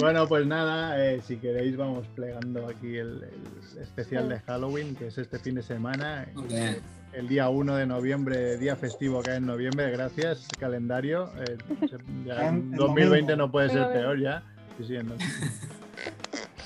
Bueno, 0.01 0.27
pues 0.27 0.47
nada, 0.47 1.05
eh, 1.05 1.21
si 1.27 1.37
queréis 1.37 1.77
vamos 1.77 2.07
plegando 2.15 2.67
aquí 2.69 2.97
el, 2.97 3.23
el 3.25 3.83
especial 3.83 4.29
de 4.31 4.41
Halloween, 4.41 4.97
que 4.97 5.09
es 5.09 5.19
este 5.19 5.39
fin 5.39 5.55
de 5.57 5.63
semana, 5.63 6.27
Hombre, 6.35 6.81
el 7.15 7.29
día 7.29 7.49
1 7.49 7.77
de 7.77 7.87
noviembre, 7.87 8.57
día 8.59 8.77
festivo 8.77 9.23
que 9.23 9.33
hay 9.33 9.37
en 9.39 9.47
noviembre, 9.47 9.91
gracias, 9.91 10.49
calendario. 10.59 11.31
eh, 11.39 11.57
se- 11.89 11.99
ya 12.25 12.49
En- 12.49 12.73
el 12.73 12.79
2020 12.79 13.33
domingo. 13.33 13.37
no 13.47 13.53
puede 13.53 13.71
ser 13.71 13.93
peor 13.93 14.19
ya. 14.21 14.43
Sí, 14.79 14.85
sí, 14.85 14.97
en 14.97 15.09
domingo. 15.09 15.33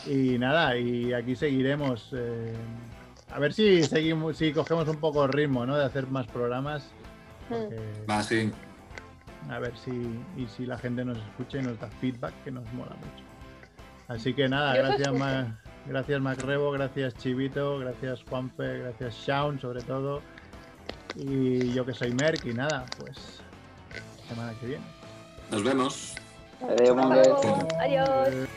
Y 0.06 0.38
nada, 0.38 0.76
y 0.76 1.12
aquí 1.12 1.36
seguiremos. 1.36 2.10
eh, 2.16 2.54
a 3.30 3.38
ver 3.38 3.52
si 3.52 3.82
seguimos, 3.82 4.38
si 4.38 4.52
cogemos 4.52 4.88
un 4.88 4.96
poco 4.96 5.24
el 5.24 5.32
ritmo, 5.32 5.66
¿no? 5.66 5.76
De 5.76 5.84
hacer 5.84 6.06
más 6.06 6.26
programas. 6.26 6.88
porque- 7.48 7.76
Va, 8.10 8.22
sí. 8.22 8.50
a 9.50 9.58
ver 9.58 9.72
si, 9.76 9.90
y 10.36 10.46
si 10.56 10.64
la 10.66 10.78
gente 10.78 11.04
nos 11.04 11.18
escucha 11.18 11.58
y 11.58 11.62
nos 11.62 11.78
da 11.80 11.88
feedback, 12.00 12.32
que 12.44 12.50
nos 12.50 12.64
mola 12.72 12.92
mucho. 12.96 13.24
Así 14.08 14.32
que 14.32 14.48
nada, 14.48 14.74
gracias, 14.74 15.12
gracias 15.86 16.20
Macrebo, 16.20 16.70
gracias 16.70 17.14
Chivito, 17.16 17.78
gracias 17.78 18.22
Juanfe, 18.24 18.78
gracias 18.78 19.14
Shaun 19.26 19.58
sobre 19.60 19.82
todo. 19.82 20.22
Y 21.16 21.72
yo 21.72 21.84
que 21.84 21.94
soy 21.94 22.12
Merck 22.12 22.44
y 22.46 22.54
nada, 22.54 22.86
pues 22.98 23.40
semana 24.28 24.52
que 24.60 24.66
viene. 24.66 24.84
Nos 25.50 25.62
vemos. 25.64 26.14
Adiós. 26.62 27.40
Adiós. 27.80 28.48